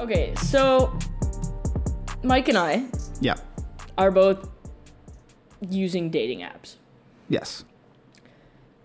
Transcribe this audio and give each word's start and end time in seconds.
Okay, 0.00 0.34
so 0.36 0.96
Mike 2.22 2.48
and 2.48 2.58
I 2.58 2.84
Yeah. 3.20 3.36
are 3.96 4.10
both 4.10 4.48
using 5.68 6.10
dating 6.10 6.40
apps. 6.40 6.74
Yes. 7.28 7.64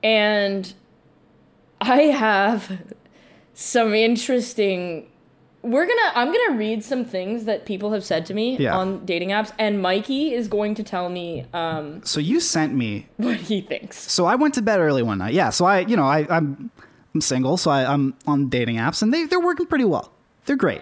And 0.03 0.73
I 1.79 2.03
have 2.03 2.81
some 3.53 3.93
interesting 3.93 5.07
we're 5.63 5.85
gonna 5.85 6.11
I'm 6.15 6.31
gonna 6.34 6.57
read 6.57 6.84
some 6.84 7.05
things 7.05 7.45
that 7.45 7.67
people 7.67 7.91
have 7.93 8.03
said 8.03 8.25
to 8.27 8.34
me 8.34 8.57
Yeah. 8.57 8.75
on 8.75 9.05
dating 9.05 9.29
apps, 9.29 9.51
and 9.59 9.79
Mikey 9.79 10.34
is 10.34 10.48
going 10.48 10.73
to 10.75 10.84
tell 10.84 11.07
me 11.09 11.45
um, 11.53 12.01
So 12.03 12.20
you 12.20 12.39
sent 12.39 12.73
me. 12.73 13.05
what 13.17 13.35
he 13.41 13.62
thinks. 13.62 14.12
So 14.12 14.25
I 14.25 14.34
went 14.35 14.55
to 14.55 14.63
bed 14.63 14.79
early 14.79 15.03
one 15.03 15.20
night. 15.20 15.35
Yeah. 15.35 15.51
So 15.51 15.65
I, 15.65 15.81
you 15.81 15.95
know, 15.95 16.05
I, 16.05 16.25
I'm, 16.35 16.71
I'm 17.13 17.21
single, 17.21 17.57
so 17.57 17.70
I, 17.70 17.85
I'm 17.93 18.15
on 18.25 18.49
dating 18.49 18.77
apps, 18.77 19.04
and 19.04 19.13
they 19.13 19.26
they're 19.26 19.39
working 19.39 19.67
pretty 19.67 19.85
well. 19.85 20.12
They're 20.45 20.55
great. 20.55 20.82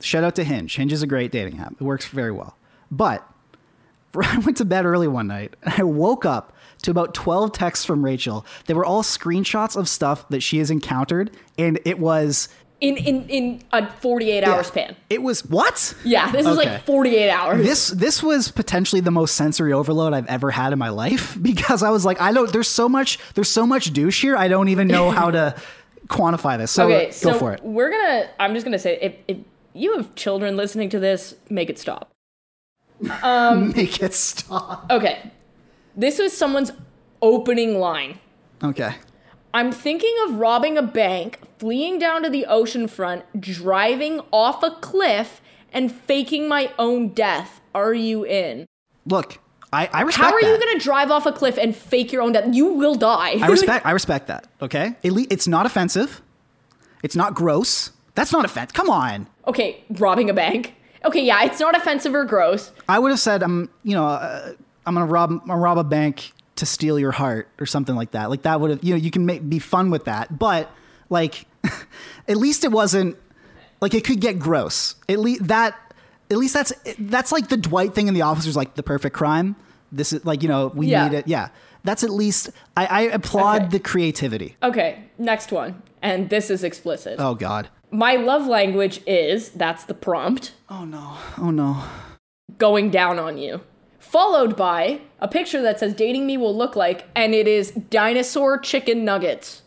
Shout 0.00 0.24
out 0.24 0.34
to 0.36 0.44
Hinge. 0.44 0.76
Hinge 0.76 0.92
is 0.92 1.02
a 1.02 1.06
great 1.06 1.32
dating 1.32 1.58
app. 1.58 1.72
It 1.72 1.82
works 1.82 2.06
very 2.06 2.32
well. 2.32 2.56
But 2.90 3.26
I 4.20 4.38
went 4.38 4.56
to 4.58 4.64
bed 4.64 4.84
early 4.86 5.08
one 5.08 5.26
night, 5.26 5.54
and 5.62 5.74
I 5.78 5.82
woke 5.82 6.24
up 6.24 6.52
to 6.82 6.90
about 6.90 7.14
12 7.14 7.52
texts 7.52 7.84
from 7.84 8.04
Rachel. 8.04 8.44
They 8.66 8.74
were 8.74 8.84
all 8.84 9.02
screenshots 9.02 9.76
of 9.76 9.88
stuff 9.88 10.28
that 10.28 10.40
she 10.42 10.58
has 10.58 10.70
encountered, 10.70 11.30
and 11.58 11.78
it 11.84 11.98
was 11.98 12.48
In 12.80 12.98
in 12.98 13.26
in 13.30 13.62
a 13.72 13.90
48 13.90 14.44
hour 14.44 14.56
Yeah. 14.56 14.62
span. 14.62 14.96
It 15.08 15.22
was 15.22 15.44
what? 15.46 15.94
Yeah, 16.04 16.30
this 16.30 16.46
is 16.46 16.58
Okay. 16.58 16.72
like 16.74 16.84
48 16.84 17.30
hours. 17.30 17.64
This 17.66 17.88
this 17.88 18.22
was 18.22 18.50
potentially 18.50 19.00
the 19.00 19.10
most 19.10 19.34
sensory 19.34 19.72
overload 19.72 20.12
I've 20.12 20.26
ever 20.26 20.50
had 20.50 20.74
in 20.74 20.78
my 20.78 20.90
life 20.90 21.38
because 21.42 21.82
I 21.82 21.88
was 21.88 22.04
like, 22.04 22.20
I 22.20 22.32
don't. 22.32 22.52
There's 22.52 22.68
so 22.68 22.86
much. 22.88 23.18
There's 23.34 23.50
so 23.50 23.66
much 23.66 23.92
douche 23.94 24.20
here. 24.20 24.36
I 24.36 24.48
don't 24.48 24.68
even 24.68 24.88
know 24.88 25.10
how 25.10 25.30
to 25.30 25.54
quantify 26.08 26.58
this. 26.58 26.70
So 26.70 26.84
okay, 26.84 27.06
go 27.06 27.10
so 27.12 27.34
for 27.38 27.52
it. 27.54 27.62
we're 27.64 27.90
gonna. 27.90 28.28
I'm 28.38 28.52
just 28.52 28.64
gonna 28.66 28.78
say, 28.78 28.98
if, 29.00 29.14
if 29.26 29.36
you 29.76 29.96
have 29.96 30.14
children 30.14 30.56
listening 30.56 30.88
to 30.90 30.98
this, 30.98 31.34
make 31.50 31.70
it 31.70 31.78
stop. 31.78 32.10
Um, 33.22 33.72
make 33.76 34.02
it 34.02 34.14
stop. 34.14 34.86
Okay, 34.90 35.30
this 35.94 36.18
was 36.18 36.36
someone's 36.36 36.72
opening 37.20 37.78
line. 37.78 38.18
Okay. 38.62 38.94
I'm 39.52 39.72
thinking 39.72 40.14
of 40.26 40.36
robbing 40.36 40.76
a 40.76 40.82
bank, 40.82 41.40
fleeing 41.58 41.98
down 41.98 42.22
to 42.22 42.30
the 42.30 42.46
ocean 42.46 42.88
front, 42.88 43.40
driving 43.40 44.20
off 44.32 44.62
a 44.62 44.70
cliff, 44.70 45.40
and 45.72 45.92
faking 45.92 46.48
my 46.48 46.72
own 46.78 47.08
death. 47.08 47.60
Are 47.74 47.94
you 47.94 48.24
in? 48.24 48.66
Look, 49.06 49.38
I, 49.72 49.88
I 49.92 50.02
respect. 50.02 50.24
How 50.26 50.32
are 50.34 50.40
you 50.40 50.58
gonna 50.58 50.78
drive 50.78 51.10
off 51.10 51.26
a 51.26 51.32
cliff 51.32 51.58
and 51.58 51.76
fake 51.76 52.12
your 52.12 52.22
own 52.22 52.32
death? 52.32 52.54
You 52.54 52.66
will 52.66 52.94
die. 52.94 53.36
I 53.42 53.48
respect. 53.48 53.84
I 53.84 53.90
respect 53.90 54.26
that. 54.28 54.46
Okay. 54.62 54.96
It's 55.02 55.46
not 55.48 55.66
offensive. 55.66 56.22
It's 57.02 57.16
not 57.16 57.34
gross. 57.34 57.92
That's 58.14 58.32
not 58.32 58.44
offensive. 58.44 58.72
Come 58.74 58.88
on. 58.88 59.26
Okay, 59.46 59.84
robbing 59.90 60.30
a 60.30 60.34
bank. 60.34 60.74
Okay, 61.04 61.24
yeah, 61.24 61.44
it's 61.44 61.60
not 61.60 61.76
offensive 61.76 62.14
or 62.14 62.24
gross. 62.24 62.72
I 62.88 62.98
would 62.98 63.10
have 63.10 63.20
said, 63.20 63.42
I'm. 63.42 63.70
You 63.84 63.94
know, 63.94 64.06
uh, 64.06 64.52
I'm 64.86 64.94
gonna 64.94 65.06
rob. 65.06 65.30
I'm 65.30 65.38
gonna 65.40 65.56
rob 65.58 65.78
a 65.78 65.84
bank 65.84 66.32
to 66.56 66.66
steal 66.66 66.98
your 66.98 67.12
heart 67.12 67.48
or 67.60 67.66
something 67.66 67.94
like 67.94 68.12
that. 68.12 68.30
Like 68.30 68.42
that 68.42 68.60
would 68.60 68.70
have. 68.70 68.82
You 68.84 68.92
know, 68.94 68.98
you 68.98 69.10
can 69.10 69.26
make 69.26 69.48
be 69.48 69.58
fun 69.58 69.90
with 69.90 70.04
that, 70.06 70.38
but 70.38 70.70
like, 71.10 71.44
at 72.28 72.36
least 72.36 72.64
it 72.64 72.72
wasn't. 72.72 73.16
Like 73.80 73.92
it 73.94 74.04
could 74.04 74.20
get 74.20 74.38
gross. 74.38 74.94
At 75.08 75.18
least 75.18 75.46
that. 75.48 75.76
At 76.28 76.38
least 76.38 76.54
that's 76.54 76.72
that's 76.98 77.30
like 77.30 77.48
the 77.50 77.56
Dwight 77.56 77.94
thing 77.94 78.08
in 78.08 78.14
the 78.14 78.22
officers 78.22 78.56
like 78.56 78.74
the 78.74 78.82
perfect 78.82 79.14
crime. 79.14 79.54
This 79.92 80.12
is 80.12 80.24
like 80.24 80.42
you 80.42 80.48
know 80.48 80.72
we 80.74 80.88
Yeah. 80.88 81.06
need 81.08 81.16
it. 81.18 81.28
Yeah, 81.28 81.50
that's 81.84 82.02
at 82.02 82.10
least 82.10 82.50
I, 82.76 82.86
I 82.86 83.00
applaud 83.02 83.62
Okay. 83.62 83.70
the 83.70 83.78
creativity. 83.78 84.56
Okay, 84.60 85.04
next 85.18 85.52
one. 85.52 85.82
And 86.02 86.28
this 86.28 86.50
is 86.50 86.64
explicit. 86.64 87.16
Oh 87.20 87.34
God. 87.36 87.68
My 87.90 88.16
love 88.16 88.46
language 88.46 89.00
is 89.06 89.50
that's 89.50 89.84
the 89.84 89.94
prompt 89.94 90.52
Oh 90.68 90.84
no. 90.84 91.16
Oh 91.38 91.50
no. 91.50 91.82
going 92.58 92.90
down 92.90 93.18
on 93.18 93.38
you. 93.38 93.60
Followed 93.98 94.56
by 94.56 95.00
a 95.20 95.28
picture 95.28 95.60
that 95.62 95.80
says 95.80 95.94
dating 95.94 96.26
me 96.26 96.36
will 96.36 96.56
look 96.56 96.76
like, 96.76 97.06
and 97.14 97.34
it 97.34 97.48
is 97.48 97.70
dinosaur 97.72 98.58
chicken 98.58 99.04
nuggets. 99.04 99.62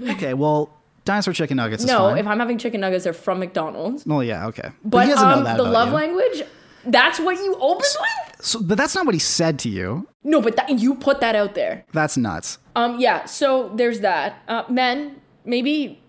Okay. 0.00 0.32
Well, 0.34 0.70
dinosaur 1.04 1.34
chicken 1.34 1.56
nuggets. 1.58 1.82
Is 1.84 1.88
No, 1.88 1.98
fine. 2.10 2.18
if 2.18 2.26
I'm 2.26 2.38
having 2.38 2.58
chicken 2.58 2.80
nuggets, 2.80 3.04
they're 3.04 3.12
from 3.12 3.38
McDonald's. 3.38 4.06
Well, 4.06 4.22
yeah. 4.24 4.46
Okay. 4.48 4.70
But 4.84 5.06
he 5.06 5.12
doesn't 5.12 5.28
um, 5.28 5.38
know 5.40 5.44
that 5.44 5.56
the 5.58 5.62
about 5.62 5.72
love 5.72 5.88
you. 5.88 5.94
language, 5.94 6.42
that's 6.86 7.20
what 7.20 7.36
you 7.36 7.54
opened 7.60 7.96
with? 8.00 8.44
So, 8.46 8.62
but 8.62 8.78
that's 8.78 8.94
not 8.94 9.04
what 9.06 9.14
he 9.14 9.18
said 9.20 9.58
to 9.60 9.68
you. 9.68 10.08
No, 10.24 10.40
but 10.40 10.56
that, 10.56 10.70
you 10.78 10.94
put 10.94 11.20
that 11.20 11.34
out 11.36 11.54
there. 11.54 11.84
That's 11.92 12.16
nuts. 12.16 12.58
Um, 12.74 12.98
yeah, 12.98 13.24
so 13.26 13.70
there's 13.74 14.00
that. 14.00 14.42
Uh, 14.48 14.64
men, 14.70 15.20
maybe 15.44 16.00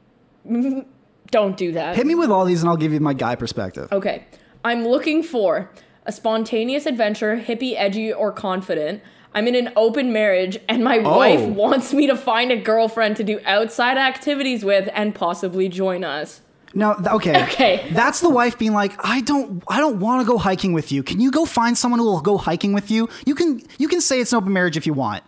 don't 1.31 1.57
do 1.57 1.73
that. 1.73 1.95
Hit 1.95 2.05
me 2.05 2.15
with 2.15 2.31
all 2.31 2.45
these, 2.45 2.61
and 2.61 2.69
I'll 2.69 2.77
give 2.77 2.93
you 2.93 2.99
my 2.99 3.13
guy 3.13 3.35
perspective. 3.35 3.91
Okay. 3.91 4.25
I'm 4.63 4.85
looking 4.87 5.23
for 5.23 5.71
a 6.05 6.11
spontaneous 6.11 6.85
adventure, 6.85 7.37
hippie, 7.37 7.75
edgy, 7.77 8.11
or 8.11 8.31
confident. 8.31 9.01
I'm 9.33 9.47
in 9.47 9.55
an 9.55 9.71
open 9.75 10.11
marriage, 10.11 10.57
and 10.67 10.83
my 10.83 10.99
oh. 10.99 11.17
wife 11.17 11.41
wants 11.41 11.93
me 11.93 12.07
to 12.07 12.15
find 12.15 12.51
a 12.51 12.57
girlfriend 12.57 13.17
to 13.17 13.23
do 13.23 13.39
outside 13.45 13.97
activities 13.97 14.63
with 14.63 14.89
and 14.93 15.13
possibly 15.13 15.69
join 15.69 16.03
us. 16.03 16.41
No, 16.73 16.95
okay. 17.07 17.43
Okay. 17.47 17.87
That's 17.91 18.19
the 18.19 18.29
wife 18.29 18.57
being 18.57 18.73
like, 18.73 18.93
I 18.99 19.21
don't, 19.21 19.63
I 19.67 19.79
don't 19.79 19.99
want 19.99 20.21
to 20.21 20.27
go 20.27 20.37
hiking 20.37 20.73
with 20.73 20.91
you. 20.91 21.01
Can 21.01 21.19
you 21.19 21.31
go 21.31 21.45
find 21.45 21.77
someone 21.77 21.99
who 21.99 22.05
will 22.05 22.21
go 22.21 22.37
hiking 22.37 22.73
with 22.73 22.91
you? 22.91 23.09
You 23.25 23.35
can, 23.35 23.61
you 23.77 23.87
can 23.87 24.01
say 24.01 24.19
it's 24.19 24.31
an 24.31 24.37
open 24.37 24.53
marriage 24.53 24.77
if 24.77 24.85
you 24.85 24.93
want. 24.93 25.23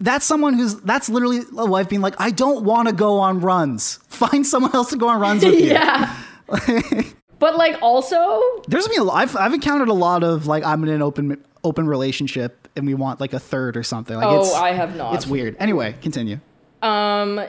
That's 0.00 0.24
someone 0.24 0.54
who's, 0.54 0.76
that's 0.76 1.08
literally 1.08 1.40
a 1.58 1.66
wife 1.66 1.88
being 1.88 2.00
like, 2.02 2.14
I 2.18 2.30
don't 2.30 2.64
want 2.64 2.88
to 2.88 2.94
go 2.94 3.18
on 3.18 3.40
runs. 3.40 3.96
Find 4.08 4.46
someone 4.46 4.74
else 4.74 4.90
to 4.90 4.96
go 4.96 5.08
on 5.08 5.20
runs 5.20 5.44
with 5.44 5.60
you. 5.60 5.66
Yeah. 5.66 6.16
but 7.38 7.56
like 7.56 7.78
also, 7.82 8.40
There's 8.68 8.88
been 8.88 9.00
a 9.00 9.04
lot, 9.04 9.16
I've, 9.16 9.36
I've 9.36 9.54
encountered 9.54 9.88
a 9.88 9.92
lot 9.94 10.22
of 10.24 10.46
like, 10.46 10.64
I'm 10.64 10.82
in 10.84 10.88
an 10.88 11.02
open, 11.02 11.44
open 11.64 11.86
relationship 11.86 12.68
and 12.76 12.86
we 12.86 12.94
want 12.94 13.20
like 13.20 13.32
a 13.32 13.38
third 13.38 13.76
or 13.76 13.82
something. 13.82 14.16
Like 14.16 14.26
Oh, 14.26 14.40
it's, 14.40 14.54
I 14.54 14.72
have 14.72 14.96
not. 14.96 15.14
It's 15.14 15.26
weird. 15.26 15.56
Anyway, 15.58 15.94
continue. 16.00 16.40
um, 16.82 17.40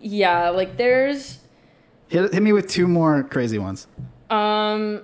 yeah, 0.00 0.50
like 0.50 0.76
there's 0.76 1.38
Hit, 2.08 2.32
hit 2.32 2.42
me 2.42 2.52
with 2.52 2.68
two 2.68 2.86
more 2.86 3.24
crazy 3.24 3.58
ones. 3.58 3.88
um, 4.30 5.02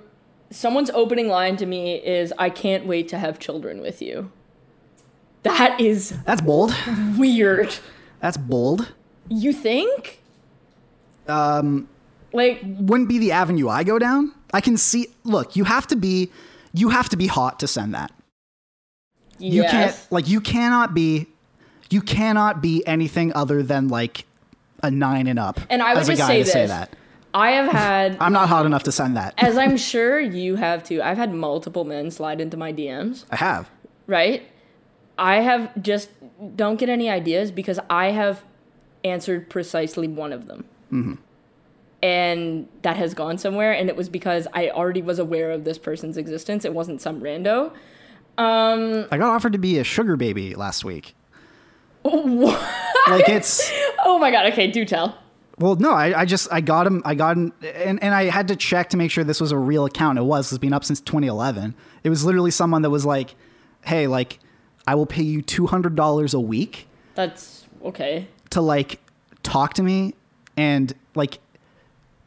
someone's 0.49 0.89
opening 0.91 1.27
line 1.27 1.57
to 1.57 1.65
me 1.65 1.95
is, 1.95 2.33
"I 2.39 2.49
can't 2.49 2.85
wait 2.85 3.09
to 3.09 3.17
have 3.19 3.37
children 3.37 3.81
with 3.81 4.01
you." 4.01 4.31
That 5.45 5.79
is 5.79 6.09
That's 6.25 6.41
bold. 6.41 6.75
weird. 7.17 7.73
That's 8.19 8.35
bold. 8.37 8.93
You 9.29 9.53
think? 9.53 10.19
Um, 11.27 11.87
like 12.33 12.61
Wouldn't 12.63 13.07
be 13.09 13.19
the 13.19 13.31
avenue 13.31 13.69
I 13.69 13.83
go 13.83 13.97
down. 13.99 14.33
I 14.53 14.59
can 14.61 14.75
see. 14.77 15.07
Look, 15.23 15.55
you 15.55 15.63
have 15.63 15.87
to 15.87 15.95
be, 15.95 16.31
you 16.73 16.89
have 16.89 17.09
to 17.09 17.17
be 17.17 17.27
hot 17.27 17.59
to 17.59 17.67
send 17.67 17.93
that. 17.93 18.11
Yes. 19.37 19.53
You 19.53 19.63
can't 19.63 20.07
like 20.11 20.27
you 20.27 20.41
cannot 20.41 20.93
be, 20.93 21.27
you 21.89 22.01
cannot 22.01 22.61
be 22.61 22.85
anything 22.87 23.31
other 23.33 23.61
than 23.61 23.87
like 23.87 24.25
a 24.81 24.89
nine 24.89 25.27
and 25.27 25.37
up. 25.37 25.59
And 25.69 25.81
I 25.83 25.93
would 25.93 26.01
as 26.01 26.09
a 26.09 26.11
just 26.13 26.21
guy 26.21 26.27
say 26.27 26.43
to 26.43 26.49
say 26.49 26.65
that. 26.67 26.95
I 27.33 27.51
have 27.51 27.67
had, 27.71 28.17
I'm 28.21 28.33
not 28.33 28.49
hot 28.49 28.65
enough 28.65 28.83
to 28.83 28.91
send 28.91 29.17
that. 29.17 29.33
as 29.37 29.57
I'm 29.57 29.77
sure 29.91 30.19
you 30.19 30.55
have 30.55 30.83
too. 30.83 31.01
I've 31.03 31.17
had 31.17 31.33
multiple 31.33 31.83
men 31.83 32.09
slide 32.09 32.41
into 32.41 32.57
my 32.57 32.71
DMs. 32.73 33.25
I 33.29 33.35
have. 33.35 33.69
Right? 34.07 34.43
I 35.17 35.41
have 35.41 35.81
just 35.81 36.09
don't 36.55 36.77
get 36.77 36.89
any 36.89 37.09
ideas 37.09 37.51
because 37.51 37.79
I 37.89 38.07
have 38.11 38.43
answered 39.03 39.49
precisely 39.49 40.07
one 40.07 40.33
of 40.33 40.47
them. 40.47 40.65
Mm-hmm. 40.91 41.13
And 42.01 42.67
that 42.83 42.97
has 42.97 43.13
gone 43.13 43.37
somewhere, 43.37 43.71
and 43.71 43.89
it 43.89 43.95
was 43.95 44.09
because 44.09 44.47
I 44.53 44.69
already 44.69 45.01
was 45.01 45.17
aware 45.17 45.51
of 45.51 45.63
this 45.63 45.79
person's 45.79 46.17
existence. 46.17 46.63
It 46.63 46.73
wasn't 46.73 47.01
some 47.01 47.21
rando. 47.21 47.71
Um, 48.37 49.07
I 49.11 49.17
got 49.17 49.29
offered 49.29 49.53
to 49.53 49.57
be 49.57 49.79
a 49.79 49.83
sugar 49.83 50.15
baby 50.15 50.55
last 50.55 50.83
week. 50.83 51.15
what? 52.01 52.61
Like 53.07 53.29
it's. 53.29 53.71
Oh 54.07 54.19
my 54.19 54.29
god! 54.29 54.45
Okay, 54.53 54.69
do 54.69 54.85
tell. 54.85 55.17
Well, 55.57 55.77
no, 55.77 55.91
I, 55.91 56.21
I 56.21 56.25
just 56.25 56.47
I 56.51 56.61
got 56.61 56.85
him. 56.85 57.01
I 57.05 57.15
got 57.15 57.37
him, 57.37 57.53
and 57.63 58.01
and 58.03 58.13
I 58.13 58.25
had 58.25 58.47
to 58.49 58.55
check 58.55 58.89
to 58.91 58.97
make 58.97 59.09
sure 59.09 59.23
this 59.23 59.41
was 59.41 59.51
a 59.51 59.57
real 59.57 59.83
account. 59.85 60.19
It 60.19 60.23
was. 60.23 60.51
It's 60.51 60.59
been 60.59 60.73
up 60.73 60.83
since 60.83 61.01
2011. 61.01 61.73
It 62.03 62.09
was 62.09 62.23
literally 62.23 62.51
someone 62.51 62.83
that 62.83 62.91
was 62.91 63.03
like, 63.03 63.33
"Hey, 63.83 64.05
like, 64.05 64.39
I 64.87 64.95
will 64.95 65.05
pay 65.05 65.23
you 65.23 65.41
two 65.41 65.67
hundred 65.67 65.95
dollars 65.95 66.33
a 66.33 66.39
week." 66.39 66.87
That's 67.15 67.65
Okay. 67.83 68.27
to 68.49 68.61
like 68.61 68.99
talk 69.43 69.73
to 69.75 69.83
me 69.83 70.15
and 70.57 70.93
like 71.13 71.37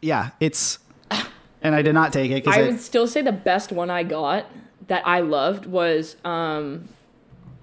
yeah 0.01 0.31
it's 0.41 0.79
and 1.63 1.75
i 1.75 1.83
did 1.83 1.93
not 1.95 2.13
take 2.13 2.31
it 2.31 2.35
I 2.37 2.41
because 2.41 2.67
would 2.69 2.81
still 2.81 3.07
say 3.09 3.23
the 3.23 3.33
best 3.33 3.73
one 3.73 3.91
I 3.91 4.03
got 4.05 4.47
that 4.87 5.03
I 5.07 5.21
loved 5.21 5.67
was 5.67 6.17
um 6.25 6.89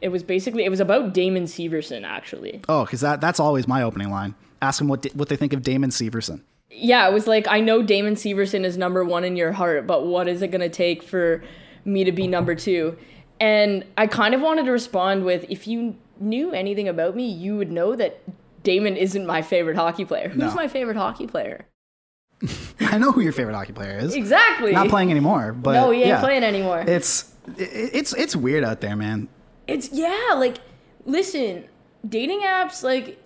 it 0.01 0.09
was 0.09 0.23
basically 0.23 0.65
it 0.65 0.69
was 0.69 0.81
about 0.81 1.13
Damon 1.13 1.45
Severson 1.45 2.03
actually. 2.03 2.61
oh 2.67 2.83
because 2.83 2.99
that 3.01 3.21
that's 3.21 3.39
always 3.39 3.65
my 3.67 3.81
opening 3.81 4.09
line 4.11 4.35
ask 4.61 4.79
them 4.79 4.87
what 4.89 5.05
what 5.15 5.29
they 5.29 5.35
think 5.37 5.53
of 5.53 5.61
damon 5.61 5.89
severson 5.91 6.41
Yeah, 6.69 7.07
it 7.07 7.13
was 7.13 7.27
like 7.27 7.47
I 7.47 7.61
know 7.61 7.81
Damon 7.81 8.15
Severson 8.15 8.65
is 8.65 8.77
number 8.77 9.03
1 9.05 9.23
in 9.23 9.35
your 9.37 9.53
heart, 9.53 9.87
but 9.87 10.05
what 10.05 10.27
is 10.27 10.41
it 10.41 10.49
going 10.49 10.61
to 10.61 10.69
take 10.69 11.01
for 11.01 11.41
me 11.85 12.03
to 12.03 12.11
be 12.11 12.27
number 12.27 12.55
2? 12.55 12.97
And 13.39 13.83
I 13.97 14.07
kind 14.07 14.33
of 14.33 14.41
wanted 14.41 14.65
to 14.65 14.71
respond 14.71 15.25
with 15.25 15.45
if 15.49 15.67
you 15.67 15.95
knew 16.19 16.51
anything 16.51 16.87
about 16.87 17.15
me, 17.15 17.27
you 17.27 17.57
would 17.57 17.71
know 17.71 17.95
that 17.95 18.21
Damon 18.63 18.95
isn't 18.97 19.25
my 19.25 19.41
favorite 19.41 19.75
hockey 19.75 20.05
player. 20.05 20.29
Who's 20.29 20.37
No. 20.41 20.53
my 20.55 20.67
favorite 20.67 20.97
hockey 20.97 21.27
player? 21.27 21.67
i 22.81 22.97
know 22.97 23.13
who 23.13 23.21
your 23.21 23.31
favorite 23.31 23.53
hockey 23.55 23.71
player 23.71 23.97
is 23.97 24.13
Exactly. 24.13 24.73
not 24.73 24.89
playing 24.89 25.09
anymore 25.09 25.53
but 25.53 25.71
No, 25.71 25.89
he 25.91 25.99
ain't 25.99 26.07
yeah. 26.09 26.19
playing 26.19 26.43
anymore. 26.43 26.83
it's 26.85 27.33
it's 27.57 28.13
it's 28.13 28.35
weird 28.35 28.65
out 28.65 28.81
there 28.81 28.95
man 28.97 29.29
It's 29.67 29.89
yeah, 29.93 30.33
like 30.35 30.57
listen, 31.05 31.63
dating 32.07 32.41
apps 32.41 32.83
like 32.83 33.17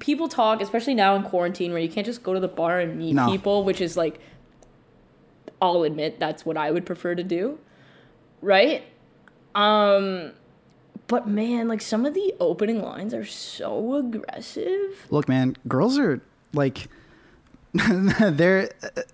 people 0.00 0.26
talk, 0.28 0.60
especially 0.60 0.94
now 0.94 1.14
in 1.14 1.22
quarantine 1.22 1.70
where 1.72 1.80
you 1.80 1.88
can't 1.88 2.04
just 2.04 2.24
go 2.24 2.34
to 2.34 2.40
the 2.40 2.48
bar 2.48 2.80
and 2.80 2.98
meet 2.98 3.14
No. 3.14 3.30
people, 3.30 3.62
which 3.62 3.80
is 3.80 3.96
like 3.96 4.18
I'll 5.62 5.82
admit 5.84 6.18
that's 6.18 6.44
what 6.44 6.56
I 6.56 6.70
would 6.72 6.84
prefer 6.86 7.14
to 7.14 7.22
do. 7.22 7.58
Right? 8.42 8.84
Um 9.58 10.32
but 11.06 11.26
man, 11.26 11.68
like 11.68 11.80
some 11.80 12.04
of 12.04 12.12
the 12.14 12.34
opening 12.38 12.82
lines 12.82 13.14
are 13.14 13.24
so 13.24 13.94
aggressive. 13.94 15.06
look 15.10 15.26
man 15.28 15.56
girls 15.66 15.98
are 15.98 16.20
like 16.52 16.88
they're 17.72 18.70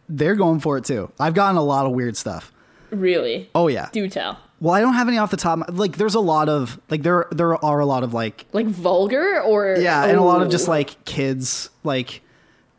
they're 0.08 0.34
going 0.36 0.60
for 0.60 0.76
it 0.78 0.84
too 0.84 1.10
i've 1.18 1.34
gotten 1.34 1.56
a 1.56 1.62
lot 1.62 1.86
of 1.86 1.92
weird 1.92 2.16
stuff 2.16 2.52
Really. 2.90 3.50
oh 3.54 3.66
yeah 3.68 3.88
Do 3.92 4.08
tell. 4.08 4.38
well 4.60 4.72
i 4.74 4.80
don't 4.80 4.94
have 4.94 5.08
any 5.08 5.18
off 5.18 5.30
the 5.32 5.36
top 5.36 5.60
like 5.72 5.96
there's 5.96 6.14
a 6.14 6.20
lot 6.20 6.48
of 6.48 6.80
like 6.88 7.02
there 7.02 7.26
there 7.32 7.62
are 7.64 7.80
a 7.80 7.86
lot 7.86 8.04
of 8.04 8.14
like 8.14 8.46
Like 8.52 8.66
vulgar 8.66 9.40
or 9.42 9.76
Yeah, 9.78 10.04
and 10.04 10.18
a 10.18 10.22
lot 10.22 10.40
of 10.40 10.48
Oh. 10.48 10.50
just 10.50 10.68
like 10.68 11.04
kids, 11.04 11.70
like 11.82 12.22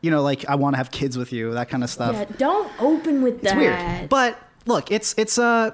you 0.02 0.12
know, 0.12 0.22
like 0.22 0.46
I 0.48 0.54
want 0.56 0.76
to 0.76 0.78
have 0.78 0.92
kids 0.92 1.18
with 1.18 1.34
you, 1.34 1.54
that 1.56 1.68
kind 1.68 1.84
of 1.84 1.90
stuff. 1.90 2.14
Yeah, 2.16 2.26
don't 2.38 2.72
open 2.80 3.24
with 3.24 3.36
it's 3.36 3.44
that. 3.52 3.58
weird, 3.58 4.10
but 4.10 4.38
look, 4.68 4.92
it's 4.92 5.16
it's 5.18 5.38
a 5.40 5.74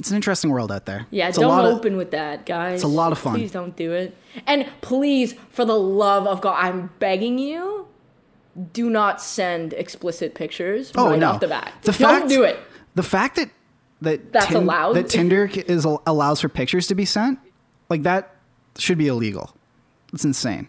it's 0.00 0.10
an 0.10 0.16
interesting 0.16 0.50
world 0.50 0.72
out 0.72 0.86
there. 0.86 1.06
Yeah, 1.10 1.28
it's 1.28 1.36
don't 1.38 1.48
lot 1.48 1.64
of- 1.66 1.76
open 1.76 1.96
with 1.96 2.10
that, 2.12 2.46
guys. 2.46 2.76
it's 2.76 2.82
a 2.84 2.88
lot 2.88 3.12
of 3.12 3.18
fun. 3.18 3.34
Please 3.34 3.52
don't 3.52 3.76
do 3.76 3.92
it. 3.92 4.16
And 4.46 4.66
please, 4.80 5.34
for 5.50 5.64
the 5.64 5.78
love 5.78 6.26
of 6.26 6.40
God, 6.40 6.56
I'm 6.58 6.90
begging 6.98 7.38
you, 7.38 7.86
do 8.72 8.88
not 8.90 9.20
send 9.20 9.74
explicit 9.74 10.34
pictures 10.34 10.90
oh 10.96 11.10
right 11.10 11.18
no, 11.18 11.30
off 11.32 11.40
the 11.40 11.48
bat. 11.48 11.72
the 11.82 11.92
don't 11.92 12.20
fact, 12.20 12.28
do 12.28 12.42
it. 12.42 12.58
The 12.94 13.02
fact 13.02 13.36
that 13.36 13.50
that 14.00 14.32
That's 14.32 14.54
allowed? 14.54 14.94
that 14.94 15.08
Tinder 15.10 15.48
is 15.54 15.84
allows 15.84 16.40
for 16.40 16.48
pictures 16.48 16.86
to 16.86 16.94
be 16.94 17.04
sent, 17.04 17.38
like 17.90 18.02
that 18.04 18.34
should 18.78 18.96
be 18.98 19.06
illegal. 19.06 19.54
It's 20.14 20.24
insane. 20.24 20.66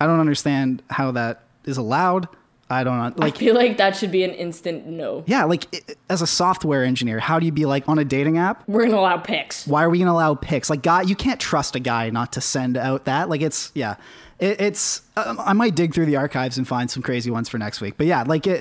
I 0.00 0.06
don't 0.06 0.18
understand 0.20 0.82
how 0.90 1.10
that 1.12 1.42
is 1.66 1.76
allowed. 1.76 2.28
I 2.70 2.82
don't 2.84 3.18
like. 3.18 3.34
I 3.36 3.38
feel 3.38 3.54
like 3.54 3.76
that 3.76 3.94
should 3.96 4.10
be 4.10 4.24
an 4.24 4.30
instant 4.30 4.86
no. 4.86 5.22
yeah, 5.26 5.44
like 5.44 5.66
i 5.74 5.94
as 6.08 6.22
a 6.22 6.26
software 6.26 6.82
engineer, 6.84 7.20
how 7.20 7.38
do 7.38 7.46
you 7.46 7.52
be 7.52 7.66
like 7.66 7.88
on 7.88 7.98
a 7.98 8.04
dating 8.04 8.38
app? 8.38 8.62
We're 8.66 8.84
gonna 8.86 8.98
allow 8.98 9.18
pics. 9.18 9.66
why 9.66 9.84
are 9.84 9.90
we 9.90 9.98
gonna 9.98 10.12
allow 10.12 10.34
pics? 10.34 10.70
Like, 10.70 10.82
guy, 10.82 11.02
you 11.02 11.14
can't 11.16 11.38
trust 11.40 11.76
a 11.76 11.80
guy 11.80 12.10
not 12.10 12.32
to 12.32 12.40
send 12.40 12.76
out 12.76 13.04
that. 13.04 13.28
Like, 13.28 13.42
it's 13.42 13.70
yeah, 13.74 13.96
it, 14.38 14.60
it's. 14.60 15.02
Um, 15.16 15.38
I 15.44 15.52
might 15.52 15.74
dig 15.76 15.94
through 15.94 16.06
the 16.06 16.16
archives 16.16 16.56
and 16.58 16.66
find 16.66 16.90
some 16.90 17.02
crazy 17.02 17.30
ones 17.30 17.48
for 17.48 17.58
next 17.58 17.80
week. 17.80 17.94
But 17.96 18.06
yeah, 18.06 18.22
like, 18.26 18.46
it, 18.46 18.60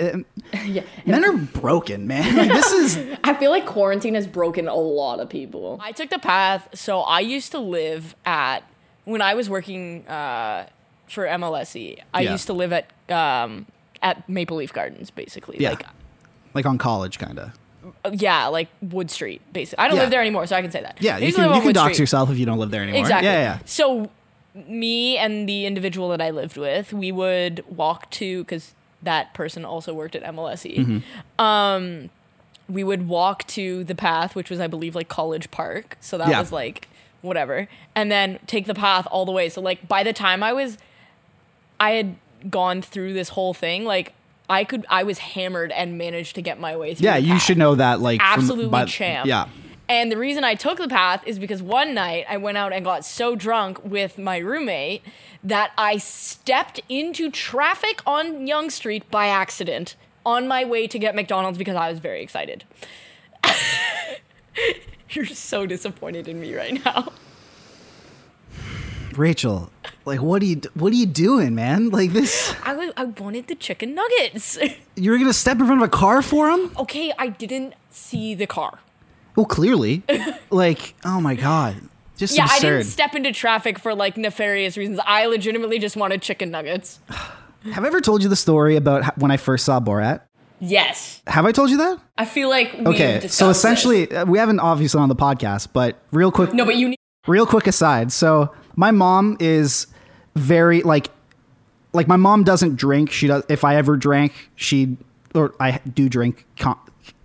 it- 0.54 0.66
Yeah. 0.66 0.84
men 1.06 1.24
are 1.26 1.38
broken, 1.38 2.06
man. 2.08 2.36
Like, 2.38 2.50
this 2.50 2.72
is 2.74 3.18
I 3.24 3.34
feel 3.34 3.52
like 3.52 3.66
quarantine 3.66 4.16
has 4.16 4.28
broken 4.28 4.68
a 4.68 4.76
lot 4.76 5.20
of 5.22 5.30
people. 5.30 5.80
I 5.82 5.92
took 5.94 6.10
the 6.10 6.20
path. 6.20 6.68
So 6.74 7.00
I 7.02 7.22
used 7.22 7.52
to 7.52 7.60
live 7.60 8.16
at 8.26 8.64
when 9.06 9.22
I 9.22 9.34
was 9.34 9.50
working 9.50 10.06
uh, 10.08 10.68
for 11.08 11.26
MLSE. 11.26 12.00
I 12.14 12.22
Yeah. 12.22 12.32
used 12.34 12.48
to 12.48 12.54
live 12.54 12.72
at 12.74 12.92
um, 13.12 13.66
at 14.04 14.28
Maple 14.30 14.58
Leaf 14.58 14.72
Gardens, 14.72 15.10
basically. 15.10 15.58
Yeah. 15.60 15.70
Like 15.72 15.86
like 16.54 16.66
on 16.68 16.78
college, 16.78 17.18
kind 17.18 17.40
of. 17.40 17.52
yeah, 18.12 18.46
like 18.48 18.70
Wood 18.82 19.10
Street, 19.10 19.42
basically. 19.52 19.84
I 19.84 19.88
don't 19.88 19.96
Yeah. 19.98 20.04
live 20.04 20.12
there 20.12 20.22
anymore, 20.22 20.46
so 20.46 20.56
I 20.56 20.62
can 20.62 20.70
say 20.70 20.82
that. 20.82 20.98
Yeah, 21.00 21.18
you 21.18 21.34
can 21.34 21.52
you 21.56 21.62
can 21.62 21.74
dox 21.74 21.94
Street. 21.94 22.00
yourself 22.04 22.30
if 22.30 22.38
you 22.38 22.46
don't 22.46 22.60
live 22.60 22.70
there 22.70 22.84
anymore. 22.84 23.02
Exactly. 23.02 23.28
Yeah, 23.30 23.42
yeah. 23.42 23.60
So 23.66 24.12
me 24.68 25.18
and 25.18 25.50
the 25.50 25.66
individual 25.66 26.10
that 26.10 26.22
I 26.22 26.30
lived 26.30 26.58
with, 26.58 26.94
we 26.94 27.12
would 27.12 27.64
walk 27.68 28.12
to 28.12 28.44
because 28.44 28.76
that 29.02 29.34
person 29.34 29.66
also 29.66 29.94
worked 29.96 30.16
at 30.16 30.24
MLSE. 30.24 30.78
Mm-hmm. 30.78 31.44
Um, 31.44 32.10
we 32.70 32.84
would 32.84 33.08
walk 33.08 33.46
to 33.48 33.84
the 33.84 33.96
path, 33.96 34.36
which 34.36 34.50
was 34.52 34.60
I 34.60 34.68
believe 34.68 34.94
like 34.96 35.10
College 35.10 35.50
Park. 35.50 35.98
So 36.02 36.18
that 36.20 36.30
Yeah. 36.30 36.40
was 36.40 36.52
like 36.52 36.88
whatever, 37.22 37.68
and 37.96 38.12
then 38.12 38.38
take 38.48 38.66
the 38.68 38.74
path 38.76 39.08
all 39.10 39.26
the 39.26 39.32
way. 39.32 39.50
So 39.50 39.60
like 39.60 39.88
by 39.88 40.04
the 40.04 40.14
time 40.14 40.44
I 40.44 40.54
was, 40.54 40.78
I 41.80 41.92
had 41.92 42.16
gone 42.50 42.82
through 42.82 43.14
this 43.14 43.30
whole 43.30 43.54
thing. 43.54 43.86
Like 43.86 44.14
I 44.50 44.64
could, 44.64 44.86
I 44.90 45.04
was 45.04 45.20
hammered 45.20 45.72
and 45.72 45.98
managed 45.98 46.36
to 46.36 46.42
get 46.42 46.60
my 46.60 46.76
way 46.76 46.94
through. 46.96 47.06
Yeah, 47.06 47.18
you 47.18 47.40
should 47.40 47.58
know 47.58 47.76
that. 47.76 48.00
Like, 48.02 48.20
from- 48.20 48.40
absolutely 48.40 48.70
by- 48.72 48.86
champ. 48.86 49.26
Yeah, 49.28 49.48
And 49.90 50.12
the 50.12 50.18
reason 50.18 50.44
I 50.44 50.56
took 50.56 50.78
the 50.78 50.88
path 50.88 51.24
is 51.26 51.40
because 51.40 51.62
one 51.64 51.94
night 51.94 52.26
I 52.30 52.38
went 52.38 52.58
out 52.58 52.74
and 52.74 52.84
got 52.86 53.06
so 53.06 53.36
drunk 53.36 53.84
with 53.84 54.18
my 54.18 54.38
roommate 54.38 55.02
that 55.44 55.72
I 55.78 55.98
stepped 55.98 56.80
into 56.90 57.30
traffic 57.32 58.02
on 58.06 58.46
Yonge 58.48 58.72
Street 58.72 59.10
by 59.10 59.28
accident 59.28 59.96
on 60.26 60.48
my 60.48 60.64
way 60.66 60.88
to 60.88 60.98
get 61.00 61.16
McDonald's 61.16 61.58
because 61.58 61.76
I 61.76 61.90
was 61.90 62.00
very 62.00 62.22
excited. 62.22 62.64
You're 65.10 65.26
so 65.26 65.66
disappointed 65.66 66.28
in 66.28 66.40
me 66.42 66.56
right 66.56 66.84
now. 66.86 67.12
Rachel. 69.18 69.72
Like, 70.06 70.22
what 70.22 70.42
are 70.42 70.46
you 70.46 70.62
what 70.74 70.92
are 70.92 70.96
you 70.96 71.06
doing, 71.06 71.56
man? 71.56 71.90
Like 71.90 72.12
this, 72.12 72.54
I 72.64 72.92
I 72.98 73.06
wanted 73.06 73.48
the 73.48 73.56
chicken 73.56 73.96
nuggets. 73.96 74.58
you 74.96 75.12
were 75.12 75.18
gonna 75.18 75.34
step 75.34 75.60
in 75.60 75.66
front 75.66 75.82
of 75.82 75.88
a 75.88 75.92
car 75.92 76.22
for 76.22 76.50
him? 76.50 76.72
okay, 76.78 77.14
I 77.18 77.28
didn't 77.28 77.74
see 77.90 78.36
the 78.36 78.48
car. 78.48 78.80
Well, 79.36 79.46
clearly. 79.46 80.04
like, 80.50 80.94
oh 81.06 81.20
my 81.22 81.36
god, 81.36 81.78
just 82.18 82.36
Yeah, 82.38 82.48
I 82.50 82.60
didn't 82.60 82.84
step 82.84 83.16
into 83.16 83.32
traffic 83.32 83.80
for 83.80 83.96
like 83.96 84.18
nefarious 84.18 84.78
reasons. 84.78 85.00
I 85.06 85.26
legitimately 85.26 85.80
just 85.80 85.96
wanted 85.96 86.22
chicken 86.22 86.52
nuggets. 86.52 87.00
Have 87.72 87.86
I 87.86 87.88
ever 87.88 88.02
told 88.02 88.22
you 88.24 88.28
the 88.30 88.36
story 88.36 88.76
about 88.76 89.18
when 89.18 89.32
I 89.32 89.38
first 89.38 89.64
saw 89.66 89.80
Borat? 89.80 90.22
Yes. 90.60 91.22
Have 91.28 91.46
I 91.46 91.52
told 91.52 91.70
you 91.70 91.78
that? 91.78 92.00
I 92.18 92.26
feel 92.26 92.50
like 92.50 92.74
Okay, 92.74 93.28
so 93.28 93.50
essentially, 93.50 94.12
uh, 94.12 94.26
we 94.26 94.38
haven't 94.38 94.60
obviously 94.60 95.00
on 95.00 95.10
the 95.10 95.16
podcast, 95.16 95.70
but 95.74 95.98
real 96.12 96.32
quick, 96.32 96.54
No, 96.54 96.66
but 96.66 96.76
you 96.76 96.90
need 96.90 97.00
real 97.28 97.46
quick 97.46 97.68
aside. 97.68 98.12
So 98.12 98.54
my 98.76 98.92
mom 98.92 99.38
is 99.40 99.88
very 100.36 100.82
like, 100.82 101.10
like 101.94 102.08
my 102.08 102.16
mom 102.18 102.44
doesn't 102.44 102.76
drink. 102.76 103.12
She 103.12 103.28
does. 103.28 103.44
If 103.50 103.64
I 103.64 103.76
ever 103.76 103.98
drank, 103.98 104.50
she 104.56 104.98
or 105.36 105.54
I 105.60 105.80
do 105.80 106.10
drink 106.10 106.46
con- 106.58 106.78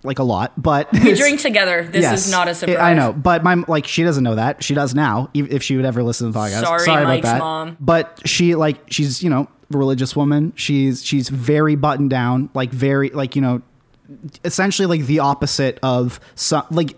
like 0.03 0.19
a 0.19 0.23
lot, 0.23 0.61
but 0.61 0.91
we 0.93 1.13
drink 1.15 1.39
together. 1.41 1.83
This 1.83 2.03
Yes, 2.03 2.25
is 2.27 2.31
not 2.31 2.47
a 2.47 2.51
it- 2.51 2.55
surprise. 2.55 2.77
I 2.77 2.93
know, 2.93 3.13
but 3.13 3.43
my 3.43 3.55
like 3.67 3.85
she 3.87 4.03
doesn't 4.03 4.23
know 4.23 4.35
that. 4.35 4.63
She 4.63 4.73
does 4.73 4.93
now, 4.95 5.29
if 5.33 5.63
she 5.63 5.75
would 5.75 5.85
ever 5.85 6.03
listen 6.03 6.27
to 6.27 6.31
the 6.33 6.39
podcast. 6.39 6.61
Sorry, 6.63 7.03
about 7.03 7.21
that. 7.23 7.39
mom. 7.39 7.77
But 7.79 8.19
she 8.25 8.55
like 8.55 8.77
she's 8.91 9.23
you 9.23 9.29
know 9.29 9.47
a 9.73 9.77
religious 9.77 10.15
woman. 10.15 10.53
She's 10.55 11.03
she's 11.03 11.29
very 11.29 11.75
buttoned 11.75 12.09
down, 12.11 12.49
like 12.53 12.71
very 12.71 13.09
like 13.09 13.35
you 13.35 13.41
know, 13.41 13.61
essentially 14.45 14.85
like 14.85 15.07
the 15.07 15.19
opposite 15.19 15.79
of 15.83 16.19
some 16.35 16.63
like 16.71 16.95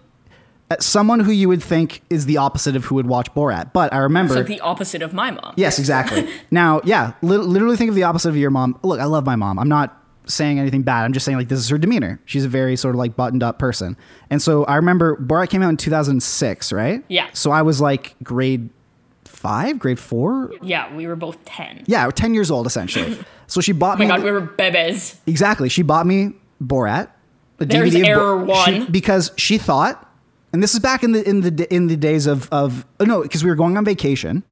Uh, 0.71 0.75
someone 0.79 1.19
who 1.19 1.31
you 1.31 1.47
would 1.49 1.61
think 1.61 2.01
is 2.09 2.25
the 2.25 2.37
opposite 2.37 2.75
of 2.75 2.85
who 2.85 2.95
would 2.95 3.07
watch 3.07 3.31
Borat. 3.33 3.73
But 3.73 3.93
I 3.93 3.97
remember. 3.97 4.33
It's 4.33 4.49
like 4.49 4.57
the 4.57 4.61
opposite 4.61 5.01
of 5.01 5.13
my 5.13 5.29
mom. 5.31 5.53
Yes, 5.57 5.77
exactly. 5.79 6.29
now, 6.51 6.79
yeah, 6.85 7.13
li- 7.21 7.37
literally 7.37 7.75
think 7.77 7.89
of 7.89 7.95
the 7.95 8.03
opposite 8.03 8.29
of 8.29 8.37
your 8.37 8.51
mom. 8.51 8.79
Look, 8.83 8.99
I 8.99 9.05
love 9.05 9.25
my 9.25 9.35
mom. 9.35 9.59
I'm 9.59 9.67
not 9.69 9.97
saying 10.27 10.59
anything 10.59 10.83
bad. 10.83 11.03
I'm 11.03 11.13
just 11.13 11.25
saying 11.25 11.37
like 11.37 11.49
this 11.49 11.59
is 11.59 11.67
her 11.69 11.77
demeanor. 11.77 12.21
She's 12.25 12.45
a 12.45 12.49
very 12.49 12.75
sort 12.77 12.95
of 12.95 12.99
like 12.99 13.15
buttoned 13.17 13.43
up 13.43 13.59
person. 13.59 13.97
And 14.29 14.41
so 14.41 14.63
I 14.65 14.75
remember 14.77 15.17
Borat 15.17 15.49
came 15.49 15.61
out 15.61 15.69
in 15.69 15.77
2006, 15.77 16.71
right? 16.71 17.03
Yeah. 17.09 17.27
So 17.33 17.51
I 17.51 17.63
was 17.63 17.81
like 17.81 18.15
grade 18.23 18.69
five, 19.25 19.79
grade 19.79 19.99
four. 19.99 20.51
Yeah, 20.61 20.95
we 20.95 21.07
were 21.07 21.15
both 21.15 21.43
10. 21.45 21.83
Yeah, 21.87 22.09
10 22.11 22.33
years 22.33 22.51
old 22.51 22.67
essentially. 22.67 23.17
so 23.47 23.59
she 23.61 23.71
bought 23.71 23.95
Oh 23.95 23.99
my 23.99 24.05
me 24.05 24.07
god, 24.09 24.23
we 24.23 24.31
were 24.31 24.41
bebes. 24.41 25.17
exactly. 25.25 25.67
She 25.69 25.81
bought 25.81 26.05
me 26.05 26.33
Borat. 26.63 27.09
A 27.59 27.65
There's 27.65 27.93
Bo- 27.93 27.99
error 28.01 28.45
she- 28.45 28.51
one. 28.79 28.91
because 28.91 29.31
she 29.37 29.57
thought, 29.57 30.07
and 30.53 30.61
this 30.61 30.73
is 30.73 30.79
back 30.79 31.03
in 31.03 31.11
the 31.13 31.27
in 31.27 31.41
the 31.41 31.73
in 31.73 31.87
the 31.87 31.97
days 31.97 32.27
of 32.27 32.49
of 32.51 32.85
oh, 32.99 33.05
no, 33.05 33.21
because 33.21 33.43
we 33.43 33.49
were 33.49 33.55
going 33.55 33.77
on 33.77 33.85
vacation. 33.85 34.43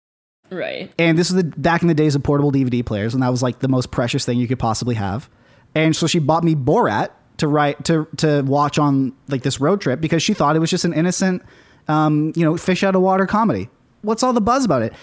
Right. 0.49 0.91
And 0.97 1.17
this 1.17 1.29
is 1.29 1.35
the 1.35 1.43
back 1.43 1.81
in 1.81 1.87
the 1.87 1.93
days 1.93 2.15
of 2.15 2.23
portable 2.23 2.51
DVD 2.51 2.83
players, 2.85 3.13
and 3.13 3.21
that 3.21 3.29
was 3.29 3.43
like 3.43 3.59
the 3.59 3.67
most 3.67 3.91
precious 3.91 4.25
thing 4.25 4.39
you 4.39 4.47
could 4.47 4.59
possibly 4.59 4.95
have. 4.95 5.29
And 5.75 5.95
so 5.95 6.07
she 6.07 6.19
bought 6.19 6.43
me 6.43 6.55
Borat 6.55 7.09
to 7.37 7.47
write 7.47 7.83
to 7.85 8.07
to 8.17 8.41
watch 8.41 8.79
on 8.79 9.13
like 9.27 9.43
this 9.43 9.59
road 9.59 9.81
trip 9.81 10.01
because 10.01 10.23
she 10.23 10.33
thought 10.33 10.55
it 10.55 10.59
was 10.59 10.69
just 10.69 10.85
an 10.85 10.93
innocent, 10.93 11.43
um, 11.87 12.33
you 12.35 12.43
know, 12.43 12.57
fish 12.57 12.83
out 12.83 12.95
of 12.95 13.01
water 13.01 13.25
comedy. 13.25 13.69
What's 14.01 14.23
all 14.23 14.33
the 14.33 14.41
buzz 14.41 14.65
about 14.65 14.81
it? 14.81 14.93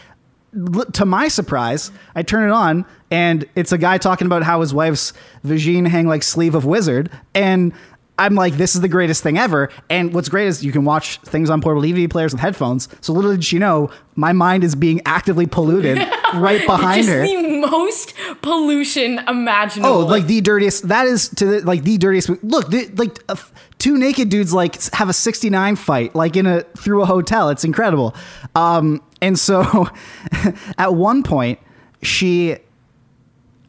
to 0.95 1.05
my 1.05 1.29
surprise, 1.29 1.91
I 2.15 2.23
turn 2.23 2.49
it 2.49 2.53
on 2.53 2.87
and 3.11 3.45
it's 3.55 3.73
a 3.73 3.79
guy 3.79 3.99
talking 3.99 4.27
about 4.27 4.43
how 4.43 4.61
his 4.61 4.73
wife's 4.73 5.13
vagine 5.45 5.87
hang 5.87 6.07
like 6.07 6.23
sleeve 6.23 6.55
of 6.55 6.65
wizard, 6.65 7.11
and 7.35 7.73
I'm 8.19 8.35
like, 8.35 8.55
this 8.55 8.75
is 8.75 8.81
the 8.81 8.89
greatest 8.89 9.23
thing 9.23 9.37
ever. 9.37 9.71
And 9.91 10.15
what's 10.15 10.29
great 10.29 10.47
is 10.47 10.65
you 10.65 10.73
can 10.73 10.85
watch 10.85 11.19
things 11.19 11.51
on 11.51 11.61
portable 11.61 11.87
DVD 11.87 12.09
players 12.09 12.33
with 12.33 12.41
headphones. 12.41 12.89
So 13.01 13.13
little 13.13 13.31
did 13.33 13.45
she 13.45 13.59
know, 13.59 13.91
my 14.15 14.33
mind 14.33 14.65
is 14.65 14.75
being 14.75 15.03
actively 15.05 15.47
polluted 15.47 15.99
right 16.35 16.65
behind 16.67 17.05
Just 17.05 17.11
her. 17.11 17.27
the 17.27 17.61
most 17.61 18.15
pollution 18.41 19.19
imaginable. 19.29 19.91
Oh, 19.93 19.99
like 20.07 20.27
the 20.27 20.41
dirtiest. 20.41 20.89
That 20.89 21.07
is 21.07 21.29
to 21.31 21.45
the, 21.45 21.61
like 21.61 21.83
the 21.83 21.99
dirtiest. 21.99 22.31
Look, 22.43 22.71
the, 22.71 22.87
like 22.97 23.19
uh, 23.29 23.37
two 23.79 23.99
naked 23.99 24.31
dudes 24.31 24.55
like 24.55 24.83
have 24.95 25.11
a 25.11 25.13
'69 25.13 25.77
fight 25.77 26.15
like 26.15 26.37
in 26.37 26.47
a 26.47 26.63
through 26.79 27.03
a 27.03 27.07
hotel. 27.07 27.51
It's 27.51 27.65
incredible. 27.65 28.15
Um, 28.55 29.03
and 29.21 29.39
so 29.39 29.89
at 30.79 30.95
one 30.95 31.23
point, 31.23 31.59
she, 32.03 32.57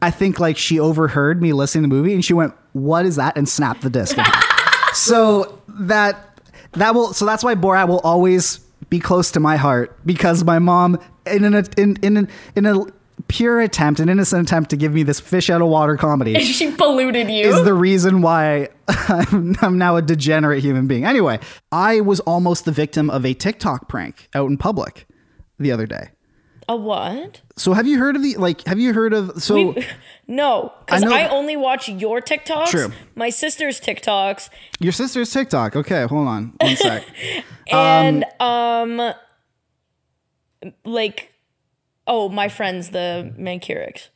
I 0.00 0.10
think 0.10 0.40
like 0.40 0.56
she 0.56 0.80
overheard 0.80 1.42
me 1.42 1.52
listening 1.52 1.84
to 1.84 1.88
the 1.88 1.94
movie, 1.94 2.14
and 2.14 2.24
she 2.24 2.32
went, 2.32 2.54
"What 2.72 3.06
is 3.06 3.16
that?" 3.16 3.36
and 3.36 3.48
snap 3.48 3.80
the 3.80 3.90
disc. 3.90 4.16
so 4.92 5.60
that 5.68 6.40
that 6.72 6.94
will. 6.94 7.12
So 7.12 7.24
that's 7.26 7.44
why 7.44 7.54
Borat 7.54 7.88
will 7.88 8.00
always 8.00 8.58
be 8.90 8.98
close 9.00 9.30
to 9.32 9.40
my 9.40 9.56
heart 9.56 9.98
because 10.06 10.44
my 10.44 10.58
mom 10.58 10.98
in 11.26 11.44
an 11.44 11.66
in 11.76 11.96
in 12.02 12.16
an, 12.16 12.28
in 12.56 12.66
a 12.66 12.84
pure 13.26 13.60
attempt, 13.60 14.00
an 14.00 14.08
innocent 14.08 14.48
attempt 14.48 14.70
to 14.70 14.76
give 14.76 14.94
me 14.94 15.02
this 15.02 15.20
fish 15.20 15.50
out 15.50 15.60
of 15.60 15.68
water 15.68 15.96
comedy 15.96 16.38
she 16.44 16.70
polluted 16.70 17.28
you. 17.28 17.48
is 17.48 17.64
the 17.64 17.74
reason 17.74 18.22
why 18.22 18.68
I'm, 18.88 19.56
I'm 19.60 19.78
now 19.78 19.96
a 19.96 20.02
degenerate 20.02 20.62
human 20.62 20.86
being. 20.86 21.04
Anyway, 21.04 21.40
I 21.72 22.00
was 22.00 22.20
almost 22.20 22.64
the 22.64 22.72
victim 22.72 23.10
of 23.10 23.26
a 23.26 23.34
TikTok 23.34 23.88
prank 23.88 24.28
out 24.34 24.48
in 24.48 24.56
public 24.56 25.06
the 25.58 25.72
other 25.72 25.86
day. 25.86 26.10
A 26.68 26.76
what? 26.76 27.40
So 27.56 27.72
have 27.72 27.86
you 27.86 27.98
heard 27.98 28.14
of 28.14 28.22
the 28.22 28.36
like? 28.36 28.66
Have 28.66 28.78
you 28.78 28.92
heard 28.92 29.14
of 29.14 29.42
so? 29.42 29.74
No, 30.30 30.74
because 30.84 31.04
I 31.04 31.22
I, 31.22 31.28
only 31.28 31.56
watch 31.56 31.88
your 31.88 32.20
TikToks, 32.20 32.66
True. 32.68 32.92
my 33.14 33.30
sister's 33.30 33.80
TikToks, 33.80 34.50
Your 34.78 34.92
sister's 34.92 35.32
TikTok. 35.32 35.74
Okay, 35.74 36.04
hold 36.06 36.28
on 36.28 36.52
one 36.60 36.76
sec. 36.76 37.02
and 37.72 38.26
um, 38.38 39.14
like, 40.84 41.32
oh, 42.06 42.28
my 42.28 42.50
friends, 42.50 42.90
the 42.90 43.32
Mancurics. 43.38 44.08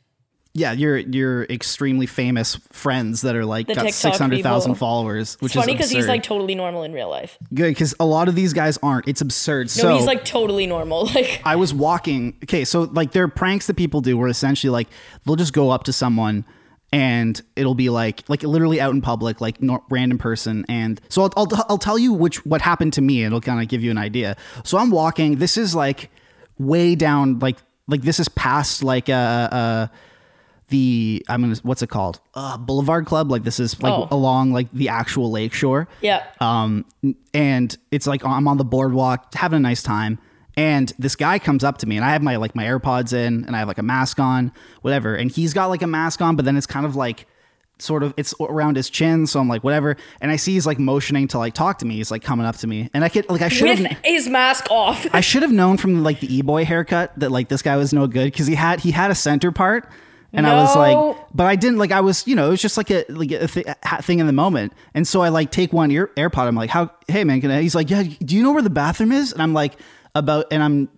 Yeah, 0.55 0.71
your 0.71 0.97
your 0.97 1.43
extremely 1.45 2.05
famous 2.05 2.55
friends 2.71 3.21
that 3.21 3.35
are 3.35 3.45
like 3.45 3.67
The 3.67 3.75
got 3.75 3.91
six 3.91 4.19
hundred 4.19 4.43
thousand 4.43 4.75
followers, 4.75 5.35
which 5.39 5.55
It's 5.55 5.61
funny 5.65 5.73
because 5.73 5.89
he's 5.89 6.07
like 6.07 6.21
totally 6.21 6.53
normal 6.53 6.83
in 6.83 6.93
real 6.93 7.09
life. 7.09 7.37
good 7.53 7.69
because 7.69 7.95
a 7.99 8.05
lot 8.05 8.27
of 8.27 8.35
these 8.35 8.53
guys 8.53 8.77
aren't. 8.83 9.07
It's 9.07 9.21
absurd. 9.21 9.67
No, 9.67 9.81
so 9.81 9.97
he's 9.97 10.05
like 10.05 10.25
totally 10.25 10.67
normal. 10.67 11.07
Like, 11.13 11.41
I 11.43 11.55
was 11.55 11.73
walking. 11.73 12.37
Okay, 12.43 12.65
so 12.65 12.81
like 12.83 13.11
there 13.11 13.23
are 13.23 13.27
pranks 13.27 13.67
that 13.67 13.75
people 13.75 14.01
do 14.01 14.17
where 14.17 14.27
essentially 14.27 14.69
like 14.71 14.87
they'll 15.25 15.35
just 15.35 15.53
go 15.53 15.69
up 15.71 15.83
to 15.85 15.93
someone 15.93 16.45
and 16.91 17.41
it'll 17.55 17.73
be 17.75 17.89
like 17.89 18.23
like 18.29 18.43
literally 18.43 18.79
out 18.79 18.93
in 18.93 19.01
public, 19.01 19.41
like 19.41 19.59
no, 19.61 19.83
random 19.89 20.19
person. 20.19 20.65
And 20.69 21.01
so 21.09 21.23
I'll, 21.23 21.31
I'll 21.35 21.65
I'll 21.69 21.77
tell 21.79 21.97
you 21.97 22.13
which 22.13 22.45
what 22.45 22.61
happened 22.61 22.93
to 22.93 23.01
me, 23.01 23.23
and 23.23 23.27
it'll 23.27 23.41
kind 23.41 23.59
of 23.59 23.67
give 23.67 23.83
you 23.83 23.89
an 23.89 23.97
idea. 23.97 24.37
So 24.63 24.77
I'm 24.77 24.91
walking. 24.91 25.37
This 25.37 25.57
is 25.57 25.73
like 25.73 26.11
way 26.59 26.93
down, 26.93 27.39
like 27.39 27.57
like 27.87 28.03
this 28.03 28.19
is 28.19 28.29
past 28.29 28.83
like 28.83 29.09
uh 29.09 29.13
uh 29.13 29.87
the 30.69 31.23
I'm 31.29 31.41
gonna 31.41 31.55
what's 31.63 31.81
it 31.81 31.87
called 31.87 32.19
uh, 32.33 32.57
Boulevard 32.57 33.05
Club. 33.05 33.29
Like 33.31 33.43
this 33.43 33.59
is 33.59 33.81
like 33.81 33.93
Oh. 33.93 34.07
along 34.11 34.51
like 34.53 34.71
the 34.73 34.89
actual 34.89 35.29
lake 35.31 35.53
shore. 35.53 35.87
yeah. 36.01 36.23
Um, 36.39 36.85
and 37.33 37.75
it's 37.91 38.07
like 38.07 38.25
I'm 38.25 38.47
on 38.47 38.57
the 38.57 38.65
boardwalk 38.65 39.33
having 39.35 39.57
a 39.57 39.59
nice 39.61 39.83
time. 39.83 40.19
And 40.55 40.93
this 40.99 41.15
guy 41.15 41.39
comes 41.39 41.63
up 41.63 41.79
to 41.79 41.87
me 41.87 41.95
and 41.97 42.05
I 42.05 42.11
have 42.11 42.21
my 42.21 42.35
like 42.35 42.55
my 42.55 42.63
AirPods 42.65 43.11
in 43.13 43.43
and 43.45 43.55
I 43.55 43.59
have 43.59 43.67
like 43.67 43.79
a 43.79 43.83
mask 43.83 44.19
on, 44.19 44.51
whatever. 44.81 45.15
And 45.15 45.31
he's 45.31 45.53
got 45.53 45.67
like 45.67 45.81
a 45.81 45.87
mask 45.87 46.21
on, 46.21 46.35
but 46.35 46.45
then 46.45 46.55
it's 46.57 46.67
kind 46.67 46.85
of 46.85 46.95
like 46.95 47.25
sort 47.79 48.03
of 48.03 48.13
it's 48.17 48.35
around 48.39 48.75
his 48.77 48.87
chin. 48.89 49.25
So 49.25 49.39
I'm 49.39 49.49
like, 49.49 49.63
whatever. 49.63 49.97
And 50.21 50.31
I 50.31 50.35
see 50.35 50.53
he's 50.53 50.67
like 50.67 50.77
motioning 50.77 51.27
to 51.29 51.39
like 51.39 51.55
talk 51.55 51.79
to 51.79 51.85
me. 51.87 51.95
He's 51.95 52.11
like 52.11 52.21
coming 52.21 52.45
up 52.45 52.55
to 52.57 52.67
me. 52.67 52.89
And 52.93 53.03
I 53.03 53.09
could 53.09 53.27
like 53.29 53.41
I 53.41 53.49
should 53.49 53.67
have 53.67 53.97
his 54.03 54.29
mask 54.29 54.67
off. 54.69 55.07
I 55.11 55.21
should 55.21 55.41
have 55.41 55.51
known 55.51 55.77
from 55.77 56.03
like 56.03 56.19
the 56.19 56.33
e-boy 56.33 56.65
haircut 56.65 57.11
that 57.17 57.31
like 57.31 57.49
this 57.49 57.63
guy 57.63 57.75
was 57.75 57.91
no 57.91 58.05
good 58.05 58.25
because 58.31 58.45
he 58.45 58.53
had 58.55 58.81
he 58.81 58.91
had 58.91 59.09
a 59.09 59.15
center 59.15 59.51
part, 59.51 59.89
and 60.33 60.47
I 60.47 60.55
was 60.55 60.75
like, 60.75 61.17
but 61.33 61.45
I 61.45 61.55
didn't 61.55 61.77
like 61.77 61.91
I 61.91 62.01
was 62.01 62.27
you 62.27 62.35
know 62.35 62.47
it 62.47 62.51
was 62.51 62.61
just 62.61 62.75
like 62.77 62.89
a 62.91 63.05
like 63.09 63.31
a, 63.31 63.47
th- 63.47 63.67
a 63.67 64.01
thing 64.01 64.19
in 64.19 64.27
the 64.27 64.33
moment, 64.33 64.73
and 64.93 65.07
so 65.07 65.21
I 65.21 65.29
like 65.29 65.51
take 65.51 65.71
one 65.71 65.91
ear 65.91 66.11
AirPod. 66.17 66.47
I'm 66.47 66.55
like, 66.55 66.69
how 66.71 66.91
hey 67.07 67.23
man, 67.23 67.39
can 67.41 67.51
I? 67.51 67.61
He's 67.61 67.75
like, 67.75 67.89
yeah, 67.89 68.03
do 68.03 68.35
you 68.35 68.43
know 68.43 68.51
where 68.51 68.61
the 68.61 68.69
bathroom 68.69 69.11
is? 69.11 69.31
And 69.31 69.41
I'm 69.41 69.53
like, 69.53 69.73
about 70.15 70.47
and 70.51 70.63
I'm. 70.63 70.89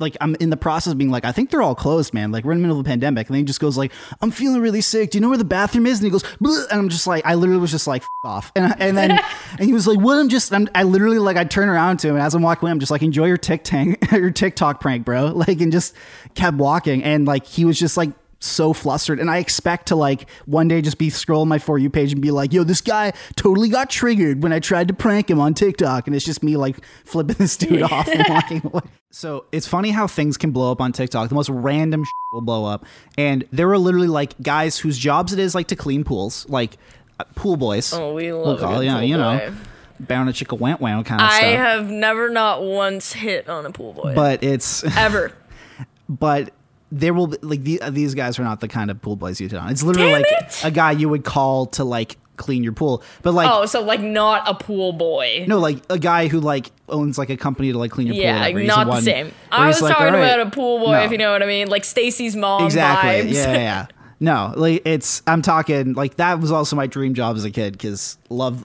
Like 0.00 0.16
I'm 0.20 0.34
in 0.40 0.50
the 0.50 0.56
process 0.56 0.90
of 0.90 0.98
being 0.98 1.12
like 1.12 1.24
I 1.24 1.30
think 1.30 1.50
they're 1.50 1.62
all 1.62 1.76
closed, 1.76 2.12
man. 2.12 2.32
Like 2.32 2.44
we're 2.44 2.50
in 2.50 2.58
the 2.58 2.62
middle 2.62 2.80
of 2.80 2.84
a 2.84 2.88
pandemic, 2.88 3.28
and 3.28 3.34
then 3.34 3.42
he 3.42 3.44
just 3.44 3.60
goes 3.60 3.78
like, 3.78 3.92
"I'm 4.20 4.32
feeling 4.32 4.60
really 4.60 4.80
sick. 4.80 5.12
Do 5.12 5.18
you 5.18 5.22
know 5.22 5.28
where 5.28 5.38
the 5.38 5.44
bathroom 5.44 5.86
is?" 5.86 6.00
And 6.00 6.06
he 6.06 6.10
goes, 6.10 6.24
"Bleh," 6.42 6.68
and 6.68 6.80
I'm 6.80 6.88
just 6.88 7.06
like, 7.06 7.24
I 7.24 7.36
literally 7.36 7.60
was 7.60 7.70
just 7.70 7.86
like, 7.86 8.02
F- 8.02 8.08
off, 8.24 8.52
and 8.56 8.74
and 8.80 8.96
then 8.96 9.12
and 9.52 9.60
he 9.60 9.72
was 9.72 9.86
like, 9.86 10.00
"What?" 10.00 10.18
I'm 10.18 10.28
just, 10.28 10.52
I'm, 10.52 10.68
I 10.74 10.82
literally 10.82 11.20
like, 11.20 11.36
I 11.36 11.44
turn 11.44 11.68
around 11.68 11.98
to 11.98 12.08
him, 12.08 12.16
and 12.16 12.24
as 12.24 12.34
I'm 12.34 12.42
walking 12.42 12.66
away, 12.66 12.72
I'm 12.72 12.80
just 12.80 12.90
like, 12.90 13.02
"Enjoy 13.02 13.26
your 13.26 13.36
TikTok, 13.36 13.86
your 14.10 14.32
TikTok 14.32 14.80
prank, 14.80 15.04
bro." 15.04 15.26
Like, 15.26 15.60
and 15.60 15.70
just 15.70 15.94
kept 16.34 16.56
walking, 16.56 17.04
and 17.04 17.24
like 17.24 17.46
he 17.46 17.64
was 17.64 17.78
just 17.78 17.96
like 17.96 18.10
so 18.40 18.72
flustered, 18.72 19.18
and 19.18 19.30
I 19.30 19.38
expect 19.38 19.88
to 19.88 19.96
like 19.96 20.28
one 20.46 20.68
day 20.68 20.80
just 20.80 20.98
be 20.98 21.08
scrolling 21.10 21.48
my 21.48 21.58
for 21.58 21.78
you 21.78 21.90
page 21.90 22.12
and 22.12 22.22
be 22.22 22.30
like, 22.30 22.52
"Yo, 22.52 22.64
this 22.64 22.80
guy 22.80 23.12
totally 23.36 23.68
got 23.68 23.90
triggered 23.90 24.42
when 24.42 24.52
I 24.52 24.60
tried 24.60 24.88
to 24.88 24.94
prank 24.94 25.30
him 25.30 25.40
on 25.40 25.54
TikTok," 25.54 26.06
and 26.06 26.14
it's 26.14 26.24
just 26.24 26.42
me 26.42 26.56
like 26.56 26.76
flipping 27.04 27.36
this 27.36 27.56
dude 27.56 27.82
off 27.82 28.08
and 28.08 28.24
walking 28.28 28.62
away. 28.64 28.82
So 29.10 29.46
it's 29.52 29.66
funny 29.66 29.90
how 29.90 30.06
things 30.06 30.36
can 30.36 30.50
blow 30.50 30.70
up 30.70 30.80
on 30.80 30.92
TikTok. 30.92 31.28
The 31.28 31.34
most 31.34 31.48
random 31.48 32.04
shit 32.04 32.12
will 32.32 32.42
blow 32.42 32.64
up, 32.64 32.84
and 33.16 33.44
there 33.50 33.66
were 33.66 33.78
literally 33.78 34.08
like 34.08 34.40
guys 34.42 34.78
whose 34.78 34.98
jobs 34.98 35.32
it 35.32 35.38
is 35.38 35.54
like 35.54 35.68
to 35.68 35.76
clean 35.76 36.04
pools, 36.04 36.48
like 36.48 36.76
uh, 37.18 37.24
pool 37.34 37.56
boys. 37.56 37.92
Oh, 37.92 38.14
we 38.14 38.30
we'll 38.30 38.44
love 38.44 38.60
call 38.60 38.82
yeah, 38.82 39.00
you 39.00 39.16
know, 39.16 39.38
boy. 39.38 39.54
bound 40.00 40.28
a 40.28 40.32
chicka 40.32 40.58
went 40.58 40.80
wow 40.80 41.02
kind 41.02 41.20
of 41.20 41.28
I 41.28 41.30
stuff. 41.38 41.44
I 41.44 41.50
have 41.52 41.90
never 41.90 42.28
not 42.28 42.62
once 42.62 43.14
hit 43.14 43.48
on 43.48 43.66
a 43.66 43.72
pool 43.72 43.94
boy. 43.94 44.14
but 44.14 44.44
it's 44.44 44.84
Ever. 44.96 45.32
but 46.08 46.52
there 46.90 47.12
will 47.14 47.26
be, 47.28 47.36
like 47.42 47.62
the, 47.64 47.80
uh, 47.82 47.90
these 47.90 48.14
guys 48.14 48.38
are 48.38 48.44
not 48.44 48.60
the 48.60 48.68
kind 48.68 48.90
of 48.90 49.00
pool 49.02 49.16
boys 49.16 49.40
you 49.40 49.48
hit 49.48 49.58
on. 49.58 49.70
It's 49.70 49.82
literally 49.82 50.12
Damn 50.12 50.22
like 50.22 50.32
it! 50.42 50.60
a 50.64 50.70
guy 50.70 50.92
you 50.92 51.08
would 51.08 51.24
call 51.24 51.66
to 51.66 51.84
like 51.84 52.16
clean 52.36 52.62
your 52.62 52.72
pool, 52.72 53.02
but 53.22 53.34
like 53.34 53.50
Oh, 53.50 53.66
so 53.66 53.82
like 53.82 54.00
not 54.00 54.48
a 54.48 54.54
pool 54.54 54.92
boy. 54.92 55.44
no, 55.48 55.58
like 55.58 55.78
a 55.90 55.98
guy 55.98 56.28
who 56.28 56.40
like 56.40 56.70
owns 56.88 57.18
like 57.18 57.30
a 57.30 57.36
company 57.36 57.72
to 57.72 57.78
like 57.78 57.90
clean 57.90 58.06
your 58.06 58.14
pool. 58.14 58.22
Yeah, 58.22 58.38
whatever. 58.40 58.58
He's 58.60 58.68
not 58.68 58.84
the 58.84 58.90
one 58.90 59.02
same. 59.02 59.32
I 59.50 59.66
was 59.66 59.82
like, 59.82 59.92
talking 59.92 60.06
"All 60.06 60.12
right." 60.20 60.34
about 60.34 60.46
a 60.46 60.50
pool 60.50 60.78
boy, 60.78 60.92
No. 60.92 61.02
if 61.02 61.10
you 61.12 61.18
know 61.18 61.32
what 61.32 61.42
I 61.42 61.46
mean, 61.46 61.68
like 61.68 61.84
Stacy's 61.84 62.36
mom 62.36 62.64
exactly. 62.64 63.30
vibes. 63.30 63.34
Yeah, 63.34 63.52
yeah, 63.52 63.58
yeah. 63.58 63.86
No, 64.20 64.52
like 64.56 64.82
it's 64.84 65.22
I'm 65.26 65.42
talking 65.42 65.92
like 65.94 66.16
that 66.16 66.40
was 66.40 66.50
also 66.52 66.74
my 66.76 66.86
dream 66.86 67.14
job 67.14 67.36
as 67.36 67.44
a 67.44 67.50
kid 67.50 67.72
because 67.72 68.18
love. 68.30 68.64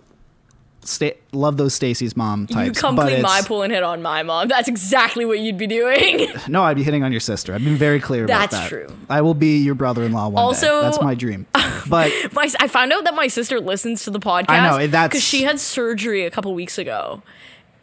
Sta- 0.85 1.15
love 1.31 1.57
those 1.57 1.73
Stacy's 1.73 2.15
mom 2.17 2.47
types. 2.47 2.65
You 2.67 2.71
come 2.73 2.95
but 2.95 3.07
clean 3.07 3.21
my 3.21 3.41
pool 3.41 3.61
and 3.63 3.71
hit 3.73 3.83
on 3.83 4.01
my 4.01 4.23
mom. 4.23 4.47
That's 4.47 4.67
exactly 4.67 5.25
what 5.25 5.39
you'd 5.39 5.57
be 5.57 5.67
doing. 5.67 6.27
No, 6.47 6.63
I'd 6.63 6.75
be 6.75 6.83
hitting 6.83 7.03
on 7.03 7.11
your 7.11 7.21
sister. 7.21 7.53
I've 7.53 7.63
been 7.63 7.77
very 7.77 7.99
clear 7.99 8.25
about 8.25 8.39
That's 8.49 8.51
that. 8.51 8.59
That's 8.59 8.69
true. 8.69 8.97
I 9.09 9.21
will 9.21 9.33
be 9.33 9.57
your 9.57 9.75
brother-in-law 9.75 10.29
one 10.29 10.43
Also- 10.43 10.67
day. 10.67 10.81
That's 10.81 11.01
my 11.01 11.15
dream. 11.15 11.45
But 11.89 12.11
my, 12.31 12.49
I 12.61 12.67
found 12.69 12.93
out 12.93 13.03
that 13.03 13.13
my 13.13 13.27
sister 13.27 13.59
listens 13.59 14.03
to 14.05 14.09
the 14.11 14.19
podcast. 14.19 14.45
I 14.49 14.69
know, 14.69 14.77
that's- 14.87 15.09
because 15.09 15.23
she 15.23 15.43
had 15.43 15.59
surgery 15.59 16.25
a 16.25 16.31
couple 16.31 16.53
weeks 16.53 16.77
ago, 16.77 17.21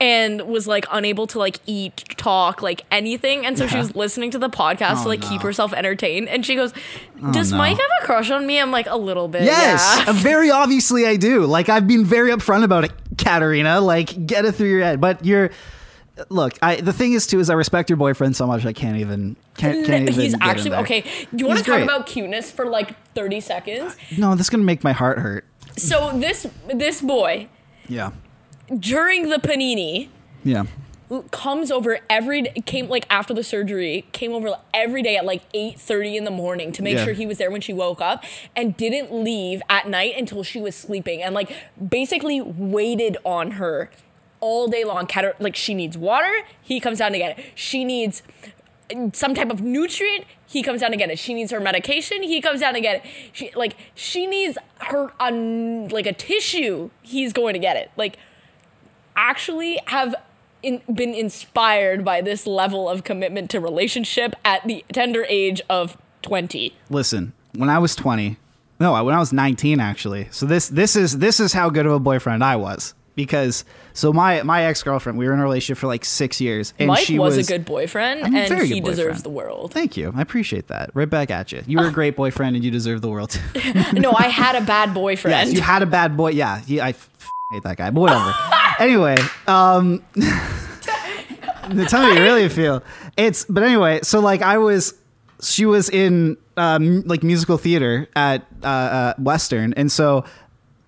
and 0.01 0.43
was 0.43 0.67
like 0.67 0.87
unable 0.91 1.27
to 1.29 1.39
like 1.39 1.59
eat, 1.67 2.05
talk, 2.17 2.63
like 2.63 2.83
anything, 2.91 3.45
and 3.45 3.59
so 3.59 3.67
she 3.67 3.77
was 3.77 3.95
listening 3.95 4.31
to 4.31 4.39
the 4.39 4.49
podcast 4.49 5.01
Oh, 5.01 5.03
to 5.03 5.09
like 5.09 5.21
keep 5.21 5.43
herself 5.43 5.73
entertained. 5.75 6.29
And 6.29 6.45
she 6.45 6.57
goes, 6.57 6.73
oh, 7.23 7.33
"Does 7.33 7.53
no. 7.53 7.59
Mike 7.59 7.77
have 7.77 7.91
a 8.03 8.07
crush 8.07 8.31
on 8.31 8.47
me?" 8.47 8.59
I'm 8.59 8.71
like, 8.71 8.87
"A 8.89 8.97
little 8.97 9.29
bit." 9.29 9.43
yes, 9.43 9.83
yeah." 9.99 10.11
Uh, 10.11 10.13
very 10.15 10.51
obviously 10.51 11.07
I 11.07 11.17
do. 11.17 11.45
Like 11.45 11.69
I've 11.69 11.87
been 11.87 12.05
very 12.05 12.31
upfront 12.31 12.65
about 12.65 12.85
it, 12.85 12.93
Katarina. 13.19 13.81
Like 13.81 14.27
get 14.27 14.45
it 14.45 14.53
through 14.53 14.71
your 14.71 14.83
head. 14.83 15.01
But 15.01 15.25
you're 15.25 15.51
look. 16.31 16.55
I 16.63 16.77
the 16.77 16.93
thing 16.93 17.13
is 17.13 17.27
too 17.27 17.39
is 17.39 17.51
I 17.51 17.55
respect 17.55 17.91
your 17.91 17.97
boyfriend 17.99 18.37
so 18.37 18.47
much 18.47 18.65
I 18.65 18.73
can't 18.73 18.97
even 18.97 19.37
can't, 19.57 19.87
can't 19.87 20.09
even. 20.09 20.15
He's 20.23 20.35
actually 20.41 20.75
okay. 20.77 21.03
Do 21.03 21.37
you 21.37 21.47
want 21.47 21.59
to 21.59 21.65
talk 21.65 21.75
great. 21.77 21.85
about 21.85 22.07
cuteness 22.07 22.51
for 22.51 22.67
like 22.67 22.97
30 23.15 23.41
seconds? 23.41 23.97
No, 24.17 24.35
this 24.35 24.47
is 24.47 24.51
gonna 24.51 24.65
make 24.65 24.83
my 24.83 24.93
heart 24.93 25.19
hurt. 25.19 25.45
So 25.77 26.11
this 26.19 26.47
this 26.73 27.01
boy 27.01 27.49
Yeah, 27.89 28.11
during 28.79 29.29
the 29.29 29.37
panini 29.37 30.09
yeah. 30.45 30.65
comes 31.33 31.71
over 31.71 31.99
every 32.09 32.43
came 32.67 32.89
like 32.89 33.05
after 33.11 33.35
the 33.35 33.43
surgery 33.43 34.07
came 34.13 34.33
over 34.33 34.55
every 34.73 35.03
day 35.03 35.17
at 35.17 35.25
like 35.25 35.43
8:30 35.53 36.17
in 36.17 36.25
the 36.25 36.31
morning 36.31 36.71
to 36.73 36.83
make 36.83 36.97
Yeah. 36.97 37.05
sure 37.05 37.13
he 37.15 37.27
was 37.27 37.39
there 37.39 37.51
when 37.51 37.61
she 37.61 37.73
woke 37.73 38.01
up 38.01 38.25
and 38.55 38.77
didn't 38.77 39.13
leave 39.13 39.61
at 39.69 39.89
night 39.89 40.15
until 40.17 40.43
she 40.43 40.61
was 40.61 40.77
sleeping 40.77 41.23
and 41.23 41.35
like 41.35 41.53
basically 41.89 42.41
waited 42.41 43.17
on 43.25 43.53
her 43.53 43.91
all 44.41 44.69
day 44.69 44.85
long. 44.85 45.07
Cat- 45.07 45.41
like 45.41 45.57
she 45.57 45.75
needs 45.75 45.99
water 45.99 46.33
he 46.63 46.79
comes 46.81 46.99
down 46.99 47.13
to 47.13 47.19
get 47.19 47.39
it. 47.39 47.45
She 47.55 47.85
needs 47.85 48.23
some 49.13 49.35
type 49.35 49.51
of 49.51 49.61
nutrient 49.61 50.25
he 50.47 50.63
comes 50.65 50.81
down 50.81 50.91
to 50.91 50.97
get 50.97 51.11
it. 51.11 51.19
She 51.19 51.35
needs 51.35 51.51
her 51.53 51.61
medication 51.61 52.23
he 52.23 52.41
comes 52.41 52.61
down 52.61 52.75
to 52.75 52.81
get 52.81 52.97
it. 53.05 53.11
She 53.33 53.51
like 53.55 53.77
she 53.95 54.27
needs 54.27 54.59
her 54.79 55.13
un, 55.21 55.89
like 55.89 56.07
a 56.07 56.13
tissue 56.13 56.91
he's 57.03 57.33
going 57.33 57.53
to 57.55 57.61
get 57.61 57.77
it. 57.77 57.91
Like 57.97 58.17
actually 59.17 59.81
have 59.87 60.15
in, 60.63 60.83
been 60.93 61.15
inspired 61.15 62.05
by 62.05 62.21
this 62.21 62.47
level 62.47 62.89
of 62.89 63.05
commitment 63.05 63.51
to 63.51 63.61
relationship 63.61 64.35
at 64.45 64.67
the 64.67 64.85
tender 64.93 65.25
age 65.29 65.61
of 65.69 65.97
20. 66.23 66.75
Listen, 66.89 67.33
when 67.55 67.69
I 67.69 67.79
was 67.79 67.95
20, 67.97 68.37
no, 68.79 69.05
when 69.05 69.15
I 69.15 69.19
was 69.19 69.33
19 69.33 69.79
actually. 69.79 70.29
So 70.31 70.47
this 70.47 70.69
this 70.69 70.97
is 70.97 71.19
this 71.19 71.39
is 71.39 71.53
how 71.53 71.69
good 71.71 71.87
of 71.87 71.93
a 71.93 72.01
boyfriend 72.01 72.43
I 72.43 72.57
was 72.57 72.95
because 73.15 73.65
so 73.93 74.13
my 74.13 74.43
my 74.43 74.65
ex 74.65 74.83
girlfriend 74.83 75.19
we 75.19 75.27
were 75.27 75.35
in 75.35 75.41
a 75.41 75.43
relationship 75.43 75.79
for 75.79 75.87
like 75.87 76.05
six 76.05 76.41
years 76.41 76.73
and 76.79 76.89
Mike 76.89 77.05
she 77.05 77.19
was, 77.19 77.37
was 77.37 77.49
a 77.49 77.53
good 77.53 77.67
boyfriend 77.67 78.25
I'm 78.25 78.35
and 78.35 78.63
he 78.63 78.81
good 78.81 78.91
deserves 78.91 79.23
the 79.23 79.31
world. 79.31 79.73
Thank 79.73 79.97
you, 79.97 80.13
I 80.15 80.23
appreciate 80.23 80.69
that. 80.69 80.91
Right 80.95 81.11
back 81.11 81.31
at 81.31 81.53
you. 81.53 81.63
You 81.67 81.79
were 81.79 81.89
a 81.89 81.93
great 82.01 82.17
boyfriend 82.17 82.57
and 82.57 82.65
you 82.65 82.71
deserve 82.71 83.03
the 83.03 83.11
world. 83.11 83.39
no, 83.93 84.13
I 84.17 84.29
had 84.29 84.55
a 84.57 84.63
bad 84.63 84.95
boyfriend. 84.95 85.49
yes, 85.49 85.53
you 85.53 85.61
had 85.61 85.83
a 85.83 85.87
bad 85.87 86.17
boy. 86.17 86.31
Yeah, 86.31 86.61
he, 86.61 86.81
I 86.81 86.91
f- 86.91 87.11
hate 87.53 87.63
that 87.65 87.77
guy. 87.77 87.91
But 87.91 88.01
whatever. 88.01 88.33
Anyway, 88.81 89.17
um, 89.47 90.03
tell 90.15 91.77
me 91.77 91.85
how 91.87 92.09
you 92.09 92.23
really 92.23 92.49
feel. 92.49 92.83
It's 93.17 93.45
but 93.45 93.63
anyway. 93.63 94.01
So 94.03 94.21
like 94.21 94.43
I 94.43 94.59
was, 94.59 94.95
she 95.43 95.67
was 95.67 95.89
in 95.89 96.37
um, 96.57 97.03
like 97.03 97.23
musical 97.23 97.59
theater 97.59 98.09
at 98.17 98.47
uh, 98.63 98.67
uh, 98.67 99.15
Western, 99.19 99.73
and 99.75 99.93
so 99.93 100.25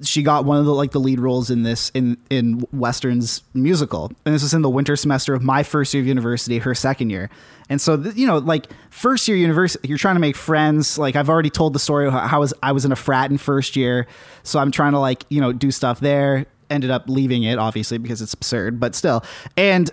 she 0.03 0.23
got 0.23 0.45
one 0.45 0.59
of 0.59 0.65
the 0.65 0.75
like 0.75 0.91
the 0.91 1.01
lead 1.01 1.21
roles 1.21 1.51
in 1.51 1.63
this 1.63 1.91
in 1.95 2.17
in 2.31 2.65
Western's 2.73 3.43
musical, 3.55 4.11
and 4.25 4.35
this 4.35 4.43
was 4.43 4.55
in 4.55 4.63
the 4.63 4.71
winter 4.71 4.97
semester 4.97 5.35
of 5.35 5.43
my 5.43 5.63
first 5.63 5.95
year 5.95 6.03
of 6.03 6.07
university, 6.07 6.59
her 6.59 6.75
second 6.75 7.11
year. 7.11 7.31
And 7.69 7.81
so, 7.81 7.97
th- 7.97 8.17
you 8.17 8.27
know, 8.27 8.39
like 8.39 8.67
first 8.91 9.27
year 9.29 9.37
university, 9.37 9.89
you're 9.89 9.99
trying 9.99 10.17
to 10.17 10.21
make 10.21 10.37
friends. 10.37 10.99
Like 10.99 11.17
I've 11.17 11.31
already 11.31 11.51
told 11.51 11.73
the 11.73 11.79
story 11.79 12.07
of 12.07 12.13
how 12.13 12.37
I 12.37 12.39
was 12.39 12.55
I 12.63 12.73
was 12.73 12.85
in 12.85 12.93
a 12.93 12.97
frat 12.97 13.31
in 13.31 13.39
first 13.39 13.77
year, 13.77 14.07
so 14.43 14.59
I'm 14.59 14.71
trying 14.71 14.93
to 14.93 14.99
like 14.99 15.25
you 15.29 15.41
know 15.41 15.53
do 15.53 15.71
stuff 15.71 16.01
there. 16.01 16.47
Ended 16.73 16.91
up 16.91 17.05
leaving 17.09 17.43
it 17.43 17.59
obviously 17.59 17.99
because 17.99 18.23
it's 18.23 18.33
absurd, 18.35 18.81
but 18.81 18.95
still. 18.95 19.23
And 19.57 19.91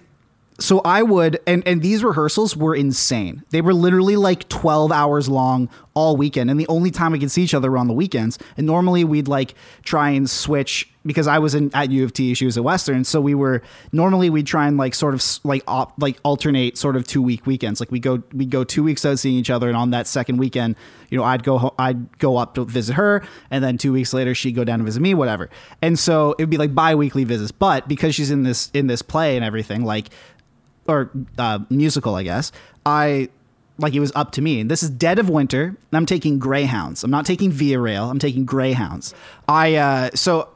so 0.60 0.82
I 0.84 1.04
would 1.04 1.40
and 1.48 1.66
and 1.68 1.82
these 1.82 2.04
rehearsals 2.04 2.56
were 2.56 2.76
insane. 2.76 3.44
They 3.50 3.62
were 3.62 3.74
literally 3.74 4.16
like 4.16 4.48
12 4.50 4.92
hours 4.92 5.30
long 5.30 5.70
all 6.00 6.16
weekend 6.16 6.50
and 6.50 6.58
the 6.58 6.68
only 6.70 6.92
time 6.92 7.12
we 7.12 7.20
could 7.20 7.30
see 7.30 7.44
each 7.44 7.54
other 7.54 7.70
were 7.70 7.78
on 7.78 7.88
the 7.88 7.94
weekends. 7.94 8.40
And 8.56 8.66
normally 8.66 9.04
we'd 9.04 9.28
like 9.28 9.54
try 9.84 10.12
and 10.12 10.30
switch 10.30 10.90
because 11.06 11.28
I 11.28 11.40
was 11.40 11.54
in 11.56 11.72
at 11.74 11.92
U 11.92 12.06
of 12.06 12.14
T, 12.14 12.34
she 12.36 12.46
was 12.46 12.58
at 12.58 12.64
Western, 12.64 13.04
so 13.04 13.20
we 13.20 13.36
were 13.36 13.62
normally 13.92 14.30
we'd 14.30 14.48
try 14.48 14.66
and 14.66 14.78
like 14.78 14.96
sort 14.96 15.14
of 15.14 15.22
like 15.44 15.62
op, 15.68 15.94
like 16.02 16.18
alternate 16.24 16.78
sort 16.78 16.96
of 16.96 17.06
two 17.06 17.22
week 17.22 17.46
weekends. 17.46 17.82
Like 17.82 17.92
we 17.92 18.00
go 18.00 18.24
we 18.34 18.46
go 18.46 18.64
2 18.64 18.82
weeks 18.82 19.04
out 19.04 19.20
seeing 19.20 19.36
each 19.36 19.50
other 19.50 19.68
and 19.68 19.76
on 19.76 19.90
that 19.90 20.08
second 20.08 20.38
weekend, 20.38 20.78
you 21.10 21.18
know, 21.18 21.26
I'd 21.26 21.44
go 21.44 21.58
ho- 21.58 21.76
I'd 21.78 22.18
go 22.20 22.38
up 22.38 22.56
to 22.56 22.64
visit 22.64 22.94
her 22.94 23.22
and 23.52 23.62
then 23.62 23.78
2 23.78 23.92
weeks 23.92 24.14
later 24.14 24.34
she'd 24.34 24.56
go 24.56 24.64
down 24.64 24.80
to 24.80 24.86
visit 24.86 25.02
me 25.02 25.14
whatever. 25.14 25.50
And 25.82 26.00
so 26.00 26.32
it 26.38 26.44
would 26.44 26.50
be 26.50 26.58
like 26.58 26.74
bi-weekly 26.74 27.26
visits, 27.26 27.52
but 27.52 27.90
because 27.90 28.16
she's 28.16 28.32
in 28.32 28.44
this 28.44 28.72
in 28.74 28.88
this 28.88 29.02
play 29.02 29.36
and 29.36 29.44
everything 29.44 29.84
like 29.84 30.10
or 30.88 31.12
uh, 31.38 31.60
musical, 31.70 32.16
I 32.16 32.24
guess. 32.24 32.54
I 32.86 33.30
like 33.80 33.94
it 33.94 34.00
was 34.00 34.12
up 34.16 34.32
to 34.34 34.42
me. 34.42 34.60
And 34.60 34.70
this 34.70 34.84
is 34.84 34.90
dead 34.90 35.20
of 35.20 35.30
winter. 35.30 35.64
And 35.64 35.78
I'm 35.94 36.06
taking 36.06 36.40
Greyhounds. 36.40 37.04
I'm 37.04 37.12
not 37.12 37.26
taking 37.26 37.52
Via 37.52 37.80
Rail. 37.80 38.10
I'm 38.10 38.20
taking 38.20 38.46
Greyhounds. 38.46 39.14
I 39.48 39.76
uh, 39.76 40.10
so 40.14 40.50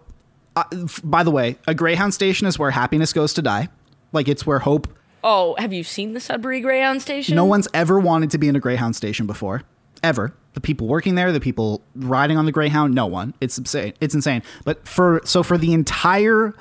uh, 0.56 0.64
f- 0.72 1.02
by 1.04 1.24
the 1.24 1.32
way, 1.32 1.58
a 1.68 1.74
Greyhound 1.74 2.14
station 2.14 2.48
is 2.48 2.60
where 2.60 2.72
happiness 2.72 3.14
goes 3.14 3.34
to 3.36 3.42
die. 3.42 3.70
Like 4.12 4.28
it's 4.28 4.46
where 4.46 4.60
hope. 4.60 4.88
Oh, 5.24 5.56
have 5.58 5.72
you 5.72 5.84
seen 5.84 6.14
the 6.14 6.20
Sudbury 6.20 6.60
Greyhound 6.60 7.02
Station? 7.02 7.36
No 7.36 7.46
one's 7.46 7.68
ever 7.74 7.98
wanted 7.98 8.30
to 8.32 8.38
be 8.38 8.50
in 8.50 8.58
a 8.58 8.60
Greyhound 8.60 8.96
station 8.96 9.26
before, 9.26 9.64
ever. 10.04 10.34
The 10.54 10.60
people 10.60 10.88
working 10.88 11.16
there, 11.16 11.32
the 11.32 11.40
people 11.40 11.82
riding 11.96 12.38
on 12.38 12.46
the 12.46 12.52
Greyhound, 12.52 12.94
no 12.94 13.06
one. 13.06 13.34
It's 13.40 13.58
insane. 13.58 13.94
It's 14.02 14.14
insane. 14.14 14.44
But 14.66 14.86
for 14.88 15.22
so 15.24 15.42
for 15.42 15.58
the 15.58 15.74
entire 15.74 16.54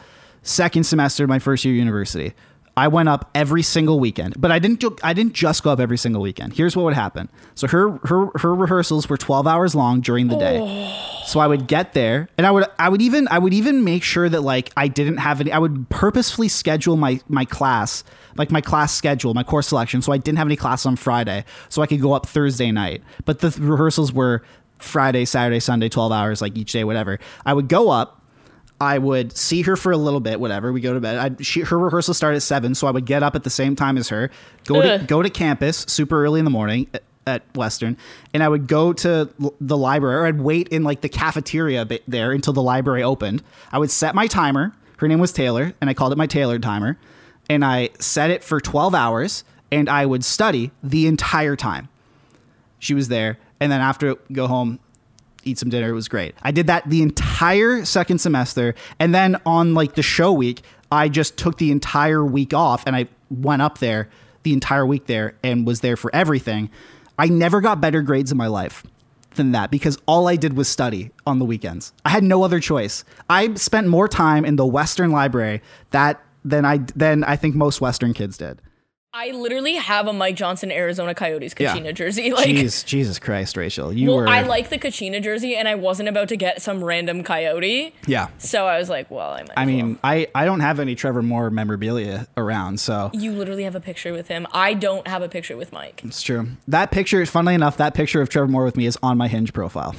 second 0.42 0.84
semester 0.84 1.24
of 1.24 1.28
my 1.28 1.38
first 1.40 1.64
year 1.64 1.74
of 1.74 1.78
university, 1.78 2.34
I 2.76 2.88
went 2.88 3.08
up 3.08 3.30
every 3.34 3.62
single 3.62 4.00
weekend. 4.00 4.40
But 4.40 4.50
I 4.50 4.58
didn't. 4.58 4.80
ju- 4.80 4.96
I 5.02 5.12
didn't 5.12 5.34
just 5.34 5.62
go 5.62 5.70
up 5.70 5.80
every 5.80 5.98
single 5.98 6.22
weekend. 6.22 6.54
Here's 6.54 6.74
what 6.74 6.84
would 6.84 6.94
happen. 6.94 7.28
So 7.54 7.68
her 7.68 7.98
her 8.04 8.30
her 8.38 8.54
rehearsals 8.54 9.08
were 9.08 9.18
12 9.18 9.46
hours 9.46 9.74
long 9.74 10.00
during 10.00 10.28
the 10.28 10.38
day. 10.38 10.58
Oh. 10.60 11.22
So 11.26 11.38
I 11.38 11.46
would 11.46 11.66
get 11.68 11.92
there 11.92 12.28
and 12.38 12.46
I 12.46 12.50
would 12.50 12.64
I 12.78 12.88
would 12.88 13.02
even 13.02 13.28
I 13.30 13.38
would 13.38 13.52
even 13.52 13.84
make 13.84 14.02
sure 14.02 14.28
that 14.28 14.40
like 14.40 14.72
I 14.76 14.88
didn't 14.88 15.18
have 15.18 15.40
any 15.40 15.52
I 15.52 15.58
would 15.58 15.88
purposefully 15.90 16.48
schedule 16.48 16.96
my 16.96 17.20
my 17.28 17.44
class 17.44 18.04
like 18.36 18.50
my 18.50 18.60
class 18.62 18.94
schedule, 18.94 19.34
my 19.34 19.44
course 19.44 19.68
selection 19.68 20.00
so 20.02 20.12
I 20.12 20.16
didn't 20.18 20.38
have 20.38 20.46
any 20.48 20.56
class 20.56 20.86
on 20.86 20.96
Friday 20.96 21.44
so 21.68 21.82
I 21.82 21.86
could 21.86 22.00
go 22.00 22.12
up 22.14 22.26
Thursday 22.26 22.72
night. 22.72 23.02
But 23.24 23.40
the 23.40 23.50
th- 23.50 23.60
rehearsals 23.62 24.12
were 24.12 24.42
Friday, 24.78 25.26
Saturday, 25.26 25.60
Sunday, 25.60 25.88
12 25.88 26.10
hours 26.10 26.40
like 26.40 26.56
each 26.56 26.72
day 26.72 26.84
whatever. 26.84 27.18
I 27.46 27.52
would 27.54 27.68
go 27.68 27.90
up 27.90 28.21
I 28.82 28.98
would 28.98 29.36
see 29.36 29.62
her 29.62 29.76
for 29.76 29.92
a 29.92 29.96
little 29.96 30.20
bit, 30.20 30.40
whatever. 30.40 30.72
We 30.72 30.80
go 30.80 30.92
to 30.92 31.00
bed. 31.00 31.16
I'd, 31.16 31.46
she, 31.46 31.60
her 31.60 31.78
rehearsal 31.78 32.14
started 32.14 32.36
at 32.36 32.42
seven, 32.42 32.74
so 32.74 32.86
I 32.86 32.90
would 32.90 33.06
get 33.06 33.22
up 33.22 33.34
at 33.34 33.44
the 33.44 33.50
same 33.50 33.76
time 33.76 33.96
as 33.96 34.08
her, 34.08 34.30
go 34.64 34.80
to 34.98 35.04
go 35.06 35.22
to 35.22 35.30
campus 35.30 35.84
super 35.88 36.24
early 36.24 36.38
in 36.40 36.44
the 36.44 36.50
morning 36.50 36.88
at, 36.92 37.02
at 37.26 37.42
Western, 37.56 37.96
and 38.34 38.42
I 38.42 38.48
would 38.48 38.66
go 38.66 38.92
to 38.92 39.30
l- 39.42 39.54
the 39.60 39.76
library, 39.76 40.16
or 40.16 40.26
I'd 40.26 40.40
wait 40.40 40.68
in 40.68 40.82
like 40.82 41.00
the 41.00 41.08
cafeteria 41.08 41.84
bit 41.84 42.02
there 42.08 42.32
until 42.32 42.52
the 42.52 42.62
library 42.62 43.02
opened. 43.02 43.42
I 43.70 43.78
would 43.78 43.90
set 43.90 44.14
my 44.14 44.26
timer. 44.26 44.72
Her 44.98 45.08
name 45.08 45.20
was 45.20 45.32
Taylor, 45.32 45.72
and 45.80 45.88
I 45.88 45.94
called 45.94 46.12
it 46.12 46.18
my 46.18 46.26
Taylor 46.26 46.58
timer, 46.58 46.98
and 47.48 47.64
I 47.64 47.90
set 48.00 48.30
it 48.30 48.42
for 48.42 48.60
twelve 48.60 48.94
hours, 48.94 49.44
and 49.70 49.88
I 49.88 50.06
would 50.06 50.24
study 50.24 50.72
the 50.82 51.06
entire 51.06 51.56
time 51.56 51.88
she 52.78 52.94
was 52.94 53.06
there 53.08 53.38
and 53.60 53.70
then 53.70 53.80
after 53.80 54.16
go 54.32 54.48
home 54.48 54.80
eat 55.44 55.58
some 55.58 55.68
dinner. 55.68 55.88
It 55.88 55.94
was 55.94 56.08
great. 56.08 56.34
I 56.42 56.50
did 56.50 56.66
that 56.68 56.88
the 56.88 57.02
entire 57.02 57.84
second 57.84 58.18
semester. 58.18 58.74
And 58.98 59.14
then 59.14 59.40
on 59.46 59.74
like 59.74 59.94
the 59.94 60.02
show 60.02 60.32
week 60.32 60.62
i 60.90 61.08
just 61.08 61.38
took 61.38 61.56
the 61.56 61.70
entire 61.72 62.22
week 62.22 62.52
off 62.52 62.84
and 62.86 62.94
i 62.94 63.08
went 63.30 63.62
up 63.62 63.78
there 63.78 64.10
the 64.42 64.52
entire 64.52 64.84
week 64.84 65.06
there 65.06 65.34
and 65.42 65.66
was 65.66 65.80
there 65.80 65.96
for 65.96 66.14
everything. 66.14 66.68
I 67.18 67.26
never 67.26 67.60
got 67.60 67.80
better 67.80 68.02
grades 68.02 68.32
in 68.32 68.38
my 68.38 68.48
life 68.48 68.82
than 69.36 69.52
that 69.52 69.70
because 69.70 69.96
all 70.06 70.28
i 70.28 70.36
did 70.36 70.54
was 70.54 70.68
study 70.68 71.10
on 71.26 71.38
the 71.38 71.44
weekends. 71.44 71.92
I 72.04 72.10
had 72.10 72.24
no 72.24 72.42
other 72.42 72.60
choice. 72.60 73.04
I 73.30 73.54
spent 73.54 73.86
more 73.86 74.08
time 74.08 74.44
in 74.44 74.56
the 74.56 74.66
western 74.66 75.10
library 75.10 75.62
that 75.90 76.20
than 76.44 76.64
i 76.64 76.78
than 76.96 77.24
i 77.24 77.36
think 77.36 77.54
most 77.54 77.80
western 77.80 78.12
kids 78.12 78.36
did 78.36 78.60
I 79.14 79.30
literally 79.32 79.74
have 79.74 80.06
a 80.06 80.12
Mike 80.14 80.36
Johnson 80.36 80.72
Arizona 80.72 81.14
Coyotes 81.14 81.54
Yeah. 81.58 81.74
Kachina 81.76 81.94
jersey. 81.94 82.32
Like, 82.42 82.48
Jeez, 82.48 82.82
jesus 82.86 83.18
christ 83.18 83.56
rachel 83.58 83.92
you 83.92 84.08
well, 84.08 84.16
were 84.18 84.28
I 84.28 84.40
like 84.42 84.70
the 84.70 84.78
Kachina 84.78 85.22
jersey, 85.22 85.54
and 85.54 85.68
I 85.68 85.74
wasn't 85.74 86.08
about 86.08 86.28
to 86.28 86.36
get 86.36 86.62
some 86.62 86.82
random 86.82 87.22
Coyote. 87.22 87.94
yeah 88.06 88.28
So 88.38 88.66
I 88.66 88.78
was 88.78 88.88
like, 88.88 89.10
well, 89.10 89.30
I 89.32 89.42
might. 89.42 89.52
I 89.56 89.66
mean, 89.66 89.88
well. 89.90 89.98
I, 90.02 90.28
I 90.34 90.44
don't 90.46 90.60
have 90.60 90.80
any 90.80 90.94
Trevor 90.94 91.22
Moore 91.22 91.50
memorabilia 91.50 92.26
around, 92.38 92.80
so 92.80 93.10
you 93.12 93.32
literally 93.32 93.64
have 93.64 93.74
a 93.74 93.80
picture 93.80 94.12
with 94.14 94.28
him. 94.28 94.46
I 94.52 94.72
don't 94.72 95.06
have 95.06 95.20
a 95.22 95.28
picture 95.28 95.56
with 95.58 95.72
Mike. 95.72 96.00
it's 96.04 96.22
true. 96.22 96.48
That 96.66 96.90
picture, 96.90 97.24
funnily 97.26 97.54
enough, 97.54 97.76
that 97.76 97.92
picture 97.94 98.22
of 98.22 98.30
Trevor 98.30 98.48
Moore 98.48 98.64
with 98.64 98.76
me 98.78 98.86
is 98.86 98.96
on 99.02 99.18
my 99.18 99.28
Hinge 99.28 99.52
profile. 99.52 99.94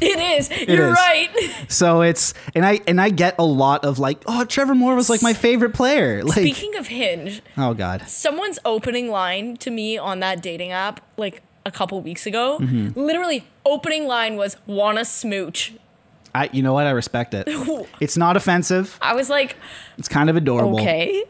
It 0.00 0.18
is. 0.38 0.50
You're 0.68 0.88
is. 0.90 0.94
right. 0.94 1.28
So 1.68 2.02
it's 2.02 2.34
and 2.54 2.64
I 2.66 2.80
and 2.86 3.00
I 3.00 3.10
get 3.10 3.34
a 3.38 3.44
lot 3.44 3.84
of 3.84 3.98
like, 3.98 4.22
oh, 4.26 4.44
Trevor 4.44 4.74
Moore 4.74 4.94
was 4.94 5.08
like 5.08 5.22
my 5.22 5.32
favorite 5.32 5.74
player. 5.74 6.22
Like, 6.26 6.38
Speaking 6.38 6.76
of 6.76 6.88
Hinge, 6.88 7.40
oh 7.56 7.72
god, 7.74 8.08
someone's 8.08 8.58
opening 8.64 9.10
line 9.10 9.56
to 9.58 9.70
me 9.70 9.96
on 9.96 10.20
that 10.20 10.42
dating 10.42 10.70
app 10.72 11.00
like 11.16 11.42
a 11.64 11.70
couple 11.70 12.00
weeks 12.00 12.26
ago. 12.26 12.58
Mm-hmm. 12.60 12.98
Literally, 12.98 13.46
opening 13.64 14.06
line 14.06 14.36
was 14.36 14.56
"wanna 14.66 15.04
smooch." 15.04 15.74
I 16.34 16.50
you 16.52 16.62
know 16.62 16.74
what? 16.74 16.86
I 16.86 16.90
respect 16.90 17.32
it. 17.34 17.48
It's 18.00 18.16
not 18.16 18.36
offensive. 18.36 18.98
I 19.00 19.14
was 19.14 19.30
like, 19.30 19.56
It's 19.98 20.08
kind 20.08 20.28
of 20.28 20.36
adorable. 20.36 20.80
okay, 20.80 21.24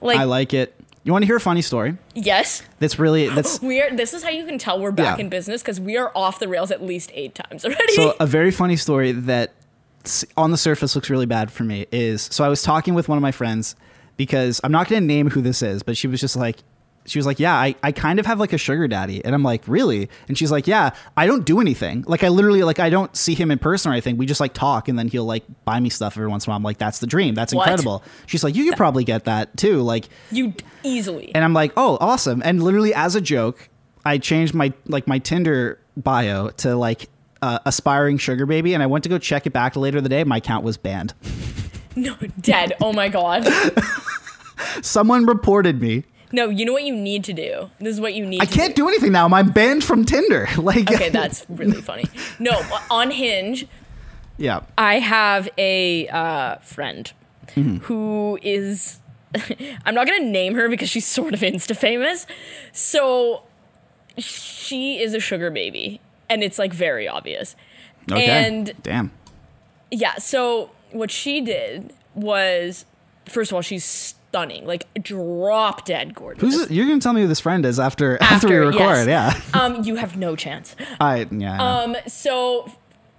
like, 0.00 0.18
I 0.18 0.24
like 0.24 0.54
it. 0.54 0.74
You 1.04 1.12
want 1.12 1.22
to 1.22 1.26
hear 1.26 1.36
a 1.36 1.40
funny 1.40 1.62
story? 1.62 1.96
yes, 2.14 2.62
That's 2.78 2.98
really 2.98 3.28
that's 3.34 3.60
we 3.60 3.80
are. 3.82 3.90
This 3.94 4.14
is 4.14 4.22
how 4.22 4.30
you 4.30 4.44
can 4.46 4.58
tell 4.58 4.80
we're 4.80 4.92
back 4.92 5.18
Yeah. 5.18 5.24
in 5.24 5.28
business 5.30 5.60
because 5.62 5.80
we 5.80 5.96
are 5.96 6.12
off 6.14 6.38
the 6.38 6.48
rails 6.48 6.70
at 6.70 6.82
least 6.82 7.10
eight 7.14 7.34
times 7.34 7.64
already. 7.64 7.92
So 7.94 8.14
a 8.20 8.26
very 8.26 8.50
funny 8.52 8.76
story 8.76 9.12
that 9.12 9.52
on 10.36 10.50
the 10.50 10.56
surface 10.56 10.94
looks 10.94 11.10
really 11.10 11.26
bad 11.26 11.50
for 11.50 11.64
me 11.64 11.86
is 11.92 12.22
so 12.30 12.44
I 12.44 12.48
was 12.48 12.62
talking 12.62 12.94
with 12.94 13.08
one 13.08 13.18
of 13.18 13.22
my 13.22 13.32
friends 13.32 13.74
because 14.16 14.60
I'm 14.62 14.72
not 14.72 14.88
going 14.88 15.00
to 15.02 15.06
name 15.06 15.30
who 15.30 15.40
this 15.40 15.62
is, 15.62 15.82
but 15.82 15.96
she 15.96 16.06
was 16.06 16.20
just 16.20 16.36
like 16.36 16.58
she 17.04 17.18
was 17.18 17.26
like, 17.26 17.40
"Yeah, 17.40 17.54
I, 17.54 17.74
I 17.82 17.92
kind 17.92 18.18
of 18.20 18.26
have 18.26 18.38
like 18.38 18.52
a 18.52 18.58
sugar 18.58 18.86
daddy." 18.88 19.24
And 19.24 19.34
I'm 19.34 19.42
like, 19.42 19.62
"Really?" 19.66 20.08
And 20.28 20.38
she's 20.38 20.50
like, 20.52 20.66
"Yeah, 20.66 20.90
I 21.16 21.26
don't 21.26 21.44
do 21.44 21.60
anything. 21.60 22.04
Like 22.06 22.22
I 22.24 22.28
literally 22.28 22.62
like 22.62 22.78
I 22.78 22.90
don't 22.90 23.14
see 23.16 23.34
him 23.34 23.50
in 23.50 23.58
person 23.58 23.90
or 23.90 23.94
anything. 23.94 24.16
We 24.16 24.26
just 24.26 24.40
like 24.40 24.54
talk 24.54 24.88
and 24.88 24.98
then 24.98 25.08
he'll 25.08 25.24
like 25.24 25.44
buy 25.64 25.80
me 25.80 25.90
stuff 25.90 26.16
every 26.16 26.28
once 26.28 26.46
in 26.46 26.50
a 26.50 26.52
while." 26.52 26.56
I'm 26.58 26.62
like, 26.62 26.78
"That's 26.78 26.98
the 27.00 27.06
dream. 27.06 27.34
That's 27.34 27.52
What? 27.54 27.66
incredible." 27.68 28.02
She's 28.26 28.44
like, 28.44 28.54
"You 28.54 28.64
could 28.68 28.76
probably 28.76 29.04
get 29.04 29.24
that 29.24 29.56
too." 29.56 29.82
Like 29.82 30.08
you 30.30 30.54
easily. 30.84 31.34
and 31.34 31.44
I'm 31.44 31.54
like, 31.54 31.72
oh, 31.76 31.98
awesome. 32.00 32.42
And 32.44 32.62
literally 32.62 32.94
as 32.94 33.14
a 33.14 33.20
joke, 33.20 33.68
I 34.04 34.18
changed 34.18 34.54
my 34.54 34.72
like 34.86 35.06
my 35.06 35.18
Tinder 35.18 35.78
bio 35.96 36.50
to 36.50 36.74
like 36.76 37.08
uh, 37.42 37.58
aspiring 37.66 38.18
sugar 38.18 38.46
baby, 38.46 38.74
and 38.74 38.82
I 38.82 38.86
went 38.86 39.02
to 39.04 39.10
go 39.10 39.18
check 39.18 39.46
it 39.46 39.52
back 39.52 39.74
later 39.76 40.00
the 40.00 40.08
day. 40.08 40.22
My 40.24 40.36
account 40.36 40.64
was 40.64 40.76
banned. 40.76 41.14
no, 41.96 42.14
dead. 42.40 42.74
Oh 42.80 42.92
my 42.92 43.08
god. 43.08 43.48
Someone 44.82 45.26
reported 45.26 45.80
me. 45.80 46.04
No, 46.32 46.48
you 46.48 46.64
know 46.64 46.72
what 46.72 46.84
you 46.84 46.94
need 46.96 47.24
to 47.24 47.32
do. 47.32 47.70
This 47.78 47.94
is 47.94 48.00
what 48.00 48.14
you 48.14 48.24
need. 48.26 48.40
I 48.42 48.46
can't 48.46 48.74
do 48.74 48.88
anything 48.88 49.12
now. 49.12 49.28
I'm 49.28 49.50
banned 49.50 49.84
from 49.84 50.04
Tinder. 50.04 50.48
Like, 50.56 50.90
Okay, 50.90 51.08
that's 51.10 51.44
really 51.48 51.80
funny. 51.80 52.04
No, 52.38 52.60
on 52.90 53.10
Hinge, 53.10 53.66
yeah. 54.38 54.60
I 54.78 54.98
have 54.98 55.48
a 55.58 56.08
uh, 56.08 56.56
friend 56.58 57.12
Mm-hmm. 57.48 57.78
who 57.78 58.38
is 58.42 59.00
I'm 59.84 59.94
not 59.94 60.06
gonna 60.06 60.24
name 60.24 60.54
her 60.54 60.68
because 60.68 60.88
she's 60.88 61.06
sort 61.06 61.34
of 61.34 61.40
insta 61.40 61.76
famous. 61.76 62.26
So 62.72 63.42
she 64.16 65.00
is 65.02 65.12
a 65.14 65.20
sugar 65.20 65.50
baby, 65.50 66.00
and 66.30 66.42
it's 66.42 66.58
like 66.58 66.72
very 66.72 67.08
obvious. 67.08 67.56
Okay. 68.10 68.26
And 68.26 68.72
Damn. 68.82 69.10
yeah, 69.90 70.14
so 70.16 70.70
what 70.92 71.10
she 71.10 71.40
did 71.40 71.92
was, 72.14 72.84
first 73.26 73.50
of 73.50 73.56
all, 73.56 73.62
she's 73.62 74.14
stunning, 74.32 74.66
like 74.66 74.86
drop 75.02 75.84
dead 75.84 76.14
gorgeous. 76.14 76.40
Who's 76.40 76.70
you're 76.70 76.86
gonna 76.86 77.00
tell 77.00 77.12
me 77.12 77.20
who 77.22 77.28
this 77.28 77.40
friend 77.40 77.66
is 77.66 77.78
after 77.78 78.16
after, 78.22 78.48
we 78.48 78.66
record? 78.66 79.06
yes. 79.06 79.06
Yeah. 79.54 79.60
um, 79.62 79.84
you 79.84 79.96
have 79.96 80.16
no 80.16 80.34
chance. 80.36 80.74
I 81.00 81.26
yeah. 81.30 81.62
I. 81.62 81.82
Um, 81.84 81.96
so 82.06 82.70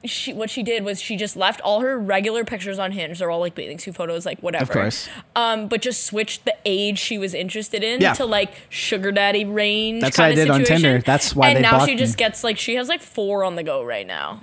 she 0.05 0.33
what 0.33 0.49
she 0.49 0.63
did 0.63 0.83
was 0.83 0.99
she 0.99 1.15
just 1.15 1.37
left 1.37 1.61
all 1.61 1.81
her 1.81 1.97
regular 1.99 2.43
pictures 2.43 2.79
on 2.79 2.91
Hinge. 2.91 3.19
They're 3.19 3.29
all 3.29 3.39
like 3.39 3.53
bathing 3.55 3.77
suit 3.79 3.95
photos, 3.95 4.25
like 4.25 4.39
whatever. 4.41 4.63
Of 4.63 4.69
course. 4.71 5.07
Um, 5.35 5.67
but 5.67 5.81
just 5.83 6.05
switched 6.05 6.45
the 6.45 6.55
age 6.65 6.97
she 6.97 7.17
was 7.19 7.33
interested 7.35 7.83
in 7.83 8.01
Yeah. 8.01 8.13
to 8.15 8.25
like 8.25 8.51
sugar 8.69 9.11
daddy 9.11 9.45
range. 9.45 10.01
That's 10.01 10.17
what 10.17 10.25
I 10.25 10.35
did 10.35 10.49
on 10.49 10.61
situation. 10.61 10.81
Tinder. 10.83 11.03
That's 11.05 11.35
why 11.35 11.49
and 11.51 11.61
now 11.61 11.85
she 11.85 11.95
just 11.95 12.15
me. 12.15 12.17
gets 12.17 12.43
like 12.43 12.57
she 12.57 12.75
has 12.75 12.89
like 12.89 13.01
four 13.01 13.43
on 13.43 13.55
the 13.55 13.63
go 13.63 13.83
right 13.83 14.07
now. 14.07 14.41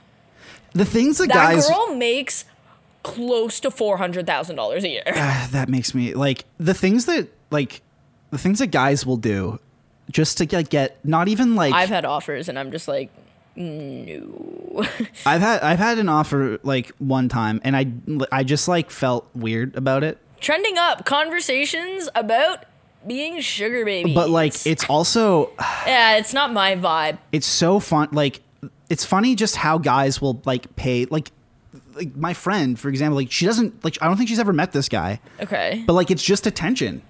the 0.72 0.84
things 0.84 1.18
that 1.18 1.28
That 1.28 1.54
guys 1.54 1.68
girl 1.68 1.94
makes 1.96 2.44
close 3.02 3.60
to 3.60 3.70
four 3.70 3.96
hundred 3.96 4.26
thousand 4.26 4.56
dollars 4.56 4.84
a 4.84 4.88
year. 4.88 5.02
Ah, 5.14 5.48
that 5.52 5.68
makes 5.68 5.94
me 5.94 6.14
like 6.14 6.44
the 6.58 6.74
things 6.74 7.06
that 7.06 7.28
like 7.50 7.82
the 8.30 8.38
things 8.38 8.58
that 8.58 8.68
guys 8.68 9.04
will 9.06 9.16
do 9.16 9.58
just 10.10 10.38
to 10.38 10.46
get 10.46 10.70
get 10.70 11.02
not 11.04 11.28
even 11.28 11.54
like 11.54 11.72
I've 11.72 11.88
had 11.88 12.04
offers 12.04 12.48
and 12.48 12.58
I'm 12.58 12.70
just 12.70 12.88
like, 12.88 13.10
no. 13.56 14.84
I've 15.26 15.40
had 15.40 15.60
I've 15.62 15.78
had 15.78 15.98
an 15.98 16.08
offer 16.08 16.58
like 16.62 16.90
one 16.98 17.28
time 17.28 17.60
and 17.64 17.76
I 17.76 17.86
I 18.32 18.44
just 18.44 18.68
like 18.68 18.90
felt 18.90 19.28
weird 19.34 19.76
about 19.76 20.02
it. 20.04 20.18
Trending 20.40 20.78
up 20.78 21.04
conversations 21.04 22.08
about 22.14 22.64
being 23.06 23.40
sugar 23.40 23.84
babies. 23.84 24.14
But 24.14 24.30
like 24.30 24.54
it's 24.66 24.84
also 24.84 25.50
yeah, 25.86 26.16
it's 26.16 26.32
not 26.34 26.52
my 26.52 26.76
vibe. 26.76 27.18
it's 27.32 27.46
so 27.46 27.80
fun 27.80 28.08
like 28.12 28.40
it's 28.88 29.04
funny 29.04 29.34
just 29.34 29.56
how 29.56 29.78
guys 29.78 30.20
will 30.20 30.42
like 30.44 30.74
pay 30.76 31.06
like 31.06 31.30
like 31.94 32.14
my 32.16 32.32
friend 32.34 32.78
for 32.78 32.88
example 32.88 33.16
like 33.16 33.30
she 33.30 33.46
doesn't 33.46 33.84
like 33.84 33.98
I 34.00 34.06
don't 34.06 34.16
think 34.16 34.28
she's 34.28 34.38
ever 34.38 34.52
met 34.52 34.72
this 34.72 34.88
guy 34.88 35.20
Okay. 35.40 35.82
but 35.86 35.92
like 35.94 36.10
it's 36.10 36.22
just 36.24 36.46
attention. 36.46 37.02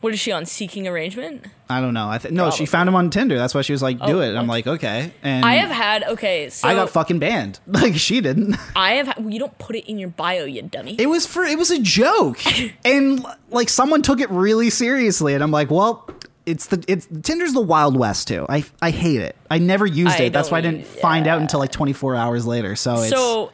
What 0.00 0.12
is 0.12 0.20
she 0.20 0.32
on? 0.32 0.44
Seeking 0.44 0.86
arrangement? 0.86 1.46
I 1.70 1.80
don't 1.80 1.94
know. 1.94 2.10
I 2.10 2.18
th- 2.18 2.30
no, 2.34 2.50
she 2.50 2.66
found 2.66 2.90
him 2.90 2.94
on 2.94 3.08
Tinder. 3.08 3.36
That's 3.38 3.54
why 3.54 3.62
she 3.62 3.72
was 3.72 3.80
like, 3.82 3.96
"Do 3.98 4.18
Oh, 4.18 4.20
it." 4.20 4.28
And 4.28 4.38
I'm 4.38 4.46
like, 4.46 4.66
"Okay." 4.66 5.14
And 5.22 5.42
I 5.46 5.54
have 5.54 5.70
had 5.70 6.04
okay, 6.04 6.50
so 6.50 6.68
I 6.68 6.74
got 6.74 6.90
fucking 6.90 7.20
banned. 7.20 7.58
Like 7.66 7.94
she 7.94 8.20
didn't. 8.20 8.56
I 8.76 8.96
have 8.96 9.06
had, 9.06 9.16
well, 9.24 9.32
you 9.32 9.38
don't 9.38 9.56
put 9.56 9.76
it 9.76 9.88
in 9.90 9.98
your 9.98 10.10
bio, 10.10 10.44
you 10.44 10.60
dummy. 10.60 10.96
It 10.98 11.06
was 11.06 11.24
for 11.26 11.42
it 11.44 11.56
was 11.56 11.70
a 11.70 11.80
joke, 11.80 12.38
and 12.84 13.24
like 13.48 13.70
someone 13.70 14.02
took 14.02 14.20
it 14.20 14.28
really 14.28 14.68
seriously, 14.68 15.32
and 15.32 15.42
I'm 15.42 15.50
like, 15.52 15.70
well, 15.70 16.06
it's 16.44 16.66
the 16.66 16.84
it's 16.86 17.08
Tinder's 17.22 17.54
the 17.54 17.62
wild 17.62 17.96
west 17.98 18.28
too. 18.28 18.44
I 18.46 18.62
I 18.82 18.90
hate 18.90 19.22
it. 19.22 19.36
I 19.50 19.56
never 19.56 19.86
used 19.86 20.20
I 20.20 20.24
it. 20.24 20.34
That's 20.34 20.50
why 20.50 20.58
I 20.58 20.60
didn't 20.60 20.80
use- 20.80 21.00
find 21.00 21.26
out 21.26 21.40
until 21.40 21.60
like 21.60 21.72
24 21.72 22.14
hours 22.14 22.44
later. 22.46 22.76
So 22.76 22.96
it's 22.96 23.08
so 23.08 23.52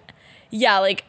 yeah, 0.51 0.79
like 0.79 1.05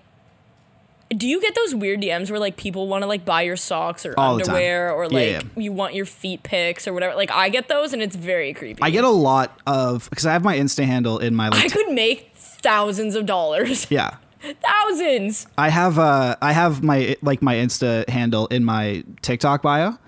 do 1.15 1.27
you 1.27 1.41
get 1.41 1.55
those 1.55 1.75
weird 1.75 2.01
DMs 2.01 2.29
where 2.29 2.39
like 2.39 2.55
people 2.55 2.87
want 2.87 3.01
to 3.01 3.07
like 3.07 3.25
buy 3.25 3.41
your 3.41 3.57
socks 3.57 4.05
or 4.05 4.13
All 4.17 4.35
underwear 4.35 4.91
or 4.91 5.09
like 5.09 5.29
yeah. 5.29 5.41
you 5.55 5.71
want 5.71 5.93
your 5.93 6.05
feet 6.05 6.43
pics 6.43 6.87
or 6.87 6.93
whatever? 6.93 7.15
Like 7.15 7.31
I 7.31 7.49
get 7.49 7.67
those 7.67 7.93
and 7.93 8.01
it's 8.01 8.15
very 8.15 8.53
creepy. 8.53 8.81
I 8.81 8.89
get 8.89 9.03
a 9.03 9.09
lot 9.09 9.59
of 9.67 10.09
because 10.09 10.25
I 10.25 10.33
have 10.33 10.43
my 10.43 10.57
Insta 10.57 10.85
handle 10.85 11.19
in 11.19 11.35
my 11.35 11.49
I 11.51 11.67
could 11.67 11.91
make 11.91 12.31
thousands 12.35 13.15
of 13.15 13.25
dollars. 13.25 13.87
yeah. 13.89 14.17
Thousands. 14.63 15.45
I 15.55 15.69
have 15.69 15.99
uh 15.99 16.35
I 16.41 16.53
have 16.53 16.81
my 16.81 17.15
like 17.21 17.43
my 17.43 17.55
Insta 17.55 18.09
handle 18.09 18.47
in 18.47 18.65
my 18.65 19.03
TikTok 19.21 19.61
bio, 19.61 19.99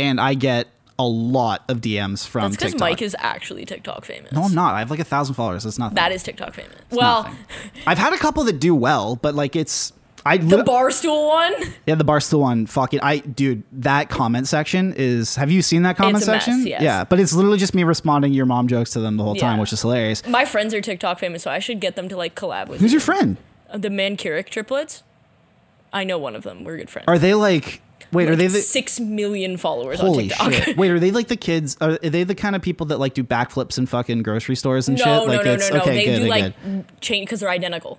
and 0.00 0.20
I 0.20 0.34
get 0.34 0.66
a 0.98 1.04
lot 1.06 1.64
of 1.68 1.80
DMs 1.80 2.26
from 2.26 2.42
That's 2.42 2.56
because 2.56 2.72
TikTok. 2.72 2.88
Mike 2.88 3.02
is 3.02 3.16
actually 3.18 3.64
TikTok 3.64 4.04
famous. 4.04 4.30
no, 4.32 4.42
I'm 4.42 4.54
not. 4.54 4.74
I 4.74 4.78
have 4.78 4.90
like 4.90 5.00
a 5.00 5.04
thousand 5.04 5.34
followers. 5.34 5.64
That's 5.64 5.78
nothing. 5.78 5.96
That 5.96 6.12
is 6.12 6.22
TikTok 6.22 6.54
famous. 6.54 6.76
well, 6.90 7.24
Nothing. 7.24 7.38
I've 7.86 7.98
had 7.98 8.12
a 8.12 8.18
couple 8.18 8.44
that 8.44 8.60
do 8.60 8.74
well, 8.74 9.16
but 9.16 9.34
like 9.34 9.56
it's 9.56 9.92
I 10.26 10.38
the 10.38 10.58
barstool 10.64 11.28
one. 11.28 11.52
yeah 11.86 11.96
the 11.96 12.04
barstool 12.04 12.38
one. 12.40 12.66
Fucking 12.66 13.00
I 13.02 13.18
dude 13.18 13.62
that 13.72 14.08
comment 14.08 14.46
section 14.48 14.94
is. 14.96 15.34
Have 15.36 15.50
you 15.50 15.62
seen 15.62 15.82
that 15.82 15.96
comment 15.96 16.18
It's 16.18 16.28
a 16.28 16.30
mess, 16.32 16.44
section? 16.44 16.66
yes. 16.66 16.80
Yeah, 16.80 17.04
but 17.04 17.18
it's 17.20 17.32
literally 17.34 17.58
just 17.58 17.74
me 17.74 17.82
responding 17.84 18.32
your 18.32 18.46
mom 18.46 18.68
jokes 18.68 18.90
to 18.92 19.00
them 19.00 19.16
the 19.16 19.24
whole 19.24 19.34
time, 19.34 19.58
which 19.58 19.72
is 19.72 19.82
hilarious. 19.82 20.26
My 20.26 20.44
friends 20.44 20.72
are 20.74 20.80
TikTok 20.80 21.18
famous, 21.18 21.42
so 21.42 21.50
I 21.50 21.58
should 21.58 21.80
get 21.80 21.96
them 21.96 22.08
to 22.08 22.16
like 22.16 22.34
collab 22.36 22.68
with 22.68 22.80
Who's 22.80 22.92
you. 22.92 22.96
your 22.96 23.00
friend? 23.02 23.36
Uh, 23.68 23.78
the 23.78 23.90
Mancuric 23.90 24.48
triplets. 24.48 25.02
I 25.92 26.04
know 26.04 26.18
one 26.18 26.34
of 26.36 26.42
them. 26.42 26.64
We're 26.64 26.76
good 26.78 26.88
friends. 26.90 27.04
Are 27.08 27.18
they 27.18 27.34
like? 27.34 27.82
Wait, 28.14 28.28
are 28.28 28.36
they 28.36 28.46
the? 28.46 28.60
six 28.60 28.98
million 29.00 29.56
followers 29.56 30.00
Holy 30.00 30.32
on 30.32 30.48
TikTok? 30.48 30.52
shit! 30.64 30.76
Wait, 30.76 30.90
are 30.90 31.00
they 31.00 31.10
like 31.10 31.28
the 31.28 31.36
kids? 31.36 31.76
Are 31.80 31.98
they 31.98 32.24
the 32.24 32.34
kind 32.34 32.56
of 32.56 32.62
people 32.62 32.86
that 32.86 32.98
like 32.98 33.14
do 33.14 33.22
backflips 33.24 33.76
in 33.78 33.86
fucking 33.86 34.22
grocery 34.22 34.56
stores 34.56 34.88
and 34.88 34.96
no, 34.98 35.04
shit? 35.04 35.28
no, 35.28 35.34
Like 35.34 35.44
no, 35.44 35.52
it's 35.52 35.70
no, 35.70 35.76
no. 35.76 35.82
okay, 35.82 35.94
They 35.94 36.04
good, 36.06 36.16
do 36.16 36.22
good. 36.22 36.28
like 36.30 37.00
change 37.00 37.26
because 37.26 37.40
they're 37.40 37.50
identical. 37.50 37.98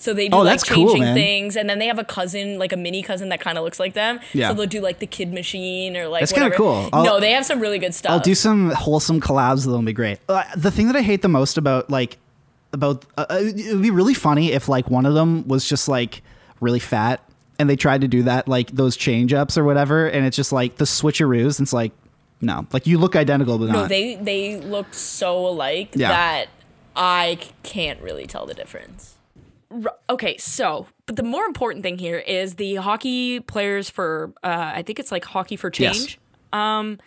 So 0.00 0.14
they 0.14 0.28
do 0.28 0.36
Oh, 0.36 0.42
like 0.42 0.52
that's 0.60 0.64
cool, 0.64 0.86
changing 0.86 1.00
man. 1.02 1.14
things, 1.16 1.56
and 1.56 1.68
then 1.68 1.80
they 1.80 1.86
have 1.88 1.98
a 1.98 2.04
cousin, 2.04 2.56
like 2.56 2.72
a 2.72 2.76
mini 2.76 3.02
cousin 3.02 3.30
that 3.30 3.40
kind 3.40 3.58
of 3.58 3.64
looks 3.64 3.80
like 3.80 3.94
them. 3.94 4.20
Yeah. 4.32 4.48
So 4.50 4.54
they'll 4.54 4.66
do 4.66 4.80
like 4.80 5.00
the 5.00 5.08
kid 5.08 5.32
machine 5.32 5.96
or 5.96 6.06
like 6.06 6.20
That's 6.20 6.32
kinda 6.32 6.54
cool. 6.56 6.88
I'll- 6.92 7.04
no, 7.04 7.18
they 7.20 7.32
have 7.32 7.44
some 7.44 7.58
really 7.58 7.80
good 7.80 7.92
stuff. 7.94 8.12
I'll 8.12 8.20
do 8.20 8.36
some 8.36 8.70
wholesome 8.70 9.20
collabs 9.20 9.64
that'll 9.64 9.82
be 9.82 9.92
great. 9.92 10.18
Uh, 10.28 10.44
the 10.56 10.70
thing 10.70 10.86
that 10.86 10.94
I 10.94 11.02
hate 11.02 11.22
the 11.22 11.28
most 11.28 11.58
about 11.58 11.90
like 11.90 12.16
about 12.72 13.06
uh, 13.16 13.26
uh, 13.28 13.38
it 13.40 13.72
would 13.72 13.82
be 13.82 13.90
really 13.90 14.14
funny 14.14 14.52
if 14.52 14.68
like 14.68 14.88
one 14.88 15.04
of 15.04 15.14
them 15.14 15.48
was 15.48 15.68
just 15.68 15.88
like 15.88 16.22
really 16.60 16.78
fat 16.78 17.20
and 17.58 17.68
they 17.68 17.76
tried 17.76 18.00
to 18.02 18.08
do 18.08 18.22
that 18.24 18.48
like 18.48 18.70
those 18.72 18.96
change 18.96 19.32
ups 19.32 19.56
or 19.58 19.64
whatever 19.64 20.06
and 20.06 20.24
it's 20.26 20.36
just 20.36 20.52
like 20.52 20.76
the 20.76 20.84
switcheroos 20.84 21.58
and 21.58 21.66
it's 21.66 21.72
like 21.72 21.92
no 22.40 22.66
like 22.72 22.86
you 22.86 22.98
look 22.98 23.16
identical 23.16 23.58
but 23.58 23.66
No, 23.66 23.72
not 23.72 23.88
they 23.88 24.14
they 24.16 24.60
look 24.60 24.94
so 24.94 25.46
alike 25.46 25.90
Yeah. 25.94 26.08
that 26.08 26.46
I 26.96 27.38
can't 27.62 28.00
really 28.02 28.26
tell 28.26 28.44
the 28.46 28.54
difference. 28.54 29.14
R- 29.70 29.94
Okay, 30.10 30.36
so 30.38 30.86
but 31.06 31.16
the 31.16 31.22
more 31.22 31.44
important 31.44 31.82
thing 31.84 31.98
here 31.98 32.18
is 32.18 32.54
the 32.56 32.76
hockey 32.76 33.38
players 33.40 33.88
for 33.90 34.32
uh, 34.42 34.72
I 34.74 34.82
think 34.82 34.98
it's 34.98 35.12
like 35.12 35.24
hockey 35.24 35.56
for 35.56 35.70
Yes. 35.76 35.96
change. 35.98 36.18
Um, 36.52 36.98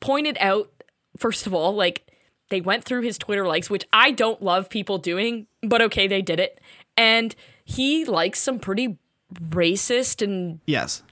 pointed 0.00 0.36
out 0.40 0.70
first 1.16 1.46
of 1.46 1.54
all, 1.54 1.74
like 1.74 2.06
they 2.50 2.60
went 2.60 2.84
through 2.84 3.02
his 3.02 3.16
Twitter 3.16 3.46
likes, 3.46 3.70
which 3.70 3.84
I 3.92 4.10
don't 4.10 4.42
love 4.42 4.68
people 4.68 4.98
doing, 4.98 5.46
but 5.62 5.80
okay, 5.82 6.06
they 6.08 6.20
did 6.20 6.40
it, 6.40 6.60
and 6.96 7.34
he 7.64 8.04
likes 8.04 8.40
some 8.40 8.58
pretty 8.58 8.98
racist 9.34 10.22
and 10.22 10.60
yes. 10.66 11.02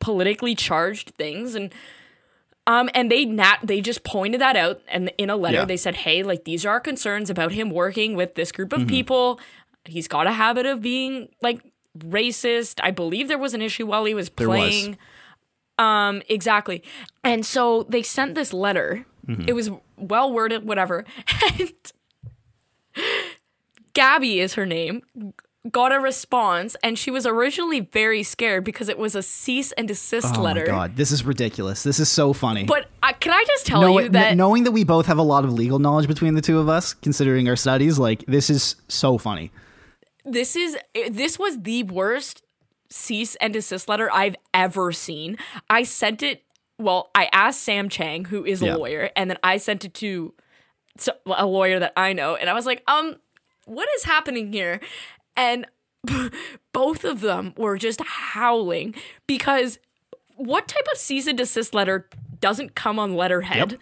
politically 0.00 0.54
charged 0.54 1.10
things. 1.16 1.54
And 1.54 1.72
um 2.66 2.88
and 2.94 3.10
they 3.10 3.24
nat 3.24 3.58
they 3.64 3.80
just 3.80 4.04
pointed 4.04 4.40
that 4.40 4.54
out 4.56 4.80
and 4.88 5.12
in 5.18 5.28
a 5.30 5.36
letter 5.36 5.58
Yeah. 5.58 5.64
they 5.64 5.76
said 5.76 5.96
hey 5.96 6.22
like 6.22 6.44
these 6.44 6.64
are 6.64 6.70
our 6.70 6.80
concerns 6.80 7.28
about 7.28 7.50
him 7.52 7.70
working 7.70 8.14
with 8.14 8.34
this 8.36 8.52
group 8.52 8.72
of 8.72 8.80
Mm-hmm. 8.82 8.88
people. 8.88 9.40
He's 9.84 10.06
got 10.06 10.28
a 10.28 10.32
habit 10.32 10.64
of 10.66 10.80
being 10.80 11.28
like 11.42 11.60
racist. 11.98 12.78
I 12.82 12.92
believe 12.92 13.26
there 13.26 13.36
was 13.38 13.52
an 13.54 13.62
issue 13.62 13.84
while 13.86 14.04
he 14.04 14.14
was 14.14 14.30
There 14.30 14.48
was. 14.48 14.58
playing. 14.58 14.98
Um 15.78 16.22
exactly. 16.28 16.84
And 17.24 17.44
so 17.44 17.82
they 17.88 18.02
sent 18.02 18.34
this 18.36 18.52
letter. 18.52 19.06
Mm-hmm. 19.26 19.48
it 19.48 19.54
was 19.54 19.70
well 19.96 20.32
worded 20.32 20.64
whatever. 20.66 21.04
And 21.58 21.72
gabby 23.94 24.40
is 24.40 24.54
her 24.54 24.66
name 24.66 25.02
got 25.70 25.92
a 25.92 26.00
response 26.00 26.76
and 26.82 26.98
she 26.98 27.10
was 27.10 27.24
originally 27.24 27.80
very 27.80 28.22
scared 28.24 28.64
because 28.64 28.88
it 28.88 28.98
was 28.98 29.14
a 29.14 29.22
cease 29.22 29.70
and 29.72 29.86
desist 29.86 30.36
letter. 30.36 30.40
oh 30.40 30.42
letter 30.42 30.60
my 30.72 30.78
god 30.88 30.96
this 30.96 31.12
is 31.12 31.24
ridiculous 31.24 31.84
this 31.84 32.00
is 32.00 32.08
so 32.08 32.32
funny 32.32 32.64
but 32.64 32.86
uh, 33.02 33.12
can 33.20 33.32
I 33.32 33.44
just 33.46 33.64
tell 33.66 33.82
Know- 33.82 33.98
you 34.00 34.08
that 34.08 34.36
knowing 34.36 34.64
that 34.64 34.72
we 34.72 34.82
both 34.82 35.06
have 35.06 35.18
a 35.18 35.22
lot 35.22 35.44
of 35.44 35.52
legal 35.52 35.78
knowledge 35.78 36.08
between 36.08 36.34
the 36.34 36.40
two 36.40 36.58
of 36.58 36.68
us 36.68 36.94
considering 36.94 37.48
our 37.48 37.54
studies 37.54 37.96
like 37.98 38.24
this 38.26 38.50
is 38.50 38.74
so 38.88 39.18
funny 39.18 39.52
this 40.24 40.56
is 40.56 40.76
this 41.10 41.38
was 41.38 41.60
the 41.62 41.84
worst 41.84 42.42
cease 42.90 43.36
and 43.36 43.52
desist 43.54 43.88
letter 43.88 44.10
I've 44.12 44.36
ever 44.52 44.92
seen. 44.92 45.38
I 45.70 45.82
sent 45.82 46.22
it. 46.22 46.42
Well, 46.78 47.10
I 47.14 47.28
asked 47.32 47.62
Sam 47.62 47.88
Chang, 47.88 48.26
who 48.26 48.44
is 48.44 48.62
a 48.62 48.66
Yeah. 48.66 48.74
lawyer, 48.76 49.10
and 49.16 49.30
then 49.30 49.38
I 49.42 49.56
sent 49.56 49.84
it 49.84 49.94
to 49.94 50.34
so, 50.98 51.12
a 51.26 51.46
lawyer 51.46 51.78
that 51.80 51.92
I 51.96 52.12
know, 52.12 52.36
and 52.36 52.50
I 52.50 52.52
was 52.52 52.66
like, 52.66 52.82
um, 52.86 53.16
what 53.64 53.88
is 53.96 54.04
happening 54.04 54.52
here? 54.52 54.78
And 55.36 55.66
both 56.72 57.04
of 57.04 57.20
them 57.20 57.54
were 57.56 57.76
just 57.78 58.00
howling 58.04 58.94
because 59.26 59.78
what 60.36 60.66
type 60.68 60.86
of 60.92 60.98
cease 60.98 61.26
and 61.26 61.38
desist 61.38 61.74
letter 61.74 62.08
doesn't 62.40 62.74
come 62.74 62.98
on 62.98 63.14
letterhead 63.14 63.72
Yep. 63.72 63.80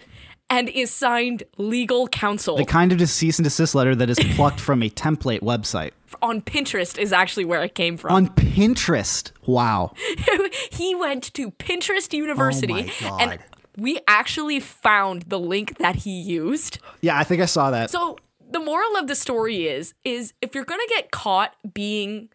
and 0.51 0.69
is 0.69 0.91
signed 0.91 1.45
legal 1.57 2.07
counsel? 2.09 2.57
the 2.57 2.65
kind 2.67 2.93
of 2.93 3.09
cease 3.09 3.39
and 3.39 3.45
desist 3.45 3.75
letter 3.75 3.95
that 3.95 4.11
is 4.11 4.19
plucked 4.35 4.61
from 4.61 4.83
a 4.83 4.91
template 4.91 5.41
website 5.41 5.93
on 6.21 6.43
Pinterest 6.43 6.99
is 6.99 7.13
actually 7.13 7.47
where 7.47 7.63
it 7.63 7.75
came 7.75 7.97
from. 7.97 8.13
on 8.13 8.29
pinterest 8.29 9.31
wow 9.47 9.93
he 10.71 10.95
went 10.95 11.33
to 11.35 11.53
Pinterest 11.53 12.13
University 12.13 12.73
Oh 12.75 12.77
my 12.77 12.93
God. 13.01 13.21
and 13.23 13.39
we 13.79 14.01
actually 14.07 14.61
found 14.61 15.23
the 15.29 15.39
link 15.39 15.79
that 15.79 15.97
he 15.97 16.11
used. 16.21 16.79
yeah 17.01 17.17
i 17.19 17.25
think 17.25 17.41
i 17.41 17.47
saw 17.47 17.71
that 17.71 17.91
So 17.91 18.19
the 18.51 18.61
moral 18.61 18.97
of 18.97 19.07
the 19.07 19.15
story 19.15 19.67
is 19.67 19.95
is 20.05 20.33
if 20.43 20.55
you're 20.55 20.65
going 20.65 20.81
to 20.81 20.95
get 20.95 21.11
caught 21.11 21.55
being 21.75 22.29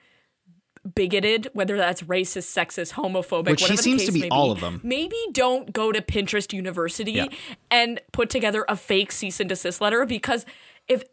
bigoted, 0.93 1.49
whether 1.53 1.77
that's 1.77 2.03
racist, 2.03 2.53
sexist, 2.55 2.93
homophobic, 2.93 3.49
Which 3.49 3.61
he 3.61 3.65
whatever 3.65 3.77
the 3.77 3.83
seems 3.83 4.01
to 4.01 4.11
case 4.11 4.13
be 4.13 4.21
may 4.21 4.29
all 4.29 4.51
of 4.51 4.59
them. 4.61 4.81
Maybe 4.83 5.17
don't 5.31 5.73
go 5.73 5.91
to 5.91 6.01
Pinterest 6.01 6.53
University 6.53 7.13
Yeah. 7.13 7.27
and 7.71 7.99
put 8.11 8.29
together 8.29 8.65
a 8.69 8.75
fake 8.75 9.11
cease 9.11 9.39
and 9.39 9.49
desist 9.49 9.81
letter 9.81 10.05
because 10.05 10.45
if 10.87 11.03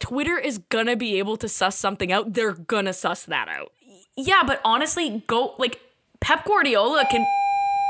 Twitter 0.00 0.36
is 0.36 0.58
gonna 0.58 0.96
be 0.96 1.18
able 1.18 1.36
to 1.38 1.48
suss 1.48 1.78
something 1.78 2.10
out, 2.12 2.32
they're 2.34 2.52
gonna 2.52 2.92
suss 2.92 3.22
that 3.24 3.48
out. 3.48 3.72
Yeah, 4.16 4.42
but 4.46 4.60
honestly, 4.64 5.22
go 5.26 5.54
like 5.58 5.80
Pep 6.20 6.44
Guardiola 6.44 7.04
can. 7.10 7.24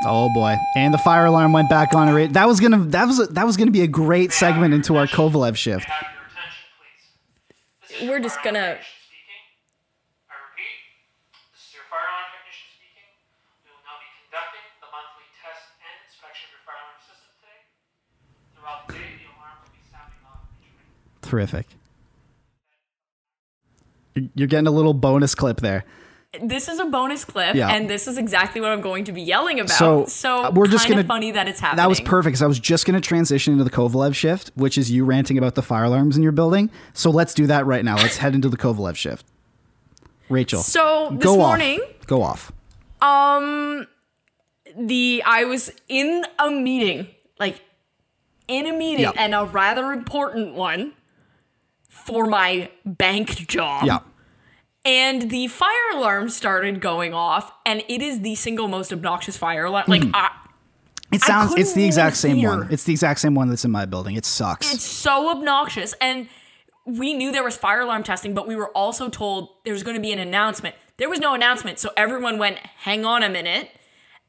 Oh 0.05 0.29
boy! 0.35 0.57
And 0.77 0.93
the 0.93 0.99
fire 0.99 1.25
alarm 1.25 1.53
went 1.53 1.71
back 1.71 1.95
on. 1.95 2.33
That 2.33 2.47
was 2.47 2.61
gonna 2.61 2.79
that 2.89 3.07
was 3.07 3.27
that 3.29 3.47
was 3.47 3.57
gonna 3.57 3.71
be 3.71 3.81
a 3.81 3.87
great 3.87 4.33
segment 4.33 4.75
into 4.75 4.97
our 4.97 5.07
Kovalev 5.07 5.57
shift. 5.57 5.87
Have 5.87 6.03
your 6.13 6.23
attention, 6.23 6.69
please. 6.79 7.81
This 7.81 7.86
is 7.86 7.86
We're 8.03 8.19
your 8.19 8.21
just 8.21 8.43
gonna- 8.43 8.77
technician 8.77 9.01
speaking. 9.09 9.43
I 10.29 10.35
repeat, 10.53 10.77
this 11.53 11.63
is 11.69 11.73
your 11.75 11.85
fire 11.89 12.05
alarm 12.05 12.29
technician 12.37 12.69
speaking. 12.77 13.09
We 13.65 13.71
will 13.73 13.85
now 13.87 13.97
be 14.03 14.09
conducting 14.21 14.65
the 14.85 14.89
monthly 14.93 15.29
test 15.41 15.65
and 15.81 15.97
inspection 16.05 16.53
of 16.53 16.61
your 16.61 16.65
fire 16.69 16.81
alarm 16.83 17.01
system 17.05 17.31
today. 17.41 17.59
Throughout 18.53 18.81
the 18.89 18.93
day, 19.01 19.11
the 19.23 19.29
alarm 19.33 19.57
will 19.65 19.73
be 19.73 19.83
sounding 19.89 20.23
off. 20.29 20.45
Terrific. 21.25 21.67
You're- 24.15 24.31
You're 24.35 24.49
getting 24.49 24.67
a 24.69 24.75
little 24.77 24.95
bonus 24.95 25.35
clip 25.35 25.61
there. 25.61 25.85
This 26.43 26.69
is 26.69 26.79
a 26.79 26.85
bonus 26.87 27.25
clip, 27.25 27.55
Yeah. 27.55 27.69
and 27.69 27.89
this 27.89 28.07
is 28.09 28.19
exactly 28.19 28.61
what 28.61 28.71
I'm 28.71 28.81
going 28.81 29.05
to 29.05 29.13
be 29.13 29.23
yelling 29.23 29.61
about. 29.61 29.77
So, 29.77 30.07
So, 30.07 30.45
uh, 30.45 30.51
we're 30.51 30.67
just 30.67 30.87
kinda 30.87 31.03
gonna- 31.03 31.09
funny 31.09 31.31
that 31.33 31.49
it's 31.49 31.61
happening. 31.61 31.83
That 31.83 31.89
was 31.89 32.01
perfect 32.01 32.33
because 32.33 32.43
I 32.43 32.47
was 32.47 32.59
just 32.59 32.87
going 32.87 32.95
to 32.95 33.07
transition 33.07 33.53
into 33.53 33.65
the 33.65 33.71
Kovalev 33.71 34.15
shift, 34.15 34.51
which 34.55 34.77
is 34.79 34.91
you 34.91 35.05
ranting 35.05 35.39
about 35.39 35.55
the 35.55 35.63
fire 35.63 35.85
alarms 35.85 36.17
in 36.17 36.23
your 36.23 36.33
building. 36.33 36.71
So 36.93 37.11
let's 37.11 37.35
do 37.35 37.47
that 37.47 37.67
right 37.67 37.85
now. 37.85 37.97
Let's 37.97 38.19
head 38.19 38.35
into 38.35 38.49
the 38.49 38.57
Kovalev 38.57 38.97
shift. 38.97 39.25
Rachel, 40.29 40.63
So 40.63 41.11
this 41.13 41.25
go 41.25 41.37
morning, 41.37 41.81
off. 41.81 42.07
Go 42.07 42.23
off. 42.23 42.53
um, 43.01 43.87
the 44.77 45.23
I 45.25 45.45
was 45.45 45.71
in 45.89 46.25
a 46.39 46.51
meeting, 46.51 47.07
like 47.39 47.61
in 48.49 48.67
a 48.67 48.73
meeting, 48.73 49.05
Yeah. 49.05 49.13
and 49.17 49.35
a 49.35 49.45
rather 49.45 49.93
important 49.93 50.55
one 50.55 50.93
for 51.89 52.27
my 52.27 52.69
bank 52.85 53.47
job. 53.49 53.85
Yeah. 53.87 53.99
And 54.87 55.31
the 55.33 55.49
fire 55.49 55.91
alarm 55.95 56.29
started 56.29 56.81
going 56.81 57.13
off, 57.13 57.53
and 57.67 57.83
it 57.89 58.01
is 58.01 58.21
the 58.21 58.37
single 58.37 58.69
most 58.69 58.93
obnoxious 58.93 59.37
fire 59.37 59.65
alarm. 59.65 59.87
Like, 59.89 60.05
hmm. 60.05 60.13
I, 60.15 60.31
It 61.13 61.23
sounds. 61.23 61.55
It's 61.57 61.73
the 61.73 61.85
exact 61.85 62.17
same 62.17 62.37
hear. 62.37 62.51
one. 62.51 62.69
It's 62.71 62.85
the 62.85 62.93
exact 62.93 63.19
same 63.19 63.35
one 63.35 63.49
that's 63.49 63.65
in 63.65 63.73
my 63.73 63.85
building. 63.85 64.15
It 64.15 64.25
sucks. 64.25 64.73
it's 64.73 64.85
so 64.85 65.31
obnoxious. 65.31 65.93
And 66.01 66.29
we 66.85 67.15
knew 67.15 67.33
there 67.33 67.43
was 67.43 67.57
fire 67.57 67.81
alarm 67.81 68.05
testing, 68.05 68.33
but 68.33 68.47
we 68.47 68.55
were 68.55 68.71
also 68.71 69.09
told 69.09 69.49
there 69.65 69.73
was 69.73 69.83
going 69.83 69.97
to 69.97 70.01
be 70.01 70.13
an 70.13 70.21
announcement. 70.21 70.77
There 70.99 71.11
was 71.11 71.19
no 71.19 71.35
announcement, 71.35 71.81
so 71.81 71.91
everyone 71.97 72.39
went, 72.39 72.59
"Hang 72.59 73.05
on 73.05 73.25
a 73.25 73.29
minute." 73.29 73.71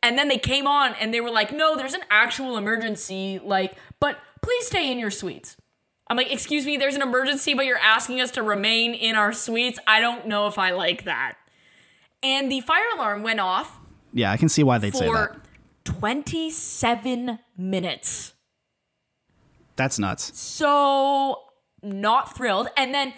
And 0.02 0.18
then 0.18 0.28
they 0.28 0.38
came 0.40 0.66
on 0.68 0.96
and 0.96 1.14
they 1.14 1.22
were 1.22 1.32
like, 1.32 1.52
"No, 1.54 1.76
there's 1.76 1.94
an 1.94 2.04
actual 2.10 2.58
emergency. 2.58 3.40
Like, 3.44 3.76
but 4.00 4.18
please 4.42 4.66
stay 4.66 4.92
in 4.92 4.98
your 4.98 5.12
suites." 5.12 5.56
I'm 6.10 6.18
like, 6.18 6.32
"Excuse 6.32 6.66
me, 6.66 6.78
there's 6.78 6.96
an 6.96 7.02
emergency, 7.02 7.54
but 7.54 7.66
you're 7.66 7.78
asking 7.78 8.22
us 8.22 8.32
to 8.32 8.44
remain 8.44 8.94
in 8.94 9.16
our 9.16 9.34
suites. 9.34 9.80
I 9.88 10.00
don't 10.00 10.28
know 10.28 10.48
if 10.48 10.58
I 10.58 10.72
like 10.72 11.04
that." 11.04 11.36
And 12.24 12.52
the 12.52 12.62
fire 12.62 12.86
alarm 12.96 13.24
went 13.24 13.40
off 13.40 13.80
yeah, 14.14 14.32
I 14.32 14.38
can 14.38 14.50
see 14.50 14.64
why 14.64 14.78
they'd 14.78 14.96
say 14.96 15.06
that. 15.06 15.36
for 15.36 15.42
27 15.84 17.40
minutes. 17.56 18.34
That's 19.76 20.00
nuts. 20.00 20.38
so 20.38 21.44
not 21.84 22.36
thrilled. 22.36 22.70
And 22.76 22.96
then 22.96 23.14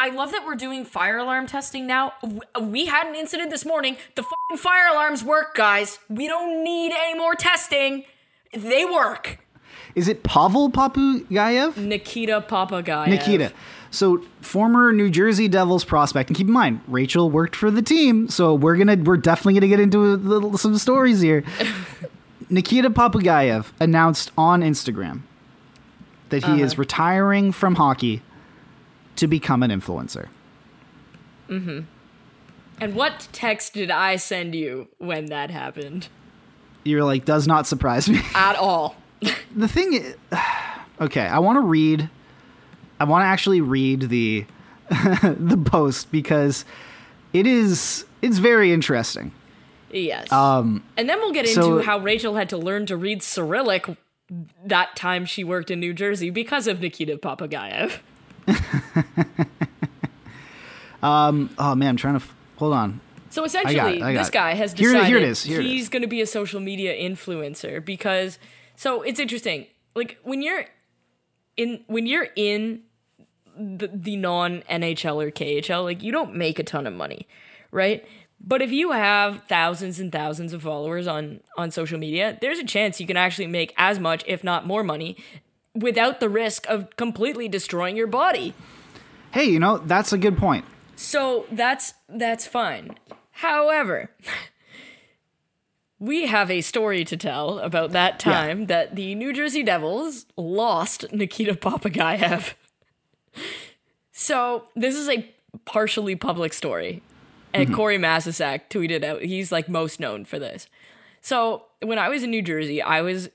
I 0.00 0.08
love 0.08 0.32
that 0.32 0.44
we're 0.44 0.56
doing 0.56 0.84
fire 0.84 1.18
alarm 1.18 1.46
testing 1.46 1.86
now. 1.86 2.14
We 2.60 2.86
had 2.86 3.06
an 3.06 3.14
incident 3.14 3.50
this 3.50 3.64
morning. 3.64 3.96
The 4.16 4.24
fucking 4.24 4.56
fire 4.58 4.88
alarms 4.90 5.22
work, 5.22 5.54
guys. 5.54 6.00
We 6.08 6.26
don't 6.26 6.64
need 6.64 6.92
any 6.92 7.16
more 7.16 7.36
testing. 7.36 8.04
They 8.52 8.84
work. 8.84 9.38
Is 9.94 10.08
it 10.08 10.22
Pavel 10.22 10.70
Popugaev? 10.70 11.76
Nikita 11.76 12.44
Popugaev. 12.48 13.08
Nikita. 13.08 13.52
So 13.90 14.22
former 14.40 14.92
New 14.92 15.10
Jersey 15.10 15.48
Devils 15.48 15.84
prospect, 15.84 16.30
and 16.30 16.36
keep 16.36 16.46
in 16.46 16.52
mind, 16.52 16.80
Rachel 16.88 17.30
worked 17.30 17.54
for 17.54 17.70
the 17.70 17.82
team, 17.82 18.28
so 18.28 18.54
we're 18.54 18.76
gonna 18.76 18.96
we're 18.96 19.18
definitely 19.18 19.54
gonna 19.54 19.68
get 19.68 19.80
into 19.80 20.14
a 20.14 20.16
little, 20.16 20.56
some 20.56 20.78
stories 20.78 21.20
here. 21.20 21.44
Nikita 22.48 22.90
Popugaev 22.90 23.72
announced 23.80 24.30
on 24.36 24.62
Instagram 24.62 25.22
that 26.30 26.44
he 26.44 26.62
is 26.62 26.78
retiring 26.78 27.52
from 27.52 27.74
hockey 27.74 28.22
to 29.16 29.26
become 29.26 29.62
an 29.62 29.70
influencer. 29.70 30.28
Mm-hmm. 31.48 31.80
And 32.80 32.94
what 32.94 33.28
text 33.32 33.74
did 33.74 33.90
I 33.90 34.16
send 34.16 34.54
you 34.54 34.88
when 34.98 35.26
that 35.26 35.50
happened? 35.50 36.08
You're 36.84 37.04
like, 37.04 37.24
does 37.24 37.46
not 37.46 37.66
surprise 37.66 38.08
me. 38.08 38.20
At 38.34 38.56
all. 38.56 38.96
The 39.54 39.68
thing 39.68 39.94
is, 39.94 40.16
okay, 41.00 41.26
I 41.26 41.38
want 41.38 41.56
to 41.56 41.60
read. 41.60 42.08
I 43.00 43.04
want 43.04 43.22
to 43.22 43.26
actually 43.26 43.60
read 43.60 44.02
the 44.08 44.44
the 44.90 45.60
post 45.64 46.10
because 46.12 46.64
it 47.32 47.46
is 47.46 48.04
it's 48.20 48.38
very 48.38 48.72
interesting. 48.72 49.32
Yes. 49.90 50.32
Um, 50.32 50.84
and 50.96 51.08
then 51.08 51.18
we'll 51.18 51.32
get 51.32 51.46
into 51.46 51.80
how 51.82 51.98
Rachel 51.98 52.36
had 52.36 52.48
to 52.50 52.56
learn 52.56 52.86
to 52.86 52.96
read 52.96 53.22
Cyrillic 53.22 53.86
that 54.64 54.96
time 54.96 55.26
she 55.26 55.44
worked 55.44 55.70
in 55.70 55.80
New 55.80 55.92
Jersey 55.92 56.30
because 56.30 56.66
of 56.66 56.80
Nikita 56.80 57.18
Popugaev. 57.18 57.98
um, 61.02 61.50
Oh 61.58 61.74
man, 61.74 61.90
I'm 61.90 61.96
trying 61.96 62.14
to 62.14 62.24
f- 62.24 62.34
hold 62.56 62.72
on. 62.72 63.00
So 63.30 63.44
essentially, 63.44 64.02
I 64.02 64.12
got 64.12 64.20
this 64.20 64.28
it. 64.28 64.32
guy 64.32 64.54
has 64.54 64.74
decided 64.74 65.06
here 65.06 65.16
it 65.16 65.22
is, 65.22 65.42
here 65.42 65.60
he's 65.62 65.88
going 65.88 66.02
to 66.02 66.08
be 66.08 66.20
a 66.20 66.26
social 66.26 66.60
media 66.60 66.94
influencer 66.94 67.82
because 67.84 68.38
so 68.82 69.02
it's 69.02 69.20
interesting. 69.20 69.68
Like 69.94 70.18
when 70.24 70.42
you're 70.42 70.64
in 71.56 71.84
when 71.86 72.06
you're 72.06 72.26
in 72.34 72.82
the, 73.56 73.88
the 73.94 74.16
non 74.16 74.62
NHL 74.62 75.22
or 75.22 75.30
KHL, 75.30 75.84
like 75.84 76.02
you 76.02 76.10
don't 76.10 76.34
make 76.34 76.58
a 76.58 76.64
ton 76.64 76.88
of 76.88 76.92
money, 76.92 77.28
right? 77.70 78.04
But 78.40 78.60
if 78.60 78.72
you 78.72 78.90
have 78.90 79.44
thousands 79.44 80.00
and 80.00 80.10
thousands 80.10 80.52
of 80.52 80.62
followers 80.62 81.06
on 81.06 81.42
on 81.56 81.70
social 81.70 81.96
media, 81.96 82.36
there's 82.40 82.58
a 82.58 82.64
chance 82.64 83.00
you 83.00 83.06
can 83.06 83.16
actually 83.16 83.46
make 83.46 83.72
as 83.76 84.00
much, 84.00 84.24
if 84.26 84.42
not 84.42 84.66
more 84.66 84.82
money, 84.82 85.16
without 85.76 86.18
the 86.18 86.28
risk 86.28 86.68
of 86.68 86.96
completely 86.96 87.46
destroying 87.46 87.96
your 87.96 88.08
body. 88.08 88.52
Hey, 89.30 89.44
you 89.44 89.60
know 89.60 89.78
that's 89.78 90.12
a 90.12 90.18
good 90.18 90.36
point. 90.36 90.64
So 90.96 91.46
that's 91.52 91.94
that's 92.08 92.48
fine. 92.48 92.96
However, 93.30 94.10
we 96.02 96.26
have 96.26 96.50
a 96.50 96.60
story 96.62 97.04
to 97.04 97.16
tell 97.16 97.60
about 97.60 97.92
that 97.92 98.18
time 98.18 98.66
that 98.66 98.96
the 98.96 99.14
New 99.14 99.32
Jersey 99.32 99.62
Devils 99.62 100.26
lost 100.36 101.04
Nikita 101.12 101.54
Popugaev. 101.54 102.54
So 104.10 104.64
this 104.74 104.96
is 104.96 105.08
a 105.08 105.32
partially 105.64 106.16
public 106.16 106.54
story. 106.54 107.02
And 107.54 107.66
mm-hmm. 107.66 107.76
Corey 107.76 107.98
Masisak 107.98 108.62
tweeted 108.68 109.04
out, 109.04 109.22
he's 109.22 109.52
like 109.52 109.68
most 109.68 110.00
known 110.00 110.24
for 110.24 110.40
this. 110.40 110.66
So 111.20 111.66
when 111.80 112.00
I 112.00 112.08
was 112.08 112.24
in 112.24 112.30
New 112.30 112.42
Jersey, 112.42 112.82
I 112.82 113.00
was 113.00 113.30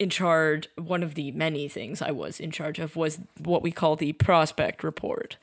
in 0.00 0.10
charge, 0.10 0.68
one 0.76 1.04
of 1.04 1.14
the 1.14 1.30
many 1.30 1.68
things 1.68 2.02
I 2.02 2.10
was 2.10 2.40
in 2.40 2.50
charge 2.50 2.80
of 2.80 2.96
was 2.96 3.20
what 3.38 3.62
we 3.62 3.70
call 3.70 3.94
the 3.94 4.12
prospect 4.14 4.82
report 4.82 5.36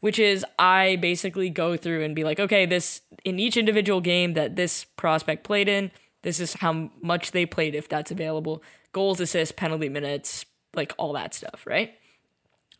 which 0.00 0.18
is 0.18 0.44
I 0.58 0.96
basically 0.96 1.50
go 1.50 1.76
through 1.76 2.02
and 2.02 2.16
be 2.16 2.24
like, 2.24 2.40
okay, 2.40 2.64
this 2.64 3.02
in 3.22 3.38
each 3.38 3.58
individual 3.58 4.00
game 4.00 4.32
that 4.32 4.56
this 4.56 4.84
prospect 4.96 5.44
played 5.44 5.68
in, 5.68 5.90
this 6.22 6.40
is 6.40 6.54
how 6.54 6.90
much 7.02 7.32
they 7.32 7.46
played 7.46 7.74
if 7.74 7.88
that's 7.88 8.10
available, 8.10 8.62
goals, 8.92 9.20
assists, 9.20 9.52
penalty 9.52 9.88
minutes, 9.88 10.44
like 10.74 10.92
all 10.98 11.12
that 11.14 11.34
stuff, 11.34 11.62
right? 11.66 11.94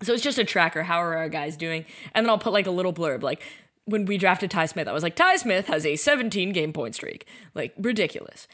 So 0.03 0.13
it's 0.13 0.23
just 0.23 0.39
a 0.39 0.45
tracker. 0.45 0.83
How 0.85 0.99
are 1.03 1.17
our 1.17 1.29
guys 1.29 1.57
doing? 1.57 1.85
And 2.15 2.25
then 2.25 2.31
I'll 2.31 2.39
put 2.39 2.53
like 2.53 2.67
a 2.67 2.71
little 2.71 2.93
blurb, 2.93 3.23
like 3.23 3.43
when 3.85 4.05
we 4.05 4.19
drafted 4.19 4.51
Ty 4.51 4.67
Smith, 4.67 4.87
I 4.89 4.93
was 4.93 5.03
like, 5.03 5.17
Ty 5.17 5.37
Smith 5.37 5.67
has 5.67 5.85
a 5.85 5.97
17 5.97 6.53
game 6.53 6.73
point 6.73 6.95
streak, 6.95 7.27
like 7.55 7.75
ridiculous. 7.79 8.47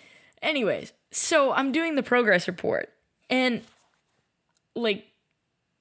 Anyways, 0.42 0.92
so 1.10 1.52
I'm 1.52 1.72
doing 1.72 1.94
the 1.94 2.02
progress 2.02 2.46
report, 2.46 2.90
and 3.30 3.62
like 4.74 5.06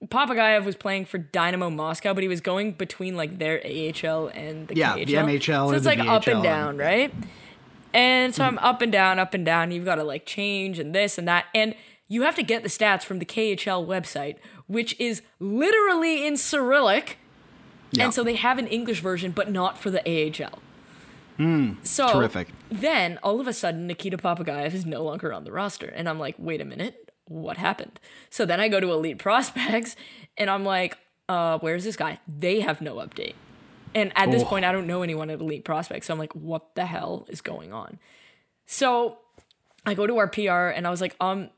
Popugaev 0.06 0.66
was 0.66 0.76
playing 0.76 1.06
for 1.06 1.18
Dynamo 1.18 1.70
Moscow, 1.70 2.14
but 2.14 2.22
he 2.24 2.28
was 2.28 2.42
going 2.42 2.74
between 2.74 3.16
like 3.16 3.38
their 3.40 3.60
MHL 3.60 4.32
and 4.36 4.68
the 4.68 4.76
Yeah, 4.76 4.96
KHL. 4.96 5.06
the 5.06 5.14
MHL 5.14 5.70
So 5.70 5.72
it's 5.76 5.86
like 5.86 6.00
up 6.00 6.28
and 6.28 6.44
down, 6.44 6.78
right? 6.78 7.14
And 7.96 8.36
so 8.36 8.44
I'm 8.44 8.58
up 8.60 8.82
and 8.82 8.92
down, 8.92 9.20
up 9.20 9.34
and 9.34 9.46
down. 9.46 9.72
You've 9.72 9.86
got 9.86 9.96
to 9.96 10.04
like 10.04 10.26
change 10.26 10.80
and 10.80 10.94
this 10.94 11.18
and 11.18 11.26
that, 11.30 11.46
and 11.56 11.74
you 12.10 12.24
have 12.24 12.36
to 12.36 12.44
get 12.44 12.62
the 12.62 12.68
stats 12.70 13.04
from 13.04 13.20
the 13.20 13.26
KHL 13.26 13.88
website, 13.88 14.36
which 14.68 15.00
is 15.00 15.22
literally 15.40 16.28
in 16.28 16.36
Cyrillic. 16.36 17.18
Yeah. 17.92 18.06
And 18.06 18.14
so 18.14 18.22
they 18.22 18.36
have 18.36 18.60
an 18.60 18.68
English 18.68 19.00
version, 19.00 19.32
but 19.32 19.50
not 19.50 19.78
for 19.78 19.90
the 19.90 20.00
MHL. 20.06 20.60
so 21.84 22.12
terrific. 22.12 22.50
then 22.70 23.18
all 23.24 23.40
of 23.40 23.48
a 23.48 23.54
sudden, 23.54 23.88
Nikita 23.88 24.18
Popugaev 24.18 24.74
is 24.74 24.86
no 24.86 25.02
longer 25.02 25.32
on 25.32 25.46
the 25.46 25.52
roster. 25.54 25.88
And 25.88 26.10
I'm 26.10 26.20
like, 26.20 26.36
wait 26.38 26.60
a 26.60 26.66
minute, 26.66 27.12
what 27.28 27.56
happened? 27.56 28.00
So 28.30 28.46
then 28.46 28.60
I 28.60 28.68
go 28.68 28.82
to 28.82 28.92
Elite 28.92 29.20
Prospects 29.20 29.96
and 30.38 30.50
I'm 30.50 30.66
like, 30.66 30.98
uh, 31.30 31.60
where's 31.60 31.86
this 31.86 31.96
guy? 31.96 32.20
They 32.28 32.60
have 32.60 32.82
no 32.82 32.96
update. 32.96 33.36
And 33.96 34.12
at 34.16 34.30
this 34.30 34.44
point, 34.44 34.66
I 34.66 34.74
don't 34.74 34.88
know 34.88 35.02
anyone 35.02 35.30
at 35.30 35.40
Elite 35.40 35.64
Prospects. 35.64 36.08
So 36.08 36.14
I'm 36.14 36.20
like, 36.20 36.34
what 36.34 36.76
the 36.76 36.86
hell 36.86 37.26
is 37.30 37.40
going 37.40 37.72
on? 37.72 37.98
So 38.66 39.20
I 39.86 39.94
go 39.94 40.06
to 40.06 40.18
our 40.18 40.28
PR 40.28 40.68
and 40.68 40.86
I 40.86 40.90
was 40.90 41.00
like, 41.00 41.16
um, 41.22 41.50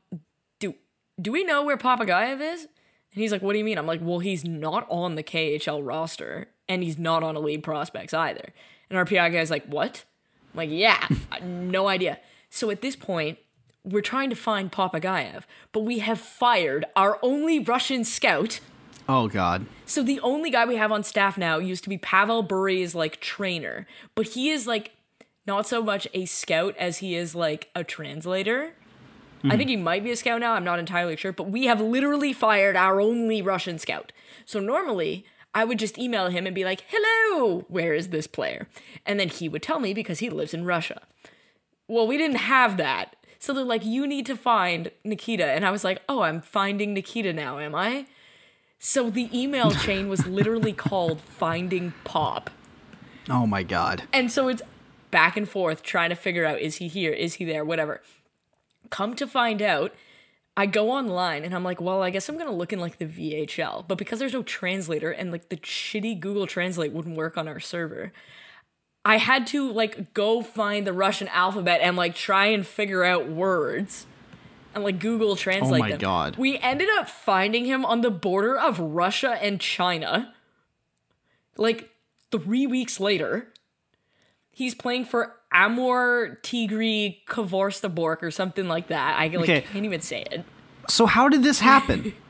do 0.60 0.74
do 1.20 1.32
we 1.32 1.42
know 1.42 1.64
where 1.64 1.76
Popugaev 1.76 2.40
is? 2.40 2.62
And 2.62 3.22
he's 3.22 3.32
like, 3.32 3.42
what 3.42 3.54
do 3.54 3.58
you 3.58 3.64
mean? 3.64 3.76
I'm 3.76 3.86
like, 3.86 4.00
well, 4.00 4.20
he's 4.20 4.44
not 4.44 4.86
on 4.88 5.16
the 5.16 5.24
KHL 5.24 5.84
roster 5.84 6.46
and 6.68 6.82
he's 6.82 6.98
not 6.98 7.22
on 7.24 7.36
Elite 7.36 7.62
Prospects 7.62 8.14
either. 8.14 8.52
And 8.88 8.98
our 8.98 9.04
PR 9.04 9.28
guy's 9.28 9.50
like, 9.50 9.66
what? 9.66 10.04
I'm 10.52 10.58
like, 10.58 10.70
yeah, 10.70 11.08
no 11.42 11.88
idea. 11.88 12.20
So 12.50 12.70
at 12.70 12.82
this 12.82 12.94
point, 12.94 13.38
we're 13.84 14.02
trying 14.02 14.30
to 14.30 14.36
find 14.36 14.70
Popugaev, 14.70 15.42
but 15.72 15.80
we 15.80 16.00
have 16.00 16.20
fired 16.20 16.84
our 16.94 17.18
only 17.22 17.58
Russian 17.58 18.04
scout. 18.04 18.60
Oh 19.08 19.26
God. 19.28 19.66
So 19.86 20.02
the 20.02 20.20
only 20.20 20.50
guy 20.50 20.66
we 20.66 20.76
have 20.76 20.92
on 20.92 21.02
staff 21.02 21.38
now 21.38 21.58
used 21.58 21.82
to 21.84 21.88
be 21.88 21.96
Pavel 21.96 22.42
Bure's 22.42 22.94
like 22.94 23.20
trainer, 23.20 23.86
but 24.14 24.28
he 24.28 24.50
is 24.50 24.66
like 24.66 24.92
not 25.46 25.66
so 25.66 25.82
much 25.82 26.06
a 26.12 26.26
scout 26.26 26.76
as 26.76 26.98
he 26.98 27.14
is 27.14 27.34
like 27.34 27.70
a 27.74 27.82
translator. 27.82 28.74
I 29.44 29.56
think 29.56 29.70
he 29.70 29.76
might 29.76 30.02
be 30.02 30.10
a 30.10 30.16
scout 30.16 30.40
now. 30.40 30.54
I'm 30.54 30.64
not 30.64 30.80
entirely 30.80 31.16
sure, 31.16 31.32
but 31.32 31.48
we 31.48 31.66
have 31.66 31.80
literally 31.80 32.32
fired 32.32 32.76
our 32.76 33.00
only 33.00 33.40
Russian 33.40 33.78
scout. 33.78 34.12
So 34.44 34.58
normally 34.58 35.24
I 35.54 35.64
would 35.64 35.78
just 35.78 35.96
email 35.96 36.28
him 36.28 36.44
and 36.44 36.54
be 36.54 36.64
like, 36.64 36.84
"Hello, 36.88 37.64
where 37.68 37.94
is 37.94 38.08
this 38.08 38.26
player?" 38.26 38.68
And 39.06 39.18
then 39.18 39.28
he 39.28 39.48
would 39.48 39.62
tell 39.62 39.78
me 39.78 39.94
because 39.94 40.18
he 40.18 40.28
lives 40.28 40.52
in 40.52 40.64
Russia. 40.64 41.02
Well, 41.86 42.06
we 42.06 42.18
didn't 42.18 42.36
have 42.36 42.76
that. 42.76 43.16
So 43.38 43.52
they're 43.52 43.64
like, 43.64 43.84
"You 43.84 44.06
need 44.06 44.26
to 44.26 44.36
find 44.36 44.90
Nikita." 45.04 45.46
And 45.46 45.64
I 45.64 45.70
was 45.70 45.84
like, 45.84 46.02
"Oh, 46.08 46.22
I'm 46.22 46.42
finding 46.42 46.92
Nikita 46.92 47.32
now, 47.32 47.58
am 47.58 47.74
I?" 47.74 48.06
So 48.78 49.10
the 49.10 49.28
email 49.38 49.70
chain 49.84 50.08
was 50.08 50.26
literally 50.26 50.72
called 50.72 51.20
Finding 51.20 51.94
Pop. 52.04 52.50
Oh 53.28 53.46
my 53.46 53.62
God. 53.62 54.04
And 54.12 54.30
so 54.32 54.48
it's 54.48 54.62
back 55.10 55.36
and 55.36 55.48
forth 55.48 55.82
trying 55.82 56.10
to 56.10 56.16
figure 56.16 56.44
out 56.44 56.60
is 56.60 56.76
he 56.76 56.88
here? 56.88 57.12
Is 57.12 57.34
he 57.34 57.44
there? 57.44 57.64
Whatever. 57.64 58.02
Come 58.90 59.14
to 59.16 59.26
find 59.26 59.60
out, 59.60 59.94
I 60.56 60.66
go 60.66 60.90
online 60.90 61.44
and 61.44 61.54
I'm 61.54 61.62
like, 61.62 61.80
well, 61.80 62.02
I 62.02 62.10
guess 62.10 62.28
I'm 62.28 62.34
going 62.34 62.48
to 62.48 62.52
look 62.52 62.72
in 62.72 62.80
like 62.80 62.98
the 62.98 63.04
VHL. 63.04 63.86
But 63.86 63.96
because 63.96 64.18
there's 64.18 64.32
no 64.32 64.42
translator 64.42 65.12
and 65.12 65.30
like 65.30 65.50
the 65.50 65.56
shitty 65.58 66.18
Google 66.18 66.48
Translate 66.48 66.92
wouldn't 66.92 67.16
work 67.16 67.38
on 67.38 67.46
our 67.46 67.60
server, 67.60 68.12
I 69.04 69.18
had 69.18 69.46
to 69.48 69.70
like 69.70 70.12
go 70.14 70.42
find 70.42 70.84
the 70.84 70.92
Russian 70.92 71.28
alphabet 71.28 71.80
and 71.80 71.96
like 71.96 72.16
try 72.16 72.46
and 72.46 72.66
figure 72.66 73.04
out 73.04 73.28
words 73.28 74.07
and 74.78 74.84
like 74.84 74.98
Google 75.00 75.36
Translate 75.36 75.80
Oh 75.80 75.84
my 75.84 75.90
them. 75.90 75.98
God. 76.00 76.36
We 76.36 76.58
ended 76.58 76.88
up 76.98 77.08
finding 77.08 77.64
him 77.66 77.84
on 77.84 78.00
the 78.00 78.10
border 78.10 78.58
of 78.58 78.78
Russia 78.78 79.38
and 79.42 79.60
China. 79.60 80.34
Like 81.56 81.90
3 82.30 82.66
weeks 82.66 83.00
later, 83.00 83.52
he's 84.50 84.74
playing 84.74 85.04
for 85.06 85.34
Amur 85.52 86.38
Tigri 86.42 87.24
Kvorstabork 87.26 88.22
or 88.22 88.30
something 88.30 88.68
like 88.68 88.88
that. 88.88 89.18
I 89.18 89.26
like 89.28 89.40
Okay. 89.48 89.60
can't 89.62 89.84
even 89.84 90.00
say 90.00 90.24
it. 90.30 90.44
So 90.88 91.06
how 91.06 91.28
did 91.28 91.42
this 91.42 91.60
happen? 91.60 92.12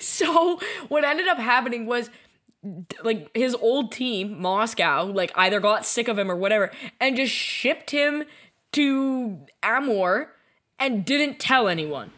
So 0.00 0.58
what 0.88 1.04
ended 1.04 1.28
up 1.28 1.38
happening 1.38 1.86
was 1.86 2.10
like 3.04 3.30
his 3.36 3.54
old 3.54 3.92
team, 3.92 4.40
Moscow, 4.40 5.04
like 5.04 5.30
either 5.36 5.60
got 5.60 5.86
sick 5.86 6.08
of 6.08 6.18
him 6.18 6.28
or 6.28 6.34
whatever, 6.34 6.72
and 6.98 7.14
just 7.16 7.32
shipped 7.32 7.90
him 7.92 8.24
to 8.72 9.38
Amur 9.62 10.32
and 10.80 11.04
didn't 11.04 11.38
tell 11.38 11.68
anyone. 11.68 12.10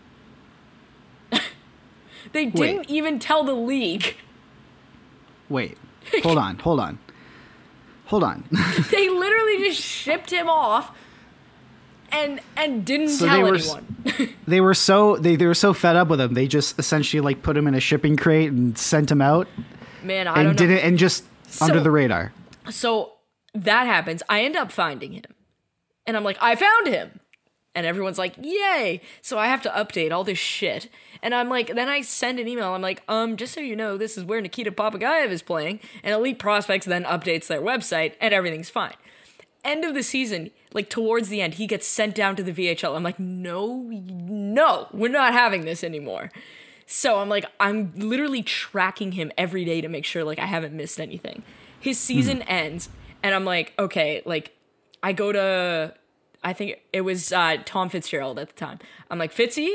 they 2.32 2.46
didn't 2.46 2.88
even 2.88 3.18
tell 3.18 3.44
the 3.44 3.52
league. 3.54 4.16
Wait. 5.48 5.76
Hold 6.22 6.38
on. 6.38 6.58
Hold 6.58 6.80
on. 6.80 6.98
Hold 8.06 8.24
on. 8.24 8.44
They 8.90 9.08
literally 9.10 9.58
just 9.68 9.80
shipped 9.80 10.30
him 10.30 10.48
off 10.48 10.96
and 12.10 12.40
and 12.56 12.84
didn't 12.84 13.08
So 13.08 13.26
tell 13.26 13.36
they 13.36 13.42
were 13.42 13.56
anyone. 13.56 14.34
they 14.46 14.60
were 14.60 14.74
so 14.74 15.16
they, 15.16 15.36
they 15.36 15.46
were 15.46 15.54
so 15.54 15.72
fed 15.72 15.96
up 15.96 16.08
with 16.08 16.20
him. 16.20 16.34
They 16.34 16.46
just 16.46 16.78
essentially 16.78 17.20
like 17.20 17.42
put 17.42 17.56
him 17.56 17.66
in 17.66 17.74
a 17.74 17.80
shipping 17.80 18.16
crate 18.16 18.50
and 18.52 18.76
sent 18.78 19.10
him 19.10 19.22
out 19.22 19.48
Man, 20.02 20.26
I 20.28 20.34
and 20.40 20.44
don't 20.44 20.44
know. 20.68 20.74
didn't 20.74 20.84
and 20.86 20.98
just 20.98 21.24
under 21.60 21.80
the 21.80 21.90
radar. 21.90 22.32
So 22.70 23.12
that 23.54 23.86
happens. 23.86 24.22
I 24.28 24.42
end 24.42 24.56
up 24.56 24.70
finding 24.72 25.12
him. 25.12 25.24
And 26.06 26.16
I'm 26.16 26.24
like, 26.24 26.36
I 26.40 26.54
found 26.56 26.88
him. 26.88 27.20
And 27.74 27.86
everyone's 27.86 28.18
like, 28.18 28.34
yay. 28.40 29.00
So 29.22 29.38
I 29.38 29.46
have 29.46 29.62
to 29.62 29.70
update 29.70 30.12
all 30.12 30.24
this 30.24 30.38
shit. 30.38 30.88
And 31.22 31.34
I'm 31.34 31.48
like, 31.48 31.74
then 31.74 31.88
I 31.88 32.02
send 32.02 32.38
an 32.38 32.46
email. 32.46 32.74
I'm 32.74 32.82
like, 32.82 33.02
um, 33.08 33.36
just 33.36 33.54
so 33.54 33.60
you 33.60 33.74
know, 33.74 33.96
this 33.96 34.18
is 34.18 34.24
where 34.24 34.40
Nikita 34.40 34.72
Popugaev 34.72 35.30
is 35.30 35.42
playing. 35.42 35.80
And 36.02 36.14
Elite 36.14 36.38
Prospects 36.38 36.84
then 36.84 37.04
updates 37.04 37.46
their 37.46 37.62
website 37.62 38.14
and 38.20 38.34
everything's 38.34 38.68
fine. 38.68 38.94
End 39.64 39.84
of 39.84 39.94
the 39.94 40.02
season, 40.02 40.50
like 40.74 40.90
towards 40.90 41.28
the 41.28 41.40
end, 41.40 41.54
he 41.54 41.66
gets 41.66 41.86
sent 41.86 42.14
down 42.14 42.36
to 42.36 42.42
the 42.42 42.52
VHL. 42.52 42.96
I'm 42.96 43.04
like, 43.04 43.20
no, 43.20 43.84
no, 43.88 44.88
we're 44.92 45.10
not 45.10 45.32
having 45.32 45.64
this 45.64 45.84
anymore. 45.84 46.30
So 46.86 47.20
I'm 47.20 47.28
like, 47.28 47.46
I'm 47.58 47.92
literally 47.96 48.42
tracking 48.42 49.12
him 49.12 49.32
every 49.38 49.64
day 49.64 49.80
to 49.80 49.88
make 49.88 50.04
sure 50.04 50.24
like 50.24 50.38
I 50.38 50.46
haven't 50.46 50.74
missed 50.74 51.00
anything. 51.00 51.42
His 51.80 51.98
season 51.98 52.42
ends, 52.42 52.88
and 53.22 53.34
I'm 53.34 53.44
like, 53.44 53.72
okay, 53.78 54.22
like 54.26 54.54
I 55.02 55.12
go 55.12 55.32
to, 55.32 55.94
I 56.44 56.52
think 56.52 56.80
it 56.92 57.02
was 57.02 57.32
uh, 57.32 57.58
Tom 57.64 57.88
Fitzgerald 57.88 58.38
at 58.38 58.48
the 58.48 58.54
time. 58.54 58.78
I'm 59.10 59.18
like, 59.18 59.32
Fitzy, 59.34 59.70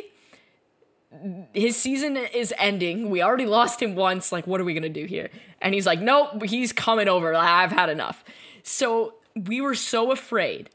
his 1.54 1.78
season 1.78 2.18
is 2.18 2.54
ending. 2.58 3.10
We 3.10 3.22
already 3.22 3.46
lost 3.46 3.82
him 3.82 3.96
once. 3.96 4.32
Like, 4.32 4.46
what 4.46 4.60
are 4.60 4.64
we 4.66 4.74
gonna 4.74 4.90
do 4.90 5.06
here? 5.06 5.30
And 5.62 5.74
he's 5.74 5.86
like, 5.86 6.02
nope, 6.02 6.44
he's 6.44 6.74
coming 6.74 7.08
over. 7.08 7.34
I've 7.34 7.72
had 7.72 7.90
enough. 7.90 8.24
So 8.64 9.16
we 9.36 9.62
were 9.62 9.76
so 9.76 10.12
afraid 10.12 10.70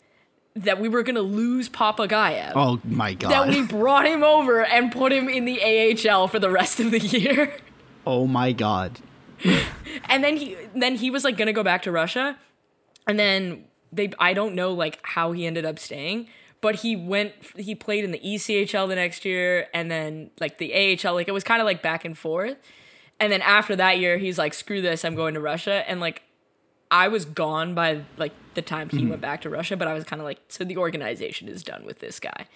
that 0.55 0.81
we 0.81 0.89
were 0.89 1.03
gonna 1.03 1.21
lose 1.23 1.69
Papa 1.69 2.07
Popugaev 2.09 2.53
Oh 2.55 2.81
my 2.85 3.15
god. 3.15 3.31
that 3.31 3.49
we 3.49 3.63
brought 3.63 4.07
him 4.07 4.23
over 4.23 4.63
and 4.65 4.93
put 4.93 5.11
him 5.13 5.29
in 5.29 5.45
the 5.47 5.61
AHL 6.11 6.29
for 6.29 6.39
the 6.39 6.51
rest 6.51 6.79
of 6.81 6.91
the 6.91 6.99
year. 6.99 7.55
oh 8.07 8.27
my 8.27 8.53
god. 8.53 9.01
And 10.09 10.23
then 10.25 10.37
he 10.37 10.57
then 10.75 10.97
he 10.97 11.11
was 11.11 11.25
like 11.25 11.37
gonna 11.37 11.53
go 11.53 11.63
back 11.63 11.83
to 11.83 11.93
Russia. 11.93 12.37
And 13.07 13.19
then 13.19 13.65
they 13.93 14.13
I 14.19 14.33
don't 14.33 14.55
know 14.55 14.73
like 14.73 14.99
how 15.03 15.33
he 15.33 15.47
ended 15.47 15.65
up 15.65 15.79
staying, 15.79 16.29
but 16.61 16.77
he 16.77 16.97
went 16.97 17.35
he 17.57 17.75
played 17.75 18.05
in 18.05 18.11
the 18.11 18.19
ECHL 18.21 18.89
the 18.89 18.97
next 18.97 19.25
year 19.25 19.69
and 19.75 19.91
then 19.91 20.31
like 20.41 20.59
the 20.59 20.73
AHL 20.73 21.15
like 21.15 21.29
it 21.29 21.33
was 21.33 21.45
kind 21.45 21.61
of 21.61 21.67
like 21.67 21.83
back 21.83 22.05
and 22.05 22.17
forth. 22.17 22.57
And 23.21 23.31
then 23.31 23.43
after 23.43 23.77
that 23.77 23.99
year 23.99 24.19
he's 24.19 24.39
like 24.39 24.55
screw 24.55 24.81
this, 24.81 25.05
I'm 25.05 25.15
going 25.15 25.35
to 25.35 25.41
Russia 25.41 25.89
and 25.89 26.01
like 26.01 26.23
I 26.91 27.09
was 27.09 27.25
gone 27.25 27.75
by 27.75 28.03
like 28.17 28.33
the 28.55 28.63
time 28.63 28.89
he 28.89 29.03
hmm. 29.03 29.11
went 29.11 29.23
back 29.23 29.41
to 29.43 29.51
Russia, 29.51 29.77
but 29.77 29.89
I 29.89 29.95
was 29.95 30.05
kind 30.05 30.21
of 30.21 30.25
like 30.25 30.41
so 30.49 30.65
the 30.65 30.77
organization 30.77 31.49
is 31.49 31.63
done 31.63 31.85
with 31.85 32.01
this 32.01 32.19
guy. 32.19 32.47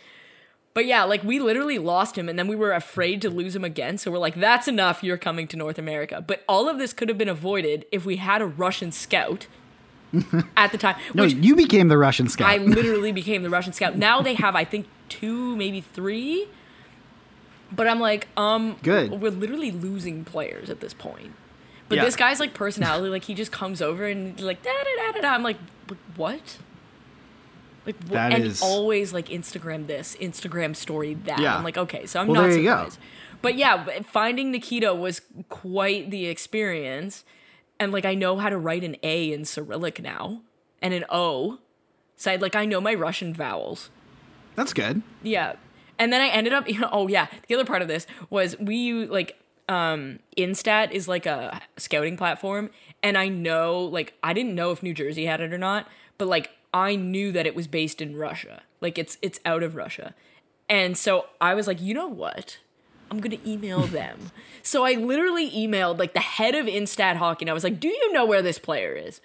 But 0.77 0.85
yeah, 0.85 1.05
like 1.05 1.25
we 1.25 1.39
literally 1.39 1.79
lost 1.79 2.19
him 2.19 2.29
and 2.29 2.39
then 2.39 2.49
we 2.49 2.55
were 2.55 2.73
afraid 2.73 3.23
to 3.23 3.31
lose 3.31 3.57
him 3.57 3.65
again. 3.65 3.97
So 3.97 4.11
we're 4.11 4.19
like, 4.19 4.35
that's 4.35 4.69
enough. 4.69 5.03
You're 5.03 5.17
coming 5.17 5.49
to 5.49 5.57
North 5.57 5.79
America. 5.79 6.23
But 6.25 6.45
all 6.47 6.69
of 6.69 6.77
this 6.77 6.93
could 6.93 7.09
have 7.09 7.17
been 7.17 7.31
avoided 7.31 7.87
if 7.91 8.05
we 8.05 8.17
had 8.17 8.43
a 8.43 8.47
Russian 8.47 8.93
scout 8.93 9.47
at 10.57 10.73
the 10.73 10.79
time. 10.79 10.97
No, 11.15 11.25
you 11.25 11.57
became 11.57 11.89
the 11.89 11.99
Russian 11.99 12.29
scout. 12.29 12.49
I 12.49 12.57
literally 12.79 13.13
became 13.13 13.43
the 13.43 13.51
Russian 13.51 13.73
scout. 13.73 13.97
Now 13.97 14.23
they 14.23 14.35
have, 14.35 14.55
I 14.57 14.65
think, 14.65 14.87
two, 15.09 15.57
maybe 15.57 15.81
three. 15.81 16.49
But 17.73 17.89
I'm 17.89 17.99
like, 18.01 18.29
um, 18.37 18.77
Good. 18.83 19.11
We're 19.11 19.31
literally 19.31 19.71
losing 19.73 20.25
players 20.25 20.71
at 20.71 20.81
this 20.81 20.95
point. 20.95 21.33
But 21.89 21.97
Yeah. 21.97 22.05
this 22.05 22.17
guy's 22.17 22.41
like 22.41 22.55
personality, 22.55 23.09
like 23.09 23.25
he 23.25 23.35
just 23.35 23.53
comes 23.53 23.81
over 23.83 24.07
and 24.07 24.39
like 24.41 24.63
da 24.63 24.71
da 24.73 25.07
da 25.07 25.13
da 25.13 25.21
da. 25.23 25.29
I'm 25.35 25.43
like, 25.43 25.59
what? 26.17 26.59
Like 27.85 27.97
what? 28.03 28.11
That 28.13 28.33
and 28.33 28.45
is- 28.45 28.63
always 28.63 29.13
like 29.13 29.29
Instagram 29.29 29.87
this, 29.87 30.17
Instagram 30.21 30.75
story 30.75 31.15
that. 31.25 31.39
Yeah. 31.41 31.57
I'm 31.57 31.65
like, 31.65 31.77
okay, 31.79 32.07
so 32.07 32.21
I'm 32.21 32.27
Well, 32.29 32.43
not 32.43 32.49
there 32.51 32.59
you 32.59 32.65
go. 32.65 32.77
surprised. 32.77 32.99
But 33.43 33.57
yeah, 33.57 34.01
finding 34.03 34.51
Nikita 34.51 34.95
was 34.95 35.21
quite 35.49 36.11
the 36.11 36.27
experience, 36.27 37.25
and 37.79 37.93
like 37.93 38.05
I 38.05 38.15
know 38.15 38.37
how 38.39 38.49
to 38.49 38.59
write 38.59 38.85
an 38.85 38.97
A 39.03 39.33
in 39.33 39.45
Cyrillic 39.45 40.01
now 40.03 40.43
and 40.83 40.95
an 40.95 41.05
O. 41.09 41.59
So 42.17 42.33
I, 42.33 42.37
like 42.37 42.57
I 42.57 42.65
know 42.65 42.81
my 42.81 42.95
Russian 42.95 43.35
vowels. 43.35 43.91
That's 44.55 44.73
good. 44.73 45.03
Yeah. 45.23 45.57
And 45.99 46.13
then 46.13 46.21
I 46.21 46.29
ended 46.29 46.53
up, 46.53 46.69
you 46.71 46.81
know, 46.81 46.89
oh 46.93 47.09
yeah, 47.09 47.27
the 47.49 47.55
other 47.55 47.65
part 47.65 47.83
of 47.83 47.89
this 47.89 48.07
was 48.31 48.59
we 48.59 48.93
like 49.07 49.39
um 49.69 50.21
Instat 50.37 50.93
is 50.93 51.09
like 51.09 51.27
a 51.27 51.61
scouting 51.77 52.17
platform 52.17 52.71
and 53.03 53.19
I 53.19 53.29
know 53.29 53.81
like 53.81 54.15
I 54.23 54.33
didn't 54.33 54.55
know 54.55 54.71
if 54.71 54.83
New 54.83 54.95
Jersey 54.95 55.27
had 55.27 55.41
it 55.41 55.53
or 55.53 55.59
not, 55.59 55.89
but 56.19 56.29
like 56.29 56.51
I 56.73 56.97
knew 56.97 57.33
that 57.33 57.47
it 57.47 57.55
was 57.55 57.67
based 57.67 58.01
in 58.01 58.17
Russia. 58.17 58.63
Like 58.81 58.99
it's 58.99 59.19
it's 59.23 59.41
out 59.45 59.63
of 59.63 59.77
Russia. 59.77 60.15
And 60.69 60.99
so 60.99 61.27
I 61.41 61.55
was 61.55 61.69
like, 61.69 61.81
"You 61.81 61.95
know 61.95 62.09
what? 62.09 62.59
I'm 63.11 63.21
going 63.21 63.37
to 63.39 63.51
email 63.51 63.81
them." 63.87 64.33
so 64.63 64.85
I 64.85 64.95
literally 64.95 65.51
emailed 65.51 65.99
like 65.99 66.13
the 66.13 66.21
head 66.21 66.55
of 66.55 66.67
Instat 66.67 67.17
Hockey 67.17 67.45
and 67.45 67.51
I 67.51 67.53
was 67.53 67.65
like, 67.65 67.81
"Do 67.81 67.89
you 67.89 68.13
know 68.13 68.27
where 68.27 68.43
this 68.43 68.59
player 68.59 68.93
is?" 68.93 69.21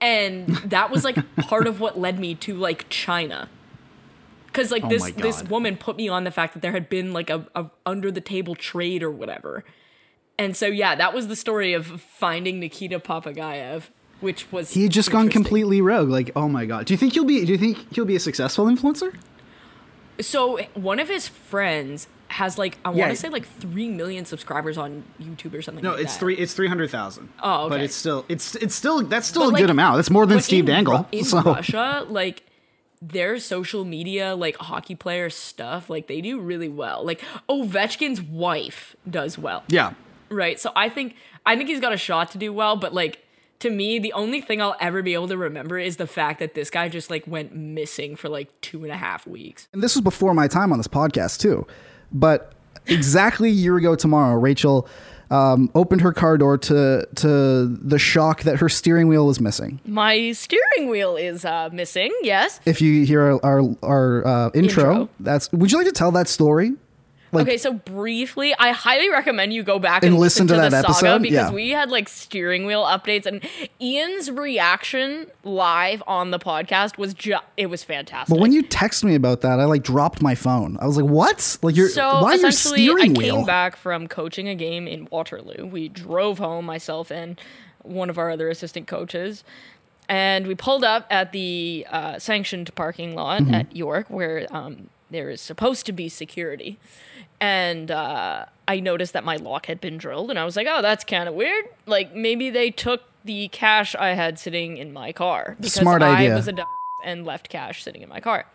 And 0.00 0.48
that 0.64 0.90
was 0.90 1.04
like 1.04 1.16
part 1.36 1.66
of 1.66 1.80
what 1.80 1.98
led 1.98 2.18
me 2.18 2.34
to 2.36 2.54
like 2.54 2.88
China 2.88 3.48
because 4.46 4.70
like 4.70 4.84
Oh 4.84 4.88
this 4.88 5.10
this 5.12 5.42
woman 5.44 5.76
put 5.76 5.96
me 5.96 6.08
on 6.08 6.24
the 6.24 6.30
fact 6.30 6.54
that 6.54 6.60
there 6.60 6.72
had 6.72 6.88
been 6.88 7.12
like 7.12 7.30
a, 7.30 7.46
a 7.54 7.70
under 7.86 8.10
the 8.10 8.20
table 8.20 8.54
trade 8.54 9.02
or 9.02 9.10
whatever 9.10 9.64
and 10.38 10.54
so 10.54 10.66
yeah 10.66 10.94
that 10.94 11.14
was 11.14 11.28
the 11.28 11.36
story 11.36 11.72
of 11.72 11.86
finding 12.02 12.60
nikita 12.60 13.00
popugaev 13.00 13.84
which 14.22 14.50
was 14.52 14.72
He 14.72 14.84
had 14.84 14.92
just 14.92 15.10
gone 15.10 15.28
completely 15.28 15.80
rogue. 15.82 16.08
Like, 16.08 16.30
oh 16.36 16.48
my 16.48 16.64
god. 16.64 16.86
Do 16.86 16.94
you 16.94 16.98
think 16.98 17.12
he'll 17.14 17.24
be? 17.24 17.44
Do 17.44 17.52
you 17.52 17.58
think 17.58 17.92
he'll 17.92 18.04
be 18.04 18.16
a 18.16 18.20
successful 18.20 18.66
influencer? 18.66 19.14
So 20.20 20.60
one 20.74 21.00
of 21.00 21.08
his 21.08 21.26
friends 21.26 22.06
has 22.32 22.58
like 22.58 22.78
I 22.84 22.90
Yeah. 22.92 22.98
want 23.06 23.10
to 23.10 23.16
say 23.16 23.28
like 23.28 23.46
three 23.46 23.88
million 23.88 24.24
subscribers 24.24 24.76
on 24.78 25.04
YouTube 25.20 25.54
or 25.54 25.62
something. 25.62 25.84
No, 25.84 25.92
like 25.92 26.00
it's 26.00 26.14
that. 26.14 26.18
three. 26.20 26.34
It's 26.36 26.54
three 26.54 26.68
hundred 26.68 26.90
thousand. 26.90 27.28
Oh, 27.42 27.68
But 27.68 27.80
it's 27.80 27.94
still. 27.94 28.24
It's 28.28 28.54
it's 28.56 28.74
still. 28.74 29.02
That's 29.02 29.26
still 29.26 29.42
But, 29.42 29.48
a 29.48 29.52
like- 29.52 29.62
good 29.62 29.70
amount. 29.70 29.96
That's 29.96 30.10
more 30.10 30.26
than 30.26 30.40
Steve 30.40 30.66
Dangle. 30.66 31.06
In 31.12 31.24
so 31.24 31.40
Russia, 31.42 32.04
like 32.08 32.44
their 33.00 33.38
social 33.38 33.84
media, 33.84 34.34
like 34.34 34.56
hockey 34.56 34.94
player 34.94 35.28
stuff, 35.30 35.90
like 35.90 36.06
they 36.06 36.20
do 36.20 36.40
really 36.40 36.68
well. 36.68 37.04
Like 37.04 37.20
Ovechkin's 37.48 38.22
wife 38.22 38.96
does 39.08 39.36
well. 39.38 39.64
yeah. 39.68 39.94
Right. 40.30 40.58
So 40.58 40.72
I 40.74 40.88
think 40.88 41.16
I 41.44 41.56
think 41.56 41.68
he's 41.68 41.80
got 41.80 41.92
a 41.92 41.96
shot 41.98 42.30
to 42.30 42.38
do 42.38 42.52
well, 42.52 42.76
but 42.76 42.94
like 42.94 43.18
to 43.58 43.70
me, 43.70 43.98
the 43.98 44.12
only 44.14 44.40
thing 44.40 44.60
I'll 44.62 44.76
ever 44.80 45.02
be 45.02 45.14
able 45.14 45.28
to 45.28 45.36
remember 45.36 45.78
is 45.78 45.96
the 45.96 46.06
fact 46.06 46.38
that 46.40 46.54
this 46.54 46.70
guy 46.70 46.88
just 46.88 47.10
like 47.10 47.26
went 47.26 47.54
missing 47.54 48.16
for 48.16 48.28
like 48.28 48.48
two 48.60 48.82
and 48.82 48.90
a 48.92 48.96
half 48.96 49.26
weeks. 49.26 49.68
And 49.72 49.82
this 49.82 49.94
was 49.94 50.00
before 50.02 50.32
my 50.34 50.48
time 50.48 50.72
on 50.72 50.78
this 50.78 50.88
podcast 50.88 51.38
too. 51.38 51.66
But 52.12 52.52
exactly 52.86 53.48
a 53.48 53.52
year 53.52 53.76
ago 53.76 53.94
tomorrow, 53.94 54.38
Rachel 54.38 54.88
um, 55.30 55.70
opened 55.74 56.02
her 56.02 56.12
car 56.12 56.36
door 56.36 56.58
to 56.58 57.06
to 57.16 57.66
the 57.66 57.98
shock 57.98 58.42
that 58.42 58.56
her 58.58 58.68
steering 58.68 59.08
wheel 59.08 59.26
was 59.26 59.40
missing. 59.40 59.80
My 59.86 60.32
steering 60.32 60.90
wheel 60.90 61.16
is 61.16 61.44
uh, 61.44 61.70
missing. 61.72 62.12
Yes. 62.22 62.60
If 62.66 62.80
you 62.82 63.04
hear 63.06 63.22
our 63.22 63.40
our, 63.44 63.76
our 63.82 64.26
uh, 64.26 64.50
intro, 64.54 64.90
Intro. 64.90 65.08
that's. 65.20 65.50
Would 65.52 65.72
you 65.72 65.78
like 65.78 65.86
to 65.86 65.92
tell 65.92 66.10
that 66.12 66.28
story? 66.28 66.72
Like, 67.32 67.46
okay, 67.46 67.56
so 67.56 67.72
briefly, 67.72 68.54
I 68.58 68.72
highly 68.72 69.08
recommend 69.10 69.52
you 69.54 69.62
go 69.62 69.78
back 69.78 70.02
And 70.02 70.12
and, 70.12 70.20
listen 70.20 70.46
listen, 70.46 70.58
to 70.58 70.64
to, 70.64 70.70
that 70.70 70.86
the 70.86 70.92
saga 70.92 71.08
episode? 71.14 71.22
because 71.22 71.48
Yeah. 71.50 71.54
we 71.54 71.70
had 71.70 71.90
like 71.90 72.08
steering 72.08 72.66
wheel 72.66 72.82
updates 72.84 73.24
and 73.26 73.40
Ian's 73.80 74.30
reaction 74.30 75.26
live 75.42 76.02
on 76.06 76.30
the 76.30 76.38
podcast 76.38 76.98
was 76.98 77.14
just 77.14 77.42
it 77.56 77.66
was 77.66 77.82
fantastic. 77.82 78.28
But 78.34 78.40
when 78.40 78.52
you 78.52 78.62
text 78.62 79.02
me 79.04 79.14
about 79.14 79.40
that, 79.40 79.60
I 79.60 79.64
like 79.64 79.82
dropped 79.82 80.20
my 80.20 80.34
phone. 80.34 80.76
I 80.80 80.86
was 80.86 80.96
like, 80.96 81.06
"What? 81.10 81.56
Like 81.62 81.74
you're 81.74 81.88
so 81.88 82.20
why 82.22 82.34
your 82.34 82.50
steering 82.52 83.16
I 83.16 83.18
wheel?" 83.18 83.36
came 83.38 83.46
back 83.46 83.76
from 83.76 84.08
coaching 84.08 84.46
a 84.48 84.54
game 84.54 84.86
in 84.86 85.08
Waterloo. 85.10 85.66
We 85.66 85.88
drove 85.88 86.38
home, 86.38 86.66
myself 86.66 87.10
and 87.10 87.40
one 87.82 88.10
of 88.10 88.18
our 88.18 88.30
other 88.30 88.48
assistant 88.50 88.86
coaches, 88.86 89.42
and 90.08 90.46
we 90.46 90.54
pulled 90.54 90.84
up 90.84 91.06
at 91.10 91.32
the 91.32 91.86
uh, 91.90 92.18
sanctioned 92.18 92.74
parking 92.74 93.14
lot 93.14 93.40
Mm-hmm. 93.42 93.54
at 93.54 93.74
York, 93.74 94.06
where 94.10 94.46
um, 94.50 94.88
there 95.12 95.30
is 95.30 95.40
supposed 95.40 95.86
to 95.86 95.92
be 95.92 96.08
security. 96.08 96.78
And 97.40 97.90
uh, 97.90 98.46
I 98.68 98.80
noticed 98.80 99.12
that 99.14 99.24
my 99.24 99.36
lock 99.36 99.66
had 99.66 99.80
been 99.80 99.98
drilled, 99.98 100.30
and 100.30 100.38
I 100.38 100.44
was 100.44 100.56
like, 100.56 100.66
"Oh, 100.70 100.82
that's 100.82 101.04
kind 101.04 101.28
of 101.28 101.34
weird. 101.34 101.64
Like 101.86 102.14
maybe 102.14 102.50
they 102.50 102.70
took 102.70 103.02
the 103.24 103.48
cash 103.48 103.94
I 103.94 104.10
had 104.10 104.38
sitting 104.38 104.76
in 104.76 104.92
my 104.92 105.12
car 105.12 105.56
because 105.58 105.74
Smart 105.74 106.02
I 106.02 106.16
idea. 106.16 106.34
was 106.34 106.48
a 106.48 106.52
dumb 106.52 106.66
and 107.04 107.24
left 107.24 107.48
cash 107.48 107.82
sitting 107.82 108.02
in 108.02 108.08
my 108.08 108.20
car." 108.20 108.46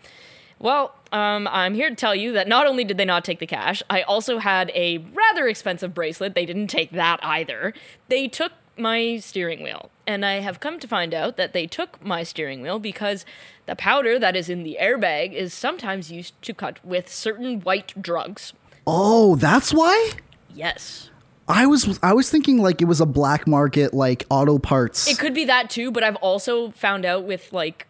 Well, 0.59 0.95
um, 1.11 1.47
I'm 1.51 1.75
here 1.75 1.89
to 1.89 1.95
tell 1.95 2.15
you 2.15 2.31
that 2.33 2.47
not 2.47 2.65
only 2.65 2.83
did 2.83 2.97
they 2.97 3.05
not 3.05 3.23
take 3.23 3.39
the 3.39 3.45
cash, 3.45 3.83
I 3.89 4.01
also 4.01 4.39
had 4.39 4.71
a 4.73 4.97
rather 4.97 5.47
expensive 5.47 5.93
bracelet. 5.93 6.33
They 6.33 6.47
didn't 6.47 6.67
take 6.67 6.91
that 6.91 7.19
either. 7.23 7.73
They 8.07 8.27
took 8.27 8.53
my 8.75 9.17
steering 9.17 9.61
wheel. 9.61 9.91
And 10.05 10.25
I 10.25 10.39
have 10.39 10.59
come 10.59 10.79
to 10.79 10.87
find 10.87 11.13
out 11.13 11.37
that 11.37 11.53
they 11.53 11.67
took 11.67 12.03
my 12.03 12.23
steering 12.23 12.61
wheel 12.61 12.79
because 12.79 13.25
the 13.67 13.75
powder 13.75 14.17
that 14.17 14.35
is 14.35 14.49
in 14.49 14.63
the 14.63 14.77
airbag 14.81 15.33
is 15.33 15.53
sometimes 15.53 16.11
used 16.11 16.41
to 16.41 16.53
cut 16.53 16.83
with 16.83 17.11
certain 17.11 17.61
white 17.61 17.93
drugs. 18.01 18.53
oh, 18.87 19.35
that's 19.35 19.73
why. 19.73 20.11
Yes. 20.53 21.09
I 21.49 21.65
was 21.65 21.99
I 22.03 22.13
was 22.13 22.29
thinking 22.29 22.61
like 22.61 22.81
it 22.81 22.85
was 22.85 22.99
a 22.99 23.05
black 23.05 23.47
market 23.47 23.93
like 23.93 24.25
auto 24.29 24.57
parts. 24.57 25.07
It 25.07 25.17
could 25.19 25.33
be 25.33 25.45
that 25.45 25.69
too, 25.69 25.91
but 25.91 26.03
I've 26.03 26.17
also 26.17 26.71
found 26.71 27.05
out 27.05 27.23
with 27.23 27.53
like 27.53 27.87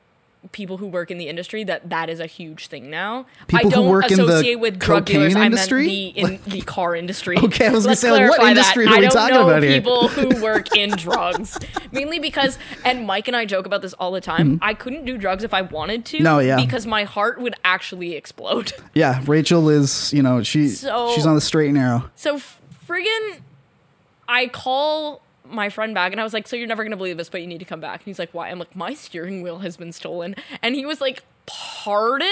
people 0.52 0.78
who 0.78 0.88
work 0.88 1.12
in 1.12 1.18
the 1.18 1.28
industry 1.28 1.64
that 1.66 1.90
that 1.90 2.10
is 2.10 2.20
a 2.20 2.26
huge 2.26 2.68
thing 2.68 2.90
now. 2.90 3.26
People 3.48 3.60
I 3.60 3.64
who 3.64 3.70
don't 3.70 3.90
work 3.90 4.12
in 4.12 4.18
the 4.18 4.56
with 4.56 4.80
drug 4.80 5.06
dealers. 5.06 5.34
cocaine 5.34 5.42
I 5.44 5.46
industry? 5.48 6.14
meant 6.18 6.44
the 6.46 6.54
in 6.54 6.60
the 6.60 6.62
car 6.62 6.96
industry. 6.96 7.38
Okay, 7.44 7.68
I 7.68 7.72
was 7.72 7.84
gonna 7.84 7.92
Let's 7.92 8.02
say, 8.02 8.12
like, 8.12 8.30
what 8.30 8.48
industry 8.48 8.86
that. 8.86 8.92
are 8.92 8.94
we 8.94 8.98
I 8.98 9.02
don't 9.10 9.12
talking 9.12 9.36
know 9.36 9.50
about 9.50 9.64
here? 9.64 9.72
people 9.82 10.08
who 10.10 10.42
work 10.44 10.76
in 10.76 10.92
drugs, 10.92 11.58
mainly 11.92 12.20
because, 12.20 12.58
and 12.86 13.06
Mike 13.08 13.28
and 13.28 13.36
I 13.38 13.46
joke 13.46 13.66
about 13.66 13.82
this 13.82 13.94
all 13.94 14.12
the 14.12 14.22
time. 14.22 14.60
I 14.62 14.74
couldn't 14.74 15.06
do 15.06 15.18
drugs 15.18 15.44
if 15.44 15.54
I 15.54 15.62
wanted 15.62 16.06
to. 16.06 16.18
Mm-hmm. 16.18 16.24
No, 16.24 16.40
yeah. 16.40 16.56
because 16.58 16.86
my 16.86 17.04
heart 17.04 17.40
would 17.42 17.56
actually 17.64 18.16
explode. 18.16 18.74
yeah, 18.94 19.22
Rachel 19.26 19.70
is 19.70 20.12
you 20.14 20.22
know 20.24 20.44
she 20.44 20.70
So- 20.70 21.14
she's 21.16 21.26
on 21.26 21.36
the 21.36 21.42
straight 21.42 21.68
and 21.70 21.78
narrow. 21.78 22.10
So 22.16 22.40
friggin', 22.88 23.40
I 24.28 24.48
call 24.48 25.22
my 25.50 25.70
friend 25.70 25.94
back 25.94 26.12
and 26.12 26.22
I 26.22 26.24
was 26.24 26.34
like, 26.34 26.48
"So 26.48 26.56
you're 26.56 26.68
never 26.68 26.84
gonna 26.84 26.98
believe 26.98 27.18
this, 27.18 27.30
but 27.30 27.42
you 27.42 27.48
need 27.48 27.60
to 27.60 27.66
come 27.66 27.80
back." 27.80 28.02
And 28.02 28.06
he's 28.06 28.20
like, 28.20 28.34
"Why?" 28.34 28.50
I'm 28.50 28.60
like, 28.60 28.76
"My 28.76 28.94
steering 28.94 29.42
wheel 29.42 29.60
has 29.60 29.78
been 29.78 29.92
stolen," 29.92 30.36
and 30.62 30.76
he 30.76 30.86
was 30.86 31.02
like, 31.02 31.24
"Pardon?" 31.46 32.28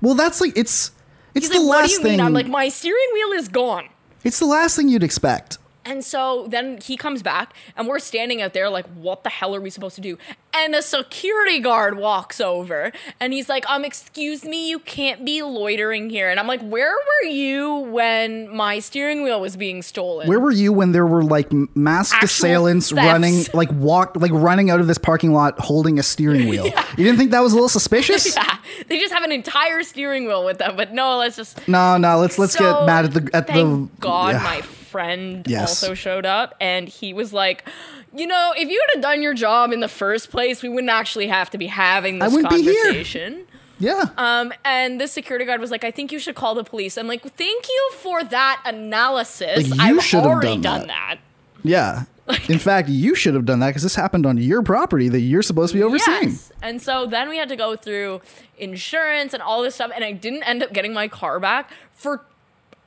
Well, 0.00 0.14
that's 0.14 0.40
like 0.40 0.56
it's 0.56 0.92
it's 1.34 1.46
He's 1.46 1.54
the 1.56 1.60
like, 1.60 1.68
last 1.68 1.80
"What 1.82 1.86
do 1.86 1.92
you 1.92 1.98
thing. 2.02 2.10
mean?" 2.18 2.20
I'm 2.26 2.32
like, 2.32 2.46
"My 2.46 2.68
steering 2.68 3.08
wheel 3.12 3.32
is 3.32 3.48
gone." 3.48 3.88
it's 4.24 4.38
the 4.38 4.46
last 4.46 4.76
thing 4.76 4.88
you'd 4.88 5.02
expect. 5.02 5.58
And 5.84 6.04
so 6.04 6.46
then 6.48 6.78
he 6.80 6.96
comes 6.96 7.22
back, 7.22 7.54
and 7.76 7.86
we're 7.86 7.98
standing 7.98 8.40
out 8.42 8.52
there 8.54 8.70
like, 8.70 8.86
what 8.94 9.22
the 9.22 9.30
hell 9.30 9.54
are 9.54 9.60
we 9.60 9.70
supposed 9.70 9.94
to 9.96 10.00
do? 10.00 10.18
And 10.54 10.74
a 10.74 10.82
security 10.82 11.58
guard 11.60 11.96
walks 11.98 12.40
over, 12.40 12.92
and 13.20 13.32
he's 13.32 13.48
like, 13.48 13.68
um, 13.68 13.84
excuse 13.84 14.44
me, 14.44 14.68
you 14.70 14.78
can't 14.78 15.24
be 15.24 15.42
loitering 15.42 16.10
here. 16.10 16.30
And 16.30 16.38
I'm 16.38 16.46
like, 16.46 16.62
where 16.62 16.92
were 16.94 17.28
you 17.28 17.74
when 17.76 18.54
my 18.54 18.78
steering 18.78 19.22
wheel 19.24 19.40
was 19.40 19.56
being 19.56 19.82
stolen? 19.82 20.28
Where 20.28 20.40
were 20.40 20.52
you 20.52 20.72
when 20.72 20.92
there 20.92 21.06
were 21.06 21.24
like 21.24 21.52
masked 21.74 22.14
Actual 22.14 22.26
assailants 22.26 22.90
thefts. 22.90 23.04
running 23.04 23.44
like 23.52 23.70
walk 23.72 24.16
like 24.16 24.32
running 24.32 24.70
out 24.70 24.80
of 24.80 24.86
this 24.86 24.98
parking 24.98 25.32
lot 25.32 25.58
holding 25.58 25.98
a 25.98 26.02
steering 26.02 26.48
wheel? 26.48 26.70
You 26.96 27.02
didn't 27.04 27.18
think 27.18 27.32
that 27.32 27.40
was 27.40 27.52
a 27.52 27.56
little 27.56 27.68
suspicious? 27.68 28.36
Yeah, 28.44 28.58
they 28.88 28.98
just 29.00 29.12
have 29.12 29.24
an 29.24 29.32
entire 29.32 29.82
steering 29.82 30.26
wheel 30.26 30.44
with 30.44 30.58
them, 30.58 30.76
but 30.76 30.92
no, 30.92 31.18
let's 31.18 31.36
just. 31.36 31.66
No, 31.68 31.96
no. 31.96 32.18
Let's 32.18 32.38
let's 32.38 32.52
So, 32.52 32.60
get 32.60 32.86
mad 32.86 33.04
at 33.06 33.14
the 33.14 33.36
at 33.36 33.46
the. 33.48 33.88
God, 34.00 34.34
yeah. 34.34 34.42
my 34.42 34.62
friend 34.94 35.44
Yes. 35.48 35.68
also 35.82 35.94
showed 35.94 36.24
up, 36.24 36.54
and 36.60 36.88
he 36.88 37.12
was 37.12 37.32
like, 37.32 37.68
"You 38.16 38.28
know, 38.28 38.54
if 38.56 38.68
you 38.68 38.80
had 38.94 39.02
done 39.02 39.22
your 39.22 39.34
job 39.34 39.72
in 39.72 39.80
the 39.80 39.88
first 39.88 40.30
place, 40.30 40.62
we 40.62 40.68
wouldn't 40.68 40.90
actually 41.02 41.26
have 41.26 41.50
to 41.50 41.58
be 41.58 41.66
having 41.66 42.20
this 42.20 42.32
wouldn't 42.32 42.50
be 42.54 42.62
here." 42.62 42.84
conversation." 42.84 43.46
yeah. 43.80 44.04
Um, 44.16 44.52
and 44.64 45.00
the 45.00 45.08
security 45.08 45.44
guard 45.44 45.60
was 45.60 45.72
like, 45.72 45.82
"I 45.82 45.90
think 45.90 46.12
you 46.12 46.20
should 46.20 46.36
call 46.36 46.54
the 46.54 46.62
police." 46.62 46.96
I'm 46.96 47.08
like, 47.08 47.22
"Thank 47.22 47.66
you 47.68 47.90
for 47.96 48.22
that 48.22 48.62
analysis. 48.64 49.68
Like, 49.70 49.80
you 49.90 49.96
I've 49.98 50.04
should 50.04 50.20
have 50.20 50.26
already 50.30 50.58
done 50.58 50.80
done, 50.80 50.86
that." 50.86 51.18
that." 51.64 51.68
Yeah. 51.68 52.04
In 52.48 52.58
fact, 52.60 52.88
you 52.88 53.14
should 53.16 53.34
have 53.34 53.44
done 53.46 53.58
that 53.60 53.66
because 53.70 53.82
this 53.82 53.96
happened 53.96 54.24
on 54.26 54.38
your 54.38 54.62
property 54.62 55.08
that 55.10 55.20
you're 55.20 55.42
supposed 55.42 55.72
to 55.72 55.78
be 55.78 55.82
overseeing. 55.82 56.30
Yes. 56.30 56.52
And 56.62 56.80
so 56.80 57.04
then 57.04 57.28
we 57.28 57.36
had 57.36 57.48
to 57.50 57.56
go 57.56 57.74
through 57.76 58.22
insurance 58.56 59.34
and 59.34 59.42
all 59.42 59.60
this 59.62 59.74
stuff, 59.74 59.90
and 59.94 60.04
I 60.04 60.12
didn't 60.12 60.44
end 60.44 60.62
up 60.62 60.72
getting 60.72 60.94
my 60.94 61.08
car 61.08 61.38
back 61.40 61.70
for 61.92 62.22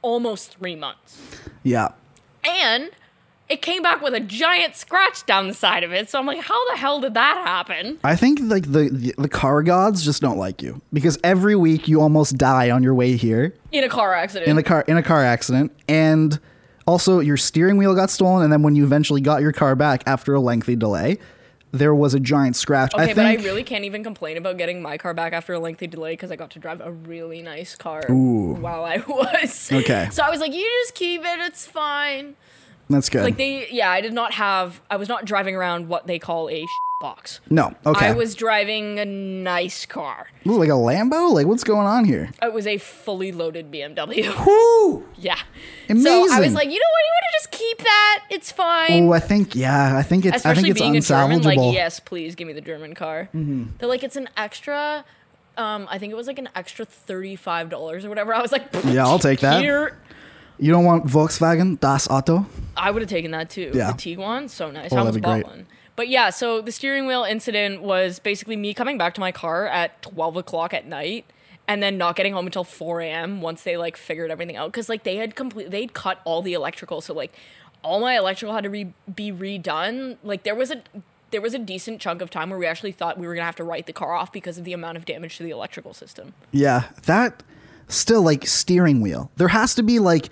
almost 0.02 0.58
three 0.58 0.76
months. 0.76 1.20
Yeah. 1.68 1.90
And 2.44 2.90
it 3.50 3.62
came 3.62 3.82
back 3.82 4.02
with 4.02 4.14
a 4.14 4.20
giant 4.20 4.76
scratch 4.76 5.26
down 5.26 5.48
the 5.48 5.54
side 5.54 5.84
of 5.84 5.92
it. 5.94 6.10
So 6.10 6.20
I'm 6.20 6.26
like, 6.26 6.42
how 6.42 6.72
the 6.72 6.78
hell 6.78 7.00
did 7.00 7.14
that 7.14 7.38
happen? 7.46 7.98
I 8.04 8.16
think 8.16 8.40
like 8.42 8.72
the, 8.72 8.90
the 8.92 9.14
the 9.18 9.30
car 9.30 9.64
gods 9.64 10.04
just 10.04 10.22
don't 10.22 10.38
like 10.38 10.62
you 10.62 10.82
because 10.92 11.18
every 11.24 11.56
week 11.56 11.88
you 11.88 12.02
almost 12.02 12.38
die 12.38 12.70
on 12.72 12.84
your 12.84 12.94
way 12.94 13.16
here 13.16 13.54
In 13.72 13.84
a 13.84 13.90
car 13.90 14.14
accident. 14.14 14.50
in 14.50 14.56
the 14.58 14.64
car 14.64 14.84
in 14.88 14.98
a 14.98 15.04
car 15.04 15.24
accident 15.24 15.72
and 15.88 16.40
also 16.86 17.20
your 17.20 17.38
steering 17.38 17.78
wheel 17.78 17.96
got 17.96 18.10
stolen 18.10 18.44
and 18.44 18.52
then 18.52 18.64
when 18.64 18.76
you 18.76 18.84
eventually 18.84 19.22
got 19.22 19.42
your 19.42 19.52
car 19.52 19.76
back 19.76 20.04
after 20.08 20.34
a 20.34 20.40
lengthy 20.40 20.76
delay 20.76 21.18
there 21.72 21.94
was 21.94 22.14
a 22.14 22.20
giant 22.20 22.56
scratch. 22.56 22.94
okay, 22.94 23.12
I 23.12 23.14
but 23.14 23.26
I 23.26 23.36
really 23.36 23.64
can't 23.64 23.84
even 23.84 24.04
complain 24.04 24.38
about 24.38 24.58
getting 24.58 24.82
my 24.82 24.98
car 24.98 25.14
back 25.14 25.34
after 25.34 25.54
a 25.54 25.60
lengthy 25.60 25.88
delay 25.88 26.14
because 26.14 26.32
I 26.32 26.36
got 26.36 26.52
to 26.52 26.60
drive 26.60 26.82
a 26.82 26.92
really 26.92 27.42
nice 27.42 27.76
car 27.76 28.04
while 28.08 28.86
I 28.86 28.98
was. 29.08 29.72
Okay. 29.72 30.08
So 30.12 30.24
I 30.24 30.30
was 30.30 30.40
like, 30.40 30.54
you 30.54 30.64
just 30.84 30.96
keep 30.96 31.22
it, 31.22 31.40
it's 31.40 31.66
fine. 31.68 32.36
that's 32.90 33.10
good. 33.10 33.24
Like 33.24 33.38
they, 33.38 33.68
yeah, 33.70 33.90
I 33.92 34.02
did 34.02 34.14
not 34.14 34.34
have, 34.34 34.82
I 34.90 34.96
was 34.96 35.10
not 35.10 35.26
driving 35.26 35.56
around 35.56 35.88
what 35.90 36.08
they 36.08 36.20
call 36.20 36.50
a 36.50 36.66
box. 37.00 37.40
no, 37.50 37.76
okay. 37.86 38.08
I 38.08 38.14
was 38.14 38.34
driving 38.34 39.00
a 39.00 39.06
nice 39.06 39.86
car. 39.86 40.28
Ooh, 40.48 40.58
like 40.58 40.70
a 40.70 40.74
Lambo? 40.74 41.32
Like 41.32 41.46
what's 41.46 41.64
going 41.64 41.86
on 41.86 42.06
here? 42.06 42.32
It 42.42 42.54
was 42.54 42.66
a 42.66 42.78
fully 42.78 43.32
loaded 43.32 43.72
BMW. 43.72 44.46
Woo! 44.46 45.06
yeah. 45.18 45.38
Amazing. 45.90 46.04
So 46.30 46.34
I 46.34 46.40
was 46.40 46.54
like, 46.54 46.66
you 46.70 46.80
know 46.80 46.92
what? 46.92 47.04
You 47.04 47.12
want 47.14 47.26
to 47.32 47.38
just 47.38 47.52
keep 47.52 47.78
that? 47.80 48.24
It's 48.30 48.52
fine. 48.52 49.08
Oh, 49.08 49.14
I 49.14 49.20
think 49.20 49.56
yeah, 49.56 49.96
I 49.98 50.04
think 50.04 50.26
it's 50.26 50.34
I 50.34 50.38
Especially 50.38 50.64
think 50.64 50.72
it's 50.72 50.82
being 50.82 50.98
a 50.98 51.02
German, 51.02 51.42
like, 51.44 51.74
yes, 51.74 52.00
please 52.00 52.36
give 52.36 52.48
me 52.48 52.54
the 52.54 52.62
German 52.62 52.96
car. 52.96 53.30
Mm-hmm. 53.34 53.66
They're 53.78 53.90
like, 53.90 54.04
it's 54.04 54.16
an 54.16 54.30
extra. 54.36 55.06
Um, 55.56 55.88
I 55.90 55.98
think 55.98 56.12
it 56.12 56.16
was 56.16 56.28
like 56.28 56.40
an 56.40 56.50
extra 56.56 56.86
thirty-five 56.86 57.70
dollars 57.70 58.06
or 58.06 58.10
whatever. 58.10 58.34
I 58.34 58.42
was 58.42 58.52
like, 58.52 58.68
Yeah, 58.86 59.06
I'll 59.06 59.20
take 59.20 59.40
that. 59.42 59.62
Here, 59.62 59.98
You 60.60 60.72
don't 60.72 60.86
want 60.86 61.06
Volkswagen 61.06 61.80
Das 61.80 62.08
Auto? 62.10 62.46
I 62.76 62.92
would 62.92 63.02
have 63.02 63.10
taken 63.10 63.32
that 63.32 63.50
too. 63.52 63.72
Yeah. 63.74 63.92
The 63.92 63.98
Tiguan, 63.98 64.50
so 64.50 64.70
nice. 64.72 64.92
Oh, 64.92 64.98
I 64.98 65.00
almost 65.00 65.16
be 65.16 65.22
bought 65.22 65.44
great. 65.44 65.46
one. 65.48 65.68
But 65.98 66.08
yeah, 66.08 66.30
so 66.30 66.62
the 66.62 66.72
steering 66.72 67.08
wheel 67.08 67.26
incident 67.26 67.82
was 67.82 68.20
basically 68.20 68.56
me 68.56 68.74
coming 68.74 68.98
back 68.98 69.14
to 69.16 69.20
my 69.20 69.34
car 69.34 69.68
at 69.68 70.02
twelve 70.02 70.38
o'clock 70.38 70.74
at 70.74 70.88
night. 70.88 71.26
And 71.70 71.84
then 71.84 71.98
not 71.98 72.16
getting 72.16 72.32
home 72.32 72.46
until 72.46 72.64
4 72.64 73.02
a.m. 73.02 73.42
once 73.42 73.64
they 73.64 73.76
like 73.76 73.98
figured 73.98 74.32
everything 74.32 74.56
out 74.56 74.72
because 74.72 74.88
like 74.88 75.04
they 75.04 75.18
had 75.18 75.36
complete 75.36 75.70
they'd 75.70 75.94
cut 75.94 76.22
all 76.24 76.42
the 76.42 76.54
electrical 76.54 77.02
so 77.02 77.14
like 77.14 77.34
all 77.84 78.00
my 78.00 78.16
electrical 78.16 78.56
had 78.56 78.64
to 78.64 78.70
re- 78.70 78.94
be 79.14 79.34
redone 79.34 80.16
like 80.24 80.44
there 80.44 80.56
was 80.56 80.72
a 80.72 80.82
there 81.32 81.42
was 81.42 81.54
a 81.54 81.60
decent 81.60 82.00
chunk 82.00 82.22
of 82.22 82.30
time 82.30 82.50
where 82.50 82.60
we 82.60 82.66
actually 82.66 82.92
thought 82.92 83.18
we 83.18 83.28
were 83.28 83.36
gonna 83.36 83.46
have 83.46 83.56
to 83.58 83.64
write 83.64 83.86
the 83.86 83.94
car 83.94 84.14
off 84.14 84.32
because 84.32 84.58
of 84.58 84.64
the 84.64 84.74
amount 84.74 84.98
of 84.98 85.06
damage 85.06 85.38
to 85.38 85.44
the 85.44 85.50
electrical 85.50 85.94
system. 85.94 86.34
Yeah, 86.52 86.86
that 87.04 87.44
still 87.88 88.22
like 88.22 88.48
steering 88.48 89.02
wheel. 89.02 89.32
There 89.36 89.50
has 89.50 89.76
to 89.76 89.84
be 89.84 90.00
like 90.00 90.30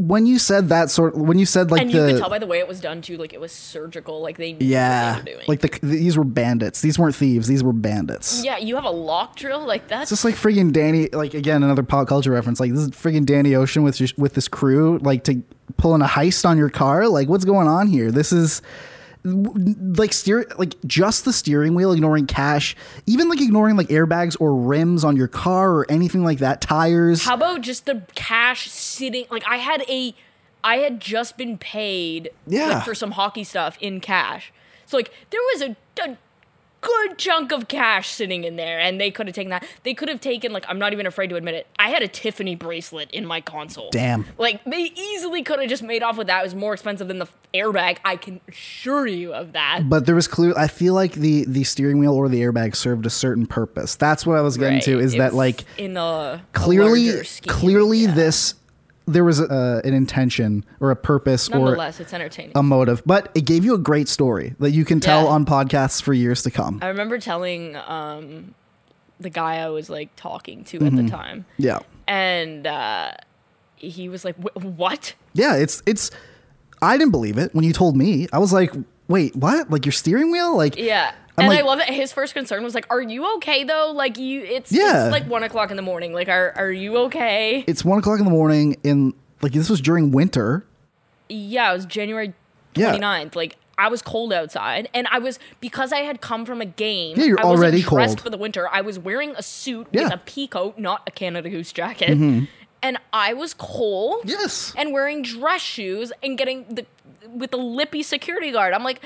when 0.00 0.26
you 0.26 0.38
said 0.38 0.68
that 0.70 0.90
sort 0.90 1.14
when 1.14 1.38
you 1.38 1.46
said 1.46 1.70
like 1.70 1.82
and 1.82 1.90
the 1.90 1.94
you 1.94 2.12
could 2.12 2.20
tell 2.20 2.30
by 2.30 2.38
the 2.38 2.46
way 2.46 2.58
it 2.58 2.68
was 2.68 2.80
done 2.80 3.02
too, 3.02 3.16
like 3.16 3.32
it 3.32 3.40
was 3.40 3.52
surgical, 3.52 4.20
like 4.20 4.36
they 4.36 4.54
knew 4.54 4.66
yeah, 4.66 5.16
what 5.16 5.24
they 5.24 5.32
were 5.32 5.36
doing. 5.36 5.46
like 5.48 5.60
the 5.60 5.86
these 5.86 6.16
were 6.16 6.24
bandits. 6.24 6.80
These 6.80 6.98
weren't 6.98 7.14
thieves. 7.14 7.46
These 7.46 7.62
were 7.62 7.72
bandits. 7.72 8.44
yeah, 8.44 8.58
you 8.58 8.74
have 8.76 8.84
a 8.84 8.90
lock 8.90 9.36
drill 9.36 9.64
like 9.66 9.88
that. 9.88 10.02
It's 10.02 10.10
just 10.10 10.24
like 10.24 10.34
friggin' 10.34 10.72
Danny, 10.72 11.08
like 11.08 11.34
again 11.34 11.62
another 11.62 11.82
pop 11.82 12.08
culture 12.08 12.30
reference. 12.30 12.60
Like 12.60 12.72
this 12.72 12.80
is 12.80 12.90
friggin' 12.90 13.26
Danny 13.26 13.54
Ocean 13.54 13.82
with 13.82 14.00
with 14.18 14.34
this 14.34 14.48
crew, 14.48 14.98
like 14.98 15.24
to 15.24 15.42
pulling 15.76 16.02
a 16.02 16.06
heist 16.06 16.48
on 16.48 16.58
your 16.58 16.70
car. 16.70 17.08
Like 17.08 17.28
what's 17.28 17.44
going 17.44 17.68
on 17.68 17.86
here? 17.86 18.10
This 18.10 18.32
is 18.32 18.62
like 19.24 20.12
steer 20.14 20.46
like 20.56 20.74
just 20.86 21.24
the 21.26 21.32
steering 21.32 21.74
wheel 21.74 21.92
ignoring 21.92 22.26
cash 22.26 22.74
even 23.06 23.28
like 23.28 23.40
ignoring 23.40 23.76
like 23.76 23.88
airbags 23.88 24.34
or 24.40 24.54
rims 24.56 25.04
on 25.04 25.14
your 25.16 25.28
car 25.28 25.72
or 25.72 25.86
anything 25.90 26.24
like 26.24 26.38
that 26.38 26.60
tires 26.62 27.24
How 27.24 27.34
about 27.34 27.60
just 27.60 27.84
the 27.86 28.02
cash 28.14 28.70
sitting? 28.70 29.26
Like 29.30 29.44
I 29.46 29.56
had 29.56 29.82
a, 29.88 30.14
I 30.64 30.76
had 30.76 31.00
just 31.00 31.36
been 31.36 31.58
paid 31.58 32.30
like, 32.46 32.54
Yeah. 32.56 32.80
for 32.80 32.94
some 32.94 33.10
hockey 33.12 33.44
stuff 33.44 33.76
in 33.80 34.00
cash. 34.00 34.52
So 34.86 34.96
like 34.96 35.12
there 35.30 35.40
was 35.52 35.62
a, 35.62 35.76
a 36.02 36.16
good 36.80 37.18
chunk 37.18 37.52
of 37.52 37.68
cash 37.68 38.08
sitting 38.08 38.44
in 38.44 38.56
there, 38.56 38.78
and 38.78 39.00
they 39.00 39.10
could 39.10 39.26
have 39.26 39.34
taken 39.34 39.50
that. 39.50 39.64
They 39.82 39.94
could 39.94 40.08
have 40.08 40.20
taken 40.20 40.52
like 40.52 40.64
I'm 40.68 40.78
not 40.78 40.92
even 40.92 41.06
afraid 41.06 41.28
to 41.30 41.36
admit 41.36 41.54
it. 41.54 41.66
I 41.78 41.90
had 41.90 42.02
a 42.02 42.08
Tiffany 42.08 42.54
bracelet 42.54 43.10
in 43.10 43.26
my 43.26 43.40
console. 43.40 43.90
Damn. 43.90 44.26
Like 44.38 44.64
they 44.64 44.92
easily 44.96 45.42
could 45.42 45.60
have 45.60 45.68
just 45.68 45.82
made 45.82 46.02
off 46.02 46.16
with 46.16 46.26
that. 46.28 46.40
It 46.40 46.44
was 46.44 46.54
more 46.54 46.72
expensive 46.72 47.08
than 47.08 47.18
the 47.18 47.28
airbag. 47.52 47.98
I 48.04 48.16
can 48.16 48.40
assure 48.48 49.06
you 49.06 49.32
of 49.34 49.52
that. 49.52 49.88
but 49.88 50.06
there 50.06 50.14
was 50.14 50.28
clear 50.28 50.54
i 50.56 50.68
feel 50.68 50.94
like 50.94 51.14
the 51.14 51.44
the 51.48 51.64
steering 51.64 51.98
wheel 51.98 52.14
or 52.14 52.28
the 52.28 52.40
airbag 52.40 52.76
served 52.76 53.06
a 53.06 53.10
certain 53.10 53.44
purpose 53.44 53.96
that's 53.96 54.24
what 54.24 54.36
i 54.36 54.40
was 54.40 54.56
getting 54.56 54.78
to 54.80 55.00
is 55.00 55.14
It 55.14 55.18
that 55.18 55.34
like 55.34 55.64
in 55.76 55.96
a 55.96 56.00
a 56.00 56.42
clearly 56.52 57.24
scheme, 57.24 57.52
clearly 57.52 57.98
yeah. 58.00 58.14
this 58.14 58.54
there 59.12 59.24
was 59.24 59.40
a, 59.40 59.80
an 59.84 59.92
intention 59.94 60.64
or 60.80 60.90
a 60.90 60.96
purpose 60.96 61.48
or 61.50 61.76
it's 61.76 62.12
entertaining. 62.12 62.52
a 62.54 62.62
motive 62.62 63.02
but 63.04 63.30
it 63.34 63.44
gave 63.44 63.64
you 63.64 63.74
a 63.74 63.78
great 63.78 64.08
story 64.08 64.54
that 64.60 64.70
you 64.70 64.84
can 64.84 65.00
tell 65.00 65.24
Yeah. 65.24 65.30
on 65.30 65.44
podcasts 65.44 66.00
for 66.02 66.12
years 66.14 66.42
to 66.44 66.50
come 66.50 66.78
I 66.82 66.88
remember 66.88 67.18
telling 67.18 67.76
um, 67.76 68.54
the 69.18 69.30
guy 69.30 69.56
I 69.58 69.68
was 69.68 69.90
like 69.90 70.14
talking 70.16 70.64
to 70.64 70.84
at 70.86 70.96
the 70.96 71.08
time, 71.08 71.44
yeah 71.58 71.80
and 72.08 72.66
uh, 72.66 73.12
he 73.76 74.08
was 74.08 74.24
like, 74.24 74.36
"What?" 74.36 75.14
yeah 75.34 75.56
it's 75.56 75.82
it's 75.86 76.10
i 76.82 76.96
didn't 76.96 77.12
believe 77.12 77.36
it 77.38 77.54
when 77.54 77.64
you 77.64 77.72
told 77.72 77.96
me 77.96 78.26
i 78.32 78.38
was 78.38 78.52
like 78.52 78.72
wait 79.08 79.36
what 79.36 79.70
like 79.70 79.84
your 79.86 79.92
steering 79.92 80.30
wheel 80.32 80.56
like 80.56 80.76
Yeah. 80.76 81.12
I'm 81.40 81.46
and 81.46 81.54
like- 81.54 81.60
I 81.60 81.66
love 81.66 81.80
it. 81.80 81.88
His 81.88 82.12
first 82.12 82.34
concern 82.34 82.62
was 82.62 82.74
like, 82.74 82.86
"Are 82.90 83.00
you 83.02 83.34
okay 83.36 83.64
though? 83.64 83.92
Like 83.94 84.18
you, 84.18 84.42
it's, 84.42 84.70
Yeah. 84.72 85.06
it's 85.06 85.12
like 85.12 85.26
one 85.26 85.42
o'clock 85.42 85.70
in 85.70 85.76
the 85.76 85.82
morning. 85.82 86.12
Like, 86.12 86.28
are 86.28 86.52
are 86.56 86.70
you 86.72 86.96
okay?" 86.98 87.64
it's 87.66 87.84
one 87.84 87.98
o'clock 87.98 88.18
in 88.18 88.24
the 88.24 88.30
morning 88.30 88.76
in 88.84 89.14
like 89.42 89.52
this 89.52 89.68
was 89.70 89.80
during 89.80 90.10
winter 90.12 90.64
yeah, 91.28 91.70
it 91.70 91.74
was 91.74 91.86
January 91.86 92.34
Yeah. 92.74 92.92
29th. 92.96 93.36
Like 93.36 93.56
I 93.78 93.88
was 93.88 94.02
cold 94.02 94.32
outside, 94.32 94.88
and 94.92 95.06
I 95.10 95.18
was 95.20 95.38
because 95.60 95.92
I 95.92 96.00
had 96.00 96.20
come 96.20 96.44
from 96.44 96.60
a 96.60 96.66
game. 96.66 97.16
Yeah, 97.18 97.24
you're 97.24 97.40
I 97.40 97.44
wasn't 97.44 97.60
already 97.64 97.82
dressed 97.82 98.16
cold. 98.16 98.20
for 98.20 98.30
the 98.30 98.36
winter. 98.36 98.68
I 98.68 98.80
was 98.82 98.98
wearing 98.98 99.30
a 99.36 99.42
suit 99.42 99.86
Yeah. 99.92 100.00
Mm-hmm. 100.02 100.10
with 100.10 100.14
a 100.14 100.22
pea 100.24 100.46
coat, 100.48 100.78
not 100.78 101.02
a 101.06 101.10
Canada 101.10 101.48
Goose 101.48 101.72
jacket, 101.72 102.10
and 102.82 102.98
I 103.12 103.32
was 103.32 103.54
cold. 103.54 104.22
yes 104.24 104.74
and 104.76 104.92
wearing 104.92 105.22
dress 105.22 105.60
shoes 105.62 106.12
and 106.22 106.36
getting 106.36 106.64
the 106.74 106.84
with 107.32 107.52
the 107.52 107.58
lippy 107.58 108.02
security 108.02 108.50
guard. 108.50 108.74
I'm 108.74 108.82
like, 108.84 109.00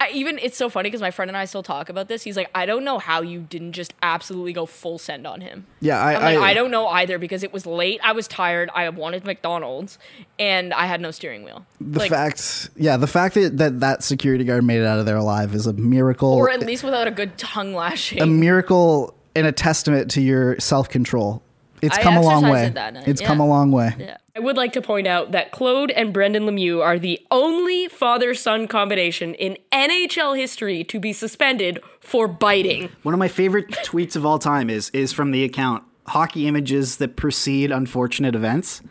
I, 0.00 0.10
even 0.12 0.38
it's 0.38 0.56
so 0.56 0.70
funny 0.70 0.88
because 0.88 1.02
my 1.02 1.10
friend 1.10 1.30
and 1.30 1.36
I 1.36 1.44
still 1.44 1.62
talk 1.62 1.90
about 1.90 2.08
this. 2.08 2.22
He's 2.22 2.36
like, 2.36 2.50
I 2.54 2.64
don't 2.64 2.84
know 2.84 2.98
how 2.98 3.20
you 3.20 3.40
didn't 3.40 3.72
just 3.72 3.92
absolutely 4.02 4.54
go 4.54 4.64
full 4.64 4.98
send 4.98 5.26
on 5.26 5.42
him. 5.42 5.66
yeah 5.80 6.00
i 6.02 6.14
I'm 6.14 6.22
like, 6.22 6.38
I, 6.38 6.50
I 6.50 6.54
don't 6.54 6.70
know 6.70 6.88
either 6.88 7.18
because 7.18 7.42
it 7.42 7.52
was 7.52 7.66
late. 7.66 8.00
I 8.02 8.12
was 8.12 8.26
tired. 8.26 8.70
I 8.74 8.88
wanted 8.88 9.24
McDonald's, 9.26 9.98
and 10.38 10.72
I 10.72 10.86
had 10.86 11.02
no 11.02 11.10
steering 11.10 11.44
wheel. 11.44 11.66
the 11.80 11.98
like, 11.98 12.10
fact 12.10 12.70
yeah 12.76 12.96
the 12.96 13.06
fact 13.06 13.34
that, 13.34 13.58
that 13.58 13.80
that 13.80 14.02
security 14.02 14.44
guard 14.44 14.64
made 14.64 14.80
it 14.80 14.86
out 14.86 14.98
of 14.98 15.06
there 15.06 15.16
alive 15.16 15.54
is 15.54 15.66
a 15.66 15.74
miracle 15.74 16.32
or 16.32 16.48
at 16.50 16.60
least 16.60 16.82
without 16.82 17.06
a 17.06 17.10
good 17.10 17.36
tongue 17.36 17.74
lashing. 17.74 18.20
a 18.22 18.26
miracle 18.26 19.14
and 19.36 19.46
a 19.46 19.52
testament 19.52 20.10
to 20.12 20.22
your 20.22 20.58
self-control 20.58 21.42
it's 21.82 21.96
I 21.98 22.02
come 22.02 22.16
a 22.16 22.22
long 22.22 22.48
way 22.48 22.66
it 22.66 22.74
that 22.74 22.94
night, 22.94 23.08
it's 23.08 23.20
come 23.20 23.40
a 23.40 23.46
long 23.46 23.70
way 23.70 23.94
yeah. 23.98 24.16
I 24.36 24.40
would 24.40 24.56
like 24.56 24.72
to 24.74 24.82
point 24.82 25.08
out 25.08 25.32
that 25.32 25.50
Claude 25.50 25.90
and 25.90 26.12
Brendan 26.12 26.44
Lemieux 26.44 26.84
are 26.84 26.98
the 26.98 27.20
only 27.32 27.88
father 27.88 28.32
son 28.32 28.68
combination 28.68 29.34
in 29.34 29.58
NHL 29.72 30.38
history 30.38 30.84
to 30.84 31.00
be 31.00 31.12
suspended 31.12 31.80
for 32.00 32.28
biting. 32.28 32.90
One 33.02 33.12
of 33.12 33.18
my 33.18 33.28
favorite 33.28 33.68
tweets 33.70 34.14
of 34.14 34.24
all 34.24 34.38
time 34.38 34.70
is 34.70 34.90
is 34.90 35.12
from 35.12 35.32
the 35.32 35.42
account 35.42 35.84
hockey 36.06 36.46
images 36.46 36.98
that 36.98 37.16
precede 37.16 37.72
unfortunate 37.72 38.36
events. 38.36 38.82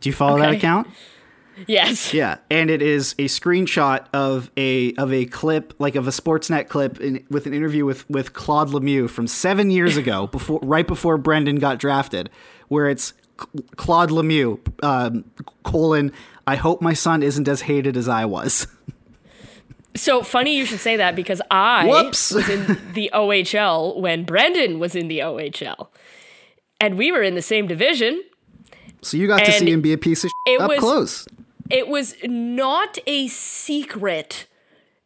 Do 0.00 0.10
you 0.10 0.12
follow 0.12 0.38
that 0.38 0.52
account? 0.52 0.88
Yes. 1.66 2.12
Yeah, 2.12 2.38
and 2.50 2.70
it 2.70 2.82
is 2.82 3.12
a 3.18 3.26
screenshot 3.26 4.06
of 4.12 4.50
a 4.56 4.94
of 4.94 5.12
a 5.12 5.26
clip, 5.26 5.74
like 5.78 5.94
of 5.94 6.06
a 6.06 6.10
Sportsnet 6.10 6.68
clip, 6.68 7.00
in, 7.00 7.24
with 7.30 7.46
an 7.46 7.54
interview 7.54 7.84
with 7.84 8.08
with 8.10 8.32
Claude 8.32 8.70
Lemieux 8.70 9.08
from 9.08 9.26
seven 9.26 9.70
years 9.70 9.96
ago, 9.98 10.26
before 10.26 10.60
right 10.62 10.86
before 10.86 11.16
Brendan 11.18 11.56
got 11.56 11.78
drafted, 11.78 12.30
where 12.68 12.88
it's 12.88 13.14
Claude 13.76 14.10
Lemieux 14.10 14.58
um, 14.82 15.24
colon. 15.64 16.12
I 16.46 16.56
hope 16.56 16.80
my 16.82 16.92
son 16.92 17.22
isn't 17.22 17.46
as 17.48 17.62
hated 17.62 17.96
as 17.96 18.08
I 18.08 18.24
was. 18.24 18.66
So 19.94 20.22
funny 20.22 20.56
you 20.56 20.64
should 20.64 20.80
say 20.80 20.96
that 20.96 21.14
because 21.14 21.42
I 21.50 21.86
Whoops. 21.86 22.32
was 22.32 22.48
in 22.48 22.78
the 22.94 23.10
OHL 23.12 24.00
when 24.00 24.24
Brendan 24.24 24.78
was 24.78 24.94
in 24.94 25.08
the 25.08 25.18
OHL. 25.18 25.88
And 26.80 26.96
we 26.96 27.12
were 27.12 27.22
in 27.22 27.34
the 27.34 27.42
same 27.42 27.66
division. 27.66 28.22
So 29.02 29.16
you 29.18 29.26
got 29.26 29.44
to 29.44 29.52
see 29.52 29.70
him 29.70 29.82
be 29.82 29.92
a 29.92 29.98
piece 29.98 30.24
of 30.24 30.30
it 30.46 30.50
shit 30.52 30.60
up 30.62 30.68
was- 30.70 30.78
close. 30.80 31.28
It 31.70 31.88
was 31.88 32.14
not 32.24 32.98
a 33.06 33.28
secret 33.28 34.46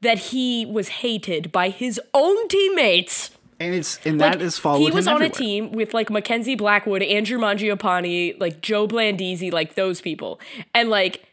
that 0.00 0.18
he 0.18 0.64
was 0.66 0.88
hated 0.88 1.52
by 1.52 1.68
his 1.68 2.00
own 2.14 2.48
teammates. 2.48 3.30
And 3.58 3.74
it's 3.74 3.98
and 4.04 4.20
that 4.20 4.42
is 4.42 4.58
followed 4.58 4.80
he 4.80 4.90
was 4.90 5.06
him 5.06 5.14
on 5.14 5.22
a 5.22 5.30
team 5.30 5.72
with 5.72 5.94
like 5.94 6.10
Mackenzie 6.10 6.54
Blackwood, 6.56 7.02
Andrew 7.02 7.38
Mangiapane, 7.38 8.38
like 8.38 8.60
Joe 8.60 8.86
Blandisi, 8.86 9.52
like 9.52 9.74
those 9.74 10.00
people. 10.00 10.38
And 10.74 10.90
like 10.90 11.24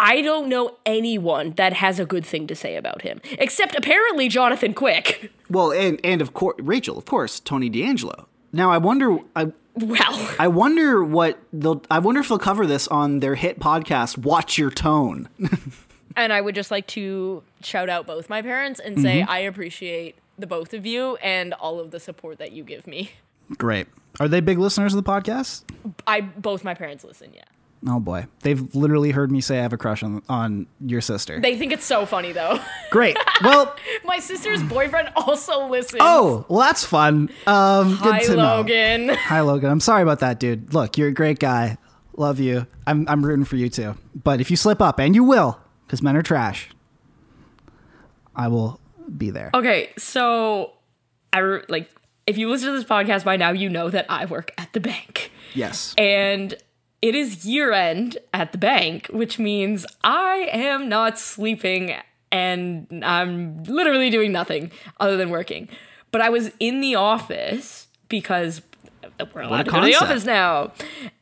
I 0.00 0.22
don't 0.22 0.48
know 0.48 0.76
anyone 0.86 1.52
that 1.56 1.72
has 1.74 1.98
a 1.98 2.04
good 2.06 2.24
thing 2.26 2.46
to 2.48 2.54
say 2.54 2.76
about 2.76 3.02
him, 3.02 3.20
except 3.32 3.76
apparently 3.76 4.28
Jonathan 4.28 4.74
Quick. 4.74 5.32
Well, 5.50 5.72
and 5.72 6.00
and 6.04 6.20
of 6.20 6.34
course 6.34 6.56
Rachel, 6.58 6.98
of 6.98 7.04
course, 7.04 7.40
Tony 7.40 7.70
DeAngelo. 7.70 8.26
Now 8.52 8.70
I 8.70 8.78
wonder 8.78 9.18
I 9.36 9.52
Well, 9.76 10.30
I 10.38 10.48
wonder 10.48 11.04
what 11.04 11.38
they'll 11.52 11.82
I 11.90 12.00
wonder 12.00 12.20
if 12.20 12.28
they'll 12.28 12.38
cover 12.38 12.66
this 12.66 12.88
on 12.88 13.20
their 13.20 13.34
hit 13.36 13.60
podcast 13.60 14.18
Watch 14.18 14.58
Your 14.58 14.70
Tone. 14.70 15.28
And 16.16 16.32
I 16.32 16.40
would 16.40 16.56
just 16.56 16.72
like 16.72 16.88
to 16.88 17.44
shout 17.62 17.88
out 17.88 18.04
both 18.04 18.28
my 18.28 18.42
parents 18.42 18.80
and 18.80 19.00
say 19.00 19.20
Mm-hmm. 19.20 19.30
I 19.30 19.38
appreciate 19.38 20.16
the 20.38 20.46
both 20.46 20.72
of 20.74 20.86
you 20.86 21.16
and 21.16 21.52
all 21.54 21.80
of 21.80 21.90
the 21.90 22.00
support 22.00 22.38
that 22.38 22.52
you 22.52 22.64
give 22.64 22.86
me. 22.86 23.10
great 23.58 23.86
are 24.20 24.28
they 24.28 24.40
big 24.40 24.58
listeners 24.58 24.92
of 24.94 25.02
the 25.02 25.10
podcast 25.10 25.62
I 26.06 26.20
both 26.20 26.64
my 26.64 26.74
parents 26.74 27.02
listen, 27.02 27.32
yeah. 27.34 27.44
oh 27.88 27.98
boy 27.98 28.26
they've 28.42 28.74
literally 28.74 29.10
heard 29.10 29.32
me 29.32 29.40
say 29.40 29.58
i 29.58 29.62
have 29.62 29.72
a 29.72 29.78
crush 29.78 30.02
on 30.02 30.20
on 30.28 30.66
your 30.84 31.00
sister 31.00 31.40
They 31.40 31.56
think 31.56 31.72
it's 31.72 31.86
so 31.86 32.04
funny 32.04 32.32
though. 32.32 32.60
great 32.90 33.16
well 33.42 33.74
my 34.04 34.18
sister's 34.18 34.62
boyfriend 34.62 35.10
also 35.16 35.66
listens. 35.66 36.02
oh 36.04 36.44
well 36.50 36.60
that's 36.60 36.84
fun 36.84 37.30
um 37.46 37.96
good 38.02 38.12
Hi 38.12 38.20
to 38.24 38.36
know 38.36 38.56
Logan. 38.56 39.08
Hi, 39.08 39.40
Logan. 39.40 39.70
I'm 39.70 39.80
sorry 39.80 40.02
about 40.02 40.20
that, 40.20 40.38
dude. 40.38 40.74
Look, 40.74 40.98
you're 40.98 41.08
a 41.08 41.12
great 41.12 41.38
guy. 41.38 41.78
Love 42.18 42.38
you. 42.40 42.66
I'm, 42.86 43.08
I'm 43.08 43.24
rooting 43.24 43.44
for 43.44 43.56
you 43.56 43.68
too. 43.70 43.94
But 44.24 44.40
if 44.40 44.50
you 44.50 44.56
slip 44.56 44.82
up, 44.82 44.98
and 44.98 45.14
you 45.14 45.22
will, 45.24 45.58
because 45.86 46.02
men 46.02 46.16
are 46.16 46.22
trash, 46.22 46.68
I 48.34 48.48
will 48.48 48.80
be 49.16 49.30
there. 49.30 49.50
okay, 49.54 49.90
so 49.96 50.72
I 51.32 51.38
re- 51.38 51.64
like 51.68 51.90
if 52.26 52.36
you 52.36 52.48
listen 52.50 52.68
to 52.68 52.74
this 52.78 52.84
podcast 52.84 53.24
by 53.24 53.36
now, 53.36 53.50
you 53.52 53.68
know 53.70 53.88
that 53.88 54.06
I 54.08 54.26
work 54.26 54.52
at 54.58 54.72
the 54.74 54.80
bank. 54.80 55.32
yes. 55.54 55.94
And 55.96 56.54
it 57.00 57.14
is 57.14 57.46
year 57.46 57.72
end 57.72 58.18
at 58.34 58.52
the 58.52 58.58
bank, 58.58 59.06
which 59.12 59.38
means 59.38 59.86
I 60.02 60.48
am 60.52 60.88
not 60.88 61.18
sleeping 61.18 61.94
and 62.30 62.86
I'm 63.04 63.62
literally 63.64 64.10
doing 64.10 64.32
nothing 64.32 64.72
other 65.00 65.16
than 65.16 65.30
working. 65.30 65.68
But 66.10 66.20
I 66.20 66.28
was 66.28 66.50
in 66.58 66.80
the 66.80 66.96
office 66.96 67.86
because 68.08 68.62
we're 69.32 69.42
allowed 69.42 69.64
to 69.64 69.70
go 69.70 69.80
to 69.80 69.86
the 69.86 69.94
office 69.94 70.24
now. 70.24 70.72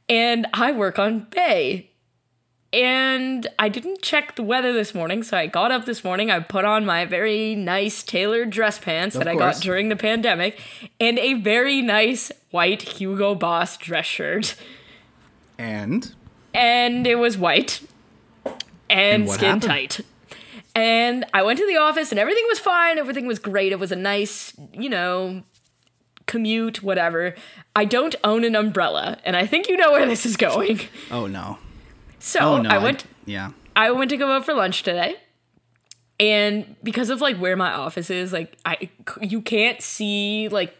And 0.08 0.46
I 0.54 0.72
work 0.72 0.98
on 0.98 1.26
Bay. 1.30 1.90
And 2.76 3.46
I 3.58 3.70
didn't 3.70 4.02
check 4.02 4.36
the 4.36 4.42
weather 4.42 4.74
this 4.74 4.94
morning, 4.94 5.22
so 5.22 5.34
I 5.34 5.46
got 5.46 5.70
up 5.72 5.86
this 5.86 6.04
morning. 6.04 6.30
I 6.30 6.40
put 6.40 6.66
on 6.66 6.84
my 6.84 7.06
very 7.06 7.54
nice 7.54 8.02
tailored 8.02 8.50
dress 8.50 8.78
pants 8.78 9.16
that 9.16 9.26
I 9.26 9.34
got 9.34 9.56
during 9.62 9.88
the 9.88 9.96
pandemic 9.96 10.60
and 11.00 11.18
a 11.18 11.32
very 11.34 11.80
nice 11.80 12.30
white 12.50 12.82
Hugo 12.82 13.34
Boss 13.34 13.78
dress 13.78 14.04
shirt 14.04 14.56
And 15.58 16.12
and 16.52 17.06
it 17.06 17.14
was 17.14 17.38
white 17.38 17.80
and, 18.44 19.22
And 19.22 19.30
skin 19.30 19.44
happened? 19.46 19.62
tight. 19.62 20.00
And 20.74 21.24
I 21.32 21.42
went 21.44 21.58
to 21.58 21.66
the 21.66 21.78
office 21.78 22.10
and 22.10 22.18
everything 22.18 22.44
was 22.48 22.58
fine. 22.58 22.98
Everything 22.98 23.26
was 23.26 23.38
great. 23.38 23.72
It 23.72 23.78
was 23.78 23.90
a 23.90 23.96
nice, 23.96 24.52
you 24.74 24.90
know, 24.90 25.42
commute, 26.26 26.82
whatever. 26.82 27.34
I 27.74 27.86
don't 27.86 28.14
own 28.22 28.44
an 28.44 28.54
umbrella, 28.54 29.16
and 29.24 29.34
I 29.34 29.46
think 29.46 29.66
you 29.70 29.78
know 29.78 29.92
where 29.92 30.04
this 30.04 30.26
is 30.26 30.36
going. 30.36 30.80
Oh 31.10 31.26
no. 31.26 31.56
So 32.26 32.40
Oh 32.40 32.60
no. 32.60 32.68
I 32.68 32.78
went 32.78 33.04
yeah. 33.24 33.52
I 33.76 33.92
went 33.92 34.10
to 34.10 34.16
go 34.16 34.32
out 34.32 34.44
for 34.44 34.52
lunch 34.52 34.82
today. 34.82 35.16
And 36.18 36.74
because 36.82 37.10
of 37.10 37.20
like 37.20 37.36
where 37.36 37.56
my 37.56 37.72
office 37.72 38.10
is, 38.10 38.32
like 38.32 38.56
I 38.64 38.90
you 39.20 39.40
can't 39.40 39.80
see 39.80 40.48
like 40.48 40.74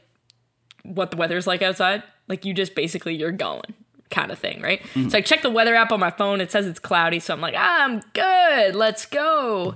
what 0.82 1.12
the 1.12 1.16
weather's 1.16 1.47
like 1.47 1.62
outside. 1.62 2.03
Like 2.26 2.44
you 2.44 2.53
just 2.53 2.74
basically 2.74 3.14
you're 3.14 3.32
going 3.32 3.74
kind 4.11 4.32
of 4.32 4.38
thing, 4.38 4.61
right? 4.62 4.82
So 5.09 5.18
I 5.18 5.20
check 5.20 5.42
the 5.42 5.51
weather 5.51 5.74
app 5.74 5.92
on 5.92 6.01
my 6.01 6.11
phone. 6.11 6.40
It 6.40 6.51
says 6.51 6.66
it's 6.66 6.78
cloudy, 6.78 7.20
so 7.20 7.34
I'm 7.34 7.40
like, 7.40 7.55
ah, 7.57 7.84
I'm 7.84 8.01
good. 8.12 8.74
Let's 8.74 9.05
go. 9.07 9.74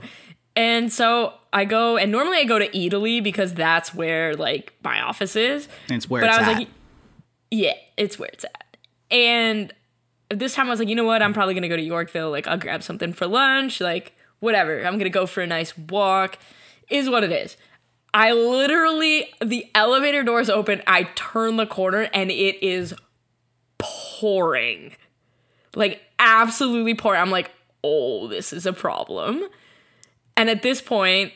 And 0.57 0.93
so 0.93 1.35
I 1.53 1.65
go, 1.65 1.97
and 1.97 2.11
normally 2.11 2.39
I 2.39 2.45
go 2.45 2.59
to 2.59 2.69
Eataly 2.69 3.23
because 3.23 3.55
that's 3.55 3.95
where 3.95 4.35
like 4.35 4.73
my 4.83 5.01
office 5.01 5.37
is. 5.37 5.69
And 5.89 5.97
it's 5.97 6.11
where 6.11 6.23
but 6.23 6.31
I 6.31 6.39
was 6.39 6.49
at. 6.49 6.59
like, 6.59 6.69
yeah, 7.51 7.75
it's 7.97 8.19
where 8.19 8.31
it's 8.33 8.45
at. 8.45 8.77
And 9.11 9.73
this 10.31 10.55
time 10.55 10.69
I 10.69 10.71
was 10.71 10.79
like, 10.79 10.89
you 10.89 10.95
know 10.95 11.05
what? 11.05 11.23
I'm 11.23 11.35
probably 11.35 11.55
gonna 11.55 11.69
go 11.69 11.77
to 11.77 11.83
Yorkville. 11.83 12.31
Like, 12.31 12.47
I'll 12.47 12.59
grab 12.59 12.83
something 12.83 13.13
for 13.13 13.27
lunch. 13.27 13.81
Like, 13.81 14.15
whatever. 14.39 14.85
I'm 14.85 14.99
gonna 14.99 15.11
go 15.11 15.27
for 15.27 15.43
a 15.43 15.47
nice 15.47 15.77
walk. 15.77 16.39
Is 16.89 17.09
what 17.09 17.23
it 17.23 17.33
is. 17.33 17.57
I 18.13 18.33
literally, 18.33 19.33
the 19.41 19.67
elevator 19.75 20.25
doors 20.25 20.51
open. 20.51 20.83
I 20.87 21.05
turn 21.15 21.57
the 21.57 21.67
corner 21.67 22.09
and 22.13 22.31
it 22.31 22.63
is 22.63 22.95
pouring, 23.79 24.97
like 25.77 26.01
absolutely 26.19 26.95
pouring. 26.95 27.21
I'm 27.21 27.31
like, 27.31 27.53
oh, 27.85 28.27
this 28.27 28.53
is 28.53 28.67
a 28.67 28.73
problem. 28.73 29.45
And 30.37 30.51
at 30.51 30.63
this 30.63 30.81
point, 30.81 31.33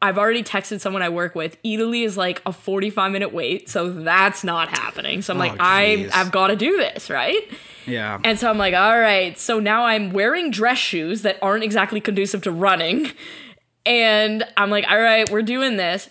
I've 0.00 0.18
already 0.18 0.42
texted 0.42 0.80
someone 0.80 1.02
I 1.02 1.08
work 1.08 1.34
with. 1.34 1.60
Eataly 1.62 2.04
is 2.04 2.16
like 2.16 2.42
a 2.46 2.52
45 2.52 3.12
minute 3.12 3.32
wait, 3.32 3.68
so 3.68 3.90
that's 3.90 4.44
not 4.44 4.68
happening. 4.68 5.22
So 5.22 5.32
I'm 5.32 5.38
oh, 5.38 5.40
like, 5.40 5.56
I. 5.58 6.08
I've 6.12 6.32
got 6.32 6.48
to 6.48 6.56
do 6.56 6.76
this, 6.76 7.10
right? 7.10 7.50
Yeah. 7.86 8.18
And 8.24 8.38
so 8.38 8.48
I'm 8.48 8.58
like, 8.58 8.74
all 8.74 8.98
right. 8.98 9.38
So 9.38 9.58
now 9.58 9.84
I'm 9.84 10.12
wearing 10.12 10.50
dress 10.50 10.78
shoes 10.78 11.22
that 11.22 11.38
aren't 11.42 11.64
exactly 11.64 12.00
conducive 12.00 12.42
to 12.42 12.52
running. 12.52 13.10
And 13.84 14.44
I'm 14.56 14.70
like, 14.70 14.84
all 14.88 15.00
right, 15.00 15.28
we're 15.30 15.42
doing 15.42 15.76
this. 15.76 16.08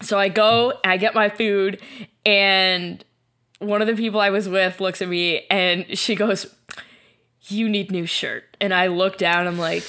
So 0.00 0.18
I 0.18 0.28
go, 0.28 0.74
I 0.84 0.96
get 0.96 1.14
my 1.14 1.28
food, 1.28 1.80
and 2.26 3.04
one 3.62 3.80
of 3.80 3.86
the 3.86 3.94
people 3.94 4.20
I 4.20 4.30
was 4.30 4.48
with 4.48 4.80
looks 4.80 5.00
at 5.00 5.08
me 5.08 5.46
and 5.48 5.96
she 5.96 6.16
goes, 6.16 6.46
You 7.42 7.68
need 7.68 7.90
new 7.92 8.06
shirt. 8.06 8.56
And 8.60 8.74
I 8.74 8.88
look 8.88 9.16
down, 9.16 9.46
I'm 9.46 9.58
like, 9.58 9.84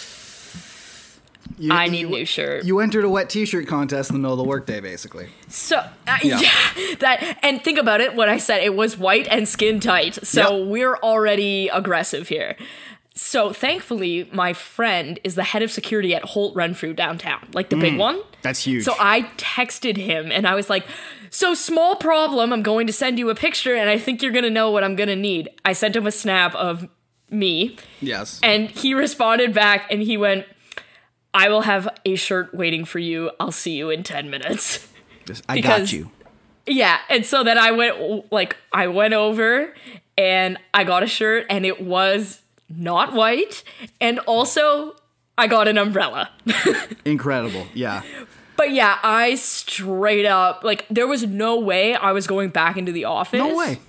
You- 1.57 1.71
I 1.71 1.87
need 1.87 1.99
you- 2.01 2.09
new 2.09 2.25
shirt. 2.25 2.65
You 2.65 2.79
entered 2.79 3.03
a 3.05 3.09
wet 3.09 3.29
T-shirt 3.29 3.67
contest 3.67 4.09
in 4.09 4.15
the 4.15 4.19
middle 4.19 4.33
of 4.33 4.37
the 4.39 4.49
workday, 4.49 4.79
basically. 4.79 5.29
So 5.47 5.77
uh, 5.77 6.17
Yeah. 6.23 6.39
yeah. 6.77 6.95
that 6.99 7.39
and 7.41 7.63
think 7.63 7.77
about 7.77 8.01
it. 8.01 8.15
What 8.15 8.29
I 8.29 8.37
said, 8.37 8.63
it 8.63 8.75
was 8.75 8.97
white 8.97 9.27
and 9.29 9.47
skin 9.47 9.79
tight. 9.79 10.25
So 10.25 10.57
Yep. 10.57 10.67
we're 10.67 10.95
already 10.97 11.67
aggressive 11.69 12.27
here. 12.29 12.55
So 13.15 13.53
thankfully, 13.53 14.27
my 14.33 14.53
friend 14.53 15.19
is 15.23 15.35
the 15.35 15.43
head 15.43 15.61
of 15.61 15.71
security 15.71 16.15
at 16.15 16.23
Holt 16.23 16.55
Renfrew 16.55 16.93
downtown, 16.93 17.47
like 17.53 17.69
the 17.69 17.75
big 17.75 17.95
one. 17.97 18.19
That's 18.41 18.65
huge. 18.65 18.83
So 18.85 18.95
I 18.99 19.21
texted 19.37 19.97
him 19.97 20.31
and 20.31 20.47
I 20.47 20.55
was 20.55 20.67
like, 20.67 20.83
"So 21.29 21.53
small 21.53 21.95
problem. 21.95 22.51
I'm 22.51 22.63
going 22.63 22.87
to 22.87 22.93
send 22.93 23.19
you 23.19 23.29
a 23.29 23.35
picture, 23.35 23.75
and 23.75 23.87
I 23.87 23.99
think 23.99 24.23
you're 24.23 24.31
gonna 24.31 24.49
know 24.49 24.71
what 24.71 24.83
I'm 24.83 24.95
gonna 24.95 25.15
need." 25.15 25.47
I 25.63 25.73
sent 25.73 25.95
him 25.95 26.07
a 26.07 26.11
snap 26.11 26.55
of 26.55 26.87
me, 27.29 27.77
yes. 28.01 28.39
and 28.41 28.69
he 28.71 28.95
responded 28.95 29.53
back, 29.53 29.85
and 29.91 30.01
he 30.01 30.17
went, 30.17 30.45
"I 31.33 31.49
will 31.49 31.61
have 31.61 31.87
a 32.05 32.15
shirt 32.15 32.53
waiting 32.53 32.85
for 32.85 32.99
you. 32.99 33.31
I'll 33.39 33.51
see 33.51 33.75
you 33.75 33.89
in 33.89 34.03
ten 34.03 34.29
minutes." 34.29 34.87
I 35.47 35.61
got 35.61 35.91
you. 35.93 36.11
Yeah, 36.65 36.99
and 37.09 37.25
so 37.25 37.43
then 37.43 37.57
I 37.57 37.71
went 37.71 38.31
like 38.31 38.55
I 38.71 38.87
went 38.87 39.13
over 39.13 39.73
and 40.17 40.57
I 40.73 40.83
got 40.83 41.03
a 41.03 41.07
shirt 41.07 41.45
and 41.49 41.65
it 41.65 41.81
was 41.81 42.41
not 42.69 43.13
white 43.13 43.63
and 43.99 44.19
also 44.19 44.95
I 45.37 45.47
got 45.47 45.67
an 45.67 45.77
umbrella. 45.77 46.29
Incredible. 47.05 47.67
Yeah. 47.73 48.03
but 48.55 48.71
yeah, 48.71 48.97
I 49.03 49.35
straight 49.35 50.25
up 50.25 50.63
like 50.63 50.85
there 50.89 51.07
was 51.07 51.23
no 51.25 51.59
way 51.59 51.95
I 51.95 52.11
was 52.13 52.27
going 52.27 52.49
back 52.49 52.77
into 52.77 52.91
the 52.91 53.05
office. 53.05 53.39
No 53.39 53.57
way. 53.57 53.79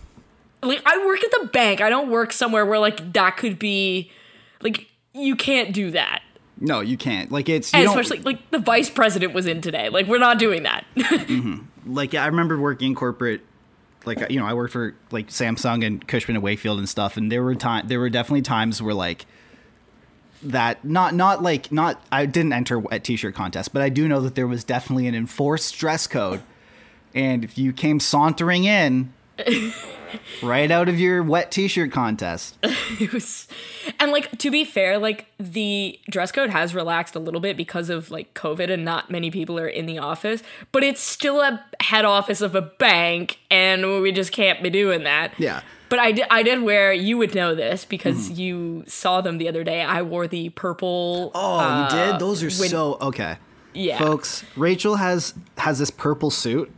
Like 0.62 0.82
I 0.84 1.04
work 1.06 1.22
at 1.22 1.30
the 1.30 1.48
bank. 1.52 1.80
I 1.80 1.90
don't 1.90 2.10
work 2.10 2.32
somewhere 2.32 2.66
where 2.66 2.78
like 2.80 3.12
that 3.12 3.36
could 3.36 3.58
be 3.58 4.10
like 4.62 4.88
you 5.12 5.36
can't 5.36 5.72
do 5.72 5.92
that. 5.92 6.22
No, 6.60 6.80
you 6.80 6.96
can't. 6.96 7.32
Like 7.32 7.48
it's 7.48 7.72
you 7.72 7.80
And 7.80 7.88
especially 7.88 8.20
like 8.20 8.50
the 8.50 8.58
vice 8.58 8.90
president 8.90 9.34
was 9.34 9.46
in 9.46 9.60
today. 9.60 9.88
Like 9.88 10.06
we're 10.06 10.18
not 10.18 10.38
doing 10.38 10.62
that. 10.64 10.84
Mm-hmm. 10.94 11.94
like 11.94 12.14
I 12.14 12.26
remember 12.26 12.58
working 12.58 12.88
in 12.88 12.94
corporate 12.94 13.40
like 14.04 14.30
you 14.30 14.38
know, 14.38 14.46
I 14.46 14.54
worked 14.54 14.72
for 14.72 14.94
like 15.10 15.28
Samsung 15.28 15.84
and 15.84 16.06
Cushman 16.06 16.36
and 16.36 16.42
Wakefield 16.42 16.78
and 16.78 16.88
stuff 16.88 17.16
and 17.16 17.30
there 17.32 17.42
were 17.42 17.54
time 17.54 17.88
there 17.88 17.98
were 17.98 18.10
definitely 18.10 18.42
times 18.42 18.80
where 18.82 18.94
like 18.94 19.26
that 20.42 20.84
not 20.84 21.14
not 21.14 21.42
like 21.42 21.72
not 21.72 22.04
I 22.12 22.26
didn't 22.26 22.52
enter 22.52 22.82
at 22.92 23.04
t-shirt 23.04 23.34
contest, 23.34 23.72
but 23.72 23.82
I 23.82 23.88
do 23.88 24.06
know 24.06 24.20
that 24.20 24.34
there 24.34 24.46
was 24.46 24.62
definitely 24.62 25.06
an 25.06 25.14
enforced 25.14 25.76
dress 25.78 26.06
code. 26.06 26.42
And 27.14 27.44
if 27.44 27.56
you 27.56 27.72
came 27.72 28.00
sauntering 28.00 28.64
in 28.64 29.12
right 30.42 30.70
out 30.70 30.88
of 30.88 30.98
your 30.98 31.22
wet 31.22 31.50
t-shirt 31.50 31.92
contest. 31.92 32.56
it 33.00 33.12
was 33.12 33.46
and 33.98 34.10
like 34.12 34.36
to 34.38 34.50
be 34.50 34.64
fair 34.64 34.98
like 34.98 35.26
the 35.38 35.98
dress 36.10 36.32
code 36.32 36.50
has 36.50 36.74
relaxed 36.74 37.14
a 37.14 37.18
little 37.18 37.40
bit 37.40 37.56
because 37.56 37.90
of 37.90 38.10
like 38.10 38.32
covid 38.34 38.70
and 38.70 38.84
not 38.84 39.10
many 39.10 39.30
people 39.30 39.58
are 39.58 39.68
in 39.68 39.86
the 39.86 39.98
office 39.98 40.42
but 40.72 40.82
it's 40.82 41.00
still 41.00 41.40
a 41.40 41.64
head 41.82 42.04
office 42.04 42.40
of 42.40 42.54
a 42.54 42.62
bank 42.62 43.38
and 43.50 44.00
we 44.02 44.10
just 44.12 44.32
can't 44.32 44.62
be 44.62 44.70
doing 44.70 45.02
that 45.04 45.32
Yeah. 45.38 45.60
but 45.88 45.98
i 45.98 46.12
did 46.12 46.26
i 46.30 46.42
did 46.42 46.62
wear 46.62 46.92
you 46.92 47.18
would 47.18 47.34
know 47.34 47.54
this 47.54 47.84
because 47.84 48.30
you 48.30 48.84
saw 48.86 49.20
them 49.20 49.38
the 49.38 49.48
other 49.48 49.64
day 49.64 49.82
i 49.82 50.00
wore 50.02 50.26
the 50.26 50.48
purple 50.50 51.30
Oh, 51.34 51.58
uh, 51.58 51.88
you 51.90 51.96
did? 52.12 52.18
Those 52.20 52.42
are 52.42 52.50
so 52.50 52.96
okay. 53.00 53.36
yeah 53.74 53.98
Folks, 53.98 54.44
Rachel 54.56 54.96
has 54.96 55.34
has 55.58 55.78
this 55.78 55.90
purple 55.90 56.30
suit 56.30 56.72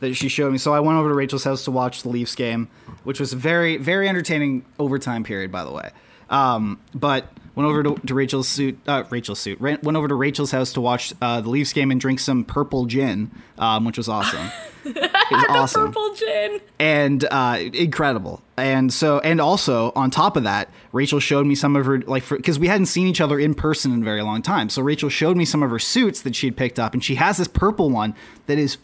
that 0.00 0.14
she 0.14 0.28
showed 0.28 0.52
me. 0.52 0.58
So 0.58 0.72
I 0.72 0.80
went 0.80 0.98
over 0.98 1.08
to 1.08 1.14
Rachel's 1.14 1.44
house 1.44 1.64
to 1.64 1.70
watch 1.70 2.02
the 2.02 2.08
Leafs 2.08 2.34
game, 2.34 2.68
which 3.04 3.20
was 3.20 3.32
a 3.32 3.36
very 3.36 3.76
very 3.76 4.08
entertaining 4.08 4.64
overtime 4.78 5.24
period, 5.24 5.52
by 5.52 5.64
the 5.64 5.72
way. 5.72 5.90
Um, 6.30 6.80
but 6.94 7.32
went 7.58 7.68
over 7.68 7.82
to, 7.82 7.94
to 8.06 8.14
Rachel's 8.14 8.46
suit, 8.46 8.78
uh, 8.86 9.02
Rachel's 9.10 9.40
suit. 9.40 9.60
Ran, 9.60 9.80
went 9.82 9.96
over 9.96 10.06
to 10.06 10.14
Rachel's 10.14 10.52
house 10.52 10.72
to 10.74 10.80
watch 10.80 11.12
uh, 11.20 11.40
the 11.40 11.50
Leafs 11.50 11.72
game 11.72 11.90
and 11.90 12.00
drink 12.00 12.20
some 12.20 12.44
purple 12.44 12.86
gin, 12.86 13.32
um, 13.58 13.84
which 13.84 13.96
was 13.96 14.08
awesome. 14.08 14.50
it 14.84 15.30
was 15.30 15.44
awesome 15.48 15.86
purple 15.86 16.14
gin 16.14 16.60
and 16.78 17.26
uh, 17.30 17.58
incredible. 17.72 18.42
And 18.56 18.92
so, 18.92 19.18
and 19.20 19.40
also 19.40 19.92
on 19.96 20.10
top 20.10 20.36
of 20.36 20.44
that, 20.44 20.70
Rachel 20.92 21.18
showed 21.18 21.46
me 21.46 21.56
some 21.56 21.74
of 21.74 21.84
her 21.86 22.00
like 22.02 22.28
because 22.28 22.58
we 22.60 22.68
hadn't 22.68 22.86
seen 22.86 23.08
each 23.08 23.20
other 23.20 23.40
in 23.40 23.54
person 23.54 23.92
in 23.92 24.02
a 24.02 24.04
very 24.04 24.22
long 24.22 24.40
time. 24.40 24.68
So 24.68 24.80
Rachel 24.80 25.08
showed 25.08 25.36
me 25.36 25.44
some 25.44 25.62
of 25.62 25.70
her 25.70 25.80
suits 25.80 26.22
that 26.22 26.36
she'd 26.36 26.56
picked 26.56 26.78
up, 26.78 26.94
and 26.94 27.02
she 27.02 27.16
has 27.16 27.38
this 27.38 27.48
purple 27.48 27.90
one 27.90 28.14
that 28.46 28.58
is 28.58 28.76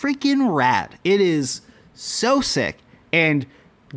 freaking 0.00 0.54
rad. 0.54 0.98
It 1.04 1.20
is 1.20 1.60
so 1.94 2.40
sick, 2.40 2.78
and 3.12 3.46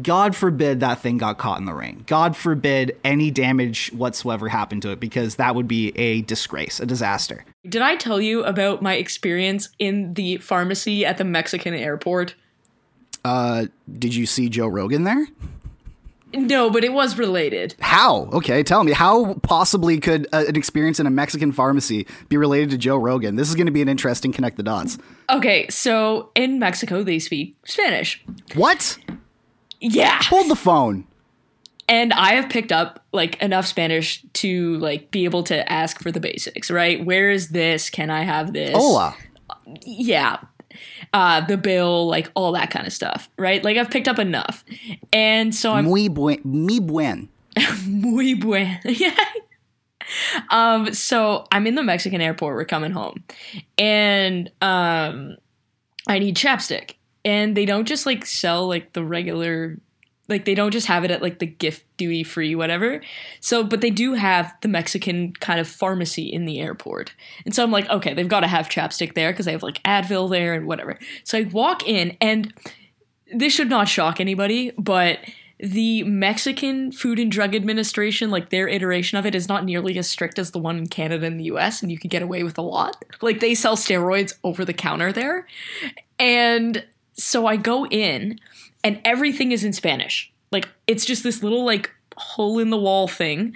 God 0.02 0.36
forbid 0.36 0.80
that 0.80 1.00
thing 1.00 1.18
got 1.20 1.38
caught 1.38 1.60
in 1.60 1.66
the 1.66 1.74
rain. 1.74 2.04
God 2.08 2.36
forbid 2.36 2.98
any 3.04 3.30
damage 3.30 3.92
whatsoever 3.94 4.50
happened 4.50 4.82
to 4.82 4.90
it 4.92 5.00
because 5.00 5.36
that 5.36 5.54
would 5.56 5.68
be 5.68 5.90
a 5.98 6.22
disgrace, 6.24 6.80
a 6.80 6.86
disaster. 6.86 7.46
did 7.68 7.82
i 7.82 7.96
tell 7.96 8.20
you 8.20 8.44
about 8.44 8.82
my 8.82 8.96
experience 8.96 9.70
in 9.80 10.14
the 10.16 10.38
pharmacy 10.38 11.06
at 11.06 11.18
the 11.18 11.24
mexican 11.24 11.74
airport 11.74 12.36
uh, 13.26 13.68
Did 14.00 14.14
you 14.14 14.26
see 14.26 14.50
Joe 14.50 14.68
Rogan 14.68 15.06
there? 15.06 15.28
No 16.34 16.70
but 16.70 16.84
it 16.84 16.94
was 16.94 17.18
related 17.18 17.76
How? 17.80 18.26
Okay, 18.34 18.64
tell 18.64 18.84
me. 18.84 18.92
How 18.92 19.36
possibly 19.36 20.00
could 20.00 20.28
uh, 20.34 20.46
an 20.48 20.56
experience 20.56 21.00
in 21.00 21.06
a 21.08 21.10
Mexican 21.12 21.52
pharmacy 21.52 22.08
be 22.30 22.38
related 22.38 22.70
to 22.72 22.78
Joe 22.78 22.98
Rogan? 22.98 23.36
This 23.36 23.50
is 23.50 23.56
going 23.56 23.68
to 23.68 23.72
be 23.72 23.82
an 23.82 23.90
interesting 23.90 24.32
connect 24.32 24.58
the 24.58 24.64
dots. 24.64 24.98
okay 25.30 25.68
so 25.70 26.32
in 26.36 26.60
mexico 26.60 27.04
they 27.04 27.20
speak 27.20 27.56
spanish 27.66 28.24
What? 28.56 28.98
yeah 29.80 30.20
Hold 30.24 30.50
the 30.50 30.56
phone. 30.56 31.06
and 31.90 32.14
I 32.14 32.34
have 32.36 32.50
picked 32.50 32.72
up 32.72 33.04
like 33.12 33.42
enough 33.42 33.68
Spanish 33.68 34.24
to 34.34 34.78
like 34.78 35.12
be 35.12 35.26
able 35.26 35.44
to 35.44 35.72
ask 35.72 36.02
for 36.02 36.12
the 36.12 36.20
basics, 36.20 36.72
right? 36.72 37.04
Where 37.06 37.30
is 37.30 37.50
this? 37.50 37.90
Can 37.92 38.10
I 38.10 38.24
have 38.24 38.54
this? 38.54 38.72
Hola. 38.76 39.16
Yeah. 39.86 40.38
Uh, 41.14 41.42
the 41.42 41.58
bill, 41.58 42.08
like 42.08 42.32
all 42.34 42.52
that 42.54 42.72
kind 42.72 42.88
of 42.88 42.94
stuff, 42.94 43.30
right? 43.38 43.64
Like 43.64 43.78
I've 43.78 43.90
picked 43.92 44.08
up 44.08 44.20
enough. 44.20 44.64
And 45.12 45.54
so 45.54 45.74
I'm 45.74 45.86
Muy 45.86 46.08
buen. 46.10 46.40
Mi 46.44 46.80
buen. 46.80 47.30
muy 47.86 48.34
buen. 48.36 48.80
yeah. 48.86 49.16
Um, 50.50 50.94
so 50.94 51.46
I'm 51.52 51.66
in 51.68 51.76
the 51.76 51.84
Mexican 51.84 52.22
airport, 52.22 52.56
we're 52.56 52.66
coming 52.66 52.92
home. 52.92 53.24
And 53.78 54.52
um 54.62 55.38
I 56.08 56.20
need 56.20 56.36
chapstick. 56.36 56.96
And 57.26 57.56
they 57.56 57.66
don't 57.66 57.86
just 57.86 58.06
like 58.06 58.26
sell 58.26 58.68
like 58.68 58.94
the 58.94 59.04
regular 59.04 59.78
Like 60.30 60.46
they 60.46 60.56
don't 60.56 60.72
just 60.72 60.88
have 60.88 61.04
it 61.04 61.12
at 61.12 61.22
like 61.22 61.40
the 61.40 61.46
gift 61.46 61.86
duty 61.98 62.24
free 62.24 62.56
whatever. 62.56 63.02
So, 63.40 63.64
but 63.64 63.82
they 63.82 63.90
do 63.90 64.14
have 64.14 64.54
the 64.62 64.68
Mexican 64.68 65.34
kind 65.34 65.60
of 65.60 65.68
pharmacy 65.68 66.32
in 66.32 66.46
the 66.46 66.60
airport. 66.60 67.14
And 67.46 67.54
so 67.54 67.64
I'm 67.64 67.72
like, 67.72 67.90
okay, 67.90 68.14
they've 68.14 68.28
got 68.28 68.42
to 68.42 68.48
have 68.48 68.70
chapstick 68.70 69.16
there 69.16 69.32
because 69.32 69.46
they 69.46 69.52
have 69.52 69.64
like 69.64 69.84
Advil 69.84 70.30
there 70.30 70.54
and 70.54 70.66
whatever. 70.66 70.98
So 71.24 71.38
I 71.38 71.44
walk 71.44 71.88
in 71.88 72.16
and 72.22 72.54
this 73.34 73.54
should 73.54 73.70
not 73.70 73.90
shock 73.90 74.20
anybody, 74.20 74.72
but 74.78 75.20
the 75.60 76.04
Mexican 76.04 76.92
Food 76.92 77.20
and 77.20 77.32
Drug 77.32 77.56
Administration, 77.56 78.30
like 78.30 78.50
their 78.50 78.68
iteration 78.68 79.18
of 79.18 79.26
it, 79.26 79.34
is 79.34 79.48
not 79.48 79.64
nearly 79.64 79.98
as 79.98 80.10
strict 80.10 80.38
as 80.38 80.52
the 80.52 80.60
one 80.60 80.78
in 80.78 80.88
Canada 80.88 81.26
and 81.26 81.40
the 81.40 81.46
US, 81.46 81.82
and 81.82 81.92
you 81.92 81.98
can 81.98 82.10
get 82.10 82.22
away 82.22 82.44
with 82.44 82.58
a 82.58 82.62
lot. 82.62 83.04
Like 83.22 83.40
they 83.40 83.56
sell 83.56 83.78
steroids 83.78 84.34
over 84.44 84.66
the 84.66 84.74
counter 84.74 85.14
there. 85.14 85.48
And 86.20 86.86
so 87.14 87.46
I 87.46 87.56
go 87.56 87.86
in, 87.88 88.40
and 88.84 89.02
everything 89.06 89.52
is 89.52 89.64
in 89.64 89.74
Spanish. 89.74 90.32
Like 90.52 90.70
it's 90.88 91.06
just 91.06 91.24
this 91.24 91.44
little 91.44 91.66
like 91.66 91.92
hole 92.18 92.60
in 92.60 92.70
the 92.70 92.78
wall 92.78 93.08
thing. 93.08 93.56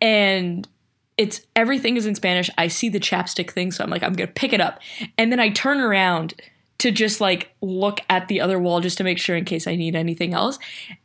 And 0.00 0.66
it's 1.16 1.42
everything 1.54 1.96
is 1.96 2.06
in 2.06 2.14
Spanish. 2.14 2.50
I 2.58 2.68
see 2.68 2.88
the 2.88 2.98
chapstick 2.98 3.50
thing, 3.50 3.70
so 3.70 3.84
I'm 3.84 3.90
like, 3.90 4.02
I'm 4.02 4.14
gonna 4.14 4.26
pick 4.28 4.52
it 4.52 4.60
up. 4.60 4.80
And 5.18 5.30
then 5.30 5.38
I 5.38 5.50
turn 5.50 5.80
around 5.80 6.34
to 6.78 6.90
just 6.90 7.20
like 7.20 7.54
look 7.60 8.00
at 8.10 8.28
the 8.28 8.40
other 8.40 8.58
wall 8.58 8.80
just 8.80 8.98
to 8.98 9.04
make 9.04 9.18
sure 9.18 9.36
in 9.36 9.44
case 9.44 9.66
I 9.66 9.76
need 9.76 9.94
anything 9.94 10.34
else. 10.34 10.58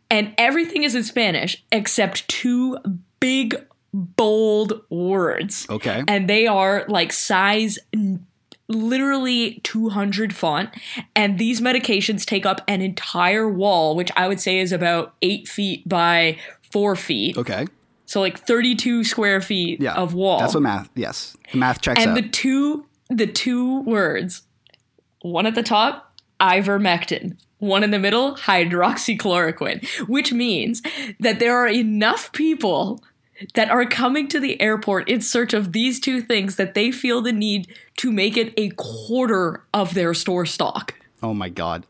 And 0.09 0.34
everything 0.38 0.84
is 0.84 0.95
in 0.95 1.03
Spanish 1.03 1.63
except 1.72 2.28
two 2.28 2.78
big, 3.20 3.55
bold 3.93 4.82
words. 4.89 5.68
Okay. 5.70 6.03
And 6.07 6.28
they 6.28 6.47
are 6.47 6.86
like 6.88 7.11
size 7.13 7.78
literally 8.68 9.59
200 9.63 10.36
font. 10.36 10.70
And 11.15 11.38
these 11.39 11.61
medications 11.61 12.26
take 12.26 12.45
up 12.45 12.61
an 12.68 12.82
entire 12.82 13.47
wall, 13.49 13.95
which 13.95 14.11
I 14.15 14.28
would 14.28 14.39
say 14.39 14.59
is 14.59 14.72
about 14.72 15.15
eight 15.22 15.47
feet 15.47 15.88
by 15.88 16.38
four 16.72 16.95
feet. 16.95 17.38
Okay. 17.38 17.65
So 18.05 18.22
like 18.22 18.39
32 18.39 19.03
square 19.03 19.41
feet 19.41 19.82
Yeah. 19.82 19.93
of 19.95 20.13
wall 20.13 20.39
That's 20.39 20.53
what 20.53 20.63
math. 20.63 20.89
Yes, 20.95 21.36
the 21.51 21.57
math 21.57 21.82
checks 21.82 22.01
and 22.01 22.11
out. 22.11 22.15
the 22.15 22.28
two 22.30 22.86
the 23.09 23.28
two 23.28 23.82
words 23.82 24.43
one 25.22 25.45
at 25.45 25.55
the 25.55 25.63
top 25.63 26.13
ivermectin 26.41 27.38
one 27.59 27.84
in 27.84 27.91
the 27.91 27.99
middle 27.99 28.36
hydroxychloroquine 28.36 29.86
which 30.07 30.32
means 30.34 30.82
that 31.20 31.39
there 31.39 31.55
are 31.57 31.68
enough 31.68 32.32
people 32.34 33.01
that 33.53 33.69
are 33.69 33.85
coming 33.85 34.27
to 34.27 34.39
the 34.39 34.59
airport 34.61 35.07
in 35.09 35.21
search 35.21 35.53
of 35.53 35.71
these 35.71 35.99
two 35.99 36.21
things 36.21 36.55
that 36.55 36.73
they 36.73 36.91
feel 36.91 37.21
the 37.21 37.31
need 37.31 37.67
to 37.97 38.11
make 38.11 38.35
it 38.38 38.53
a 38.57 38.69
quarter 38.71 39.63
of 39.73 39.93
their 39.93 40.13
store 40.13 40.45
stock 40.45 40.93
oh 41.23 41.33
my 41.33 41.49
god. 41.49 41.85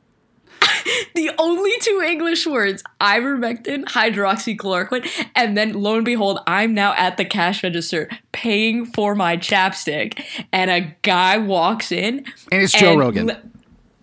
the 1.15 1.29
only 1.37 1.71
two 1.81 2.01
English 2.05 2.47
words, 2.47 2.81
ivermectin, 2.99 3.83
hydroxychloroquine, 3.85 5.07
and 5.35 5.57
then 5.57 5.73
lo 5.73 5.95
and 5.95 6.05
behold, 6.05 6.39
I'm 6.47 6.73
now 6.73 6.93
at 6.97 7.17
the 7.17 7.25
cash 7.25 7.63
register 7.63 8.09
paying 8.31 8.85
for 8.85 9.13
my 9.13 9.37
chapstick, 9.37 10.19
and 10.51 10.71
a 10.71 10.95
guy 11.03 11.37
walks 11.37 11.91
in, 11.91 12.25
And 12.51 12.61
it's 12.63 12.73
Joe 12.73 12.95
Rogan. 12.95 13.27
li- 13.27 13.35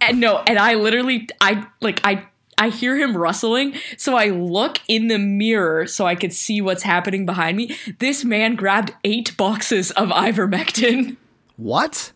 and 0.00 0.20
no, 0.20 0.42
and 0.46 0.58
I 0.58 0.74
literally, 0.74 1.28
I 1.40 1.66
like, 1.80 2.00
I. 2.04 2.26
I 2.58 2.68
hear 2.68 2.96
him 2.96 3.16
rustling, 3.16 3.74
so 3.96 4.16
I 4.16 4.26
look 4.28 4.80
in 4.88 5.08
the 5.08 5.18
mirror 5.18 5.86
so 5.86 6.06
I 6.06 6.14
could 6.14 6.32
see 6.32 6.60
what's 6.60 6.82
happening 6.82 7.26
behind 7.26 7.56
me. 7.56 7.76
This 7.98 8.24
man 8.24 8.54
grabbed 8.54 8.92
eight 9.04 9.36
boxes 9.36 9.90
of 9.92 10.08
ivermectin 10.10 11.16
What? 11.56 12.12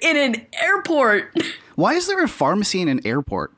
in 0.00 0.16
an 0.16 0.46
airport. 0.60 1.32
Why 1.76 1.94
is 1.94 2.06
there 2.08 2.22
a 2.22 2.28
pharmacy 2.28 2.80
in 2.80 2.88
an 2.88 3.00
airport? 3.06 3.52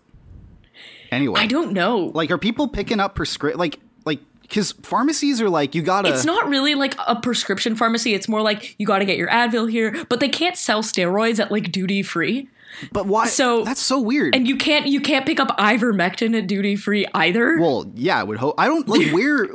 Anyway, 1.10 1.40
I 1.40 1.46
don't 1.46 1.72
know. 1.72 2.10
like 2.14 2.30
are 2.30 2.38
people 2.38 2.68
picking 2.68 2.98
up 3.00 3.14
prescript 3.14 3.58
like 3.58 3.80
like 4.04 4.20
because 4.42 4.72
pharmacies 4.72 5.40
are 5.42 5.50
like 5.50 5.74
you 5.74 5.82
gotta 5.82 6.08
It's 6.08 6.24
not 6.24 6.48
really 6.48 6.74
like 6.74 6.94
a 7.06 7.16
prescription 7.16 7.76
pharmacy. 7.76 8.14
It's 8.14 8.28
more 8.28 8.40
like 8.42 8.74
you 8.78 8.86
got 8.86 8.98
to 9.00 9.04
get 9.04 9.16
your 9.18 9.28
Advil 9.28 9.70
here, 9.70 10.04
but 10.08 10.20
they 10.20 10.28
can't 10.28 10.56
sell 10.56 10.82
steroids 10.82 11.38
at 11.38 11.50
like 11.52 11.70
duty 11.72 12.02
free, 12.02 12.48
but 12.92 13.06
why 13.06 13.26
so- 13.26 13.64
that's 13.64 13.82
so 13.82 14.00
weird 14.00 14.34
and 14.34 14.46
you 14.48 14.56
can't 14.56 14.86
you 14.86 15.00
can't 15.00 15.26
pick 15.26 15.38
up 15.40 15.56
ivermectin 15.58 16.36
at 16.36 16.46
duty 16.46 16.76
free 16.76 17.06
either. 17.14 17.58
well 17.58 17.90
yeah 17.94 18.18
i 18.18 18.22
would 18.22 18.38
hope 18.38 18.54
i 18.58 18.66
don't 18.66 18.88
like 18.88 19.12
where 19.12 19.48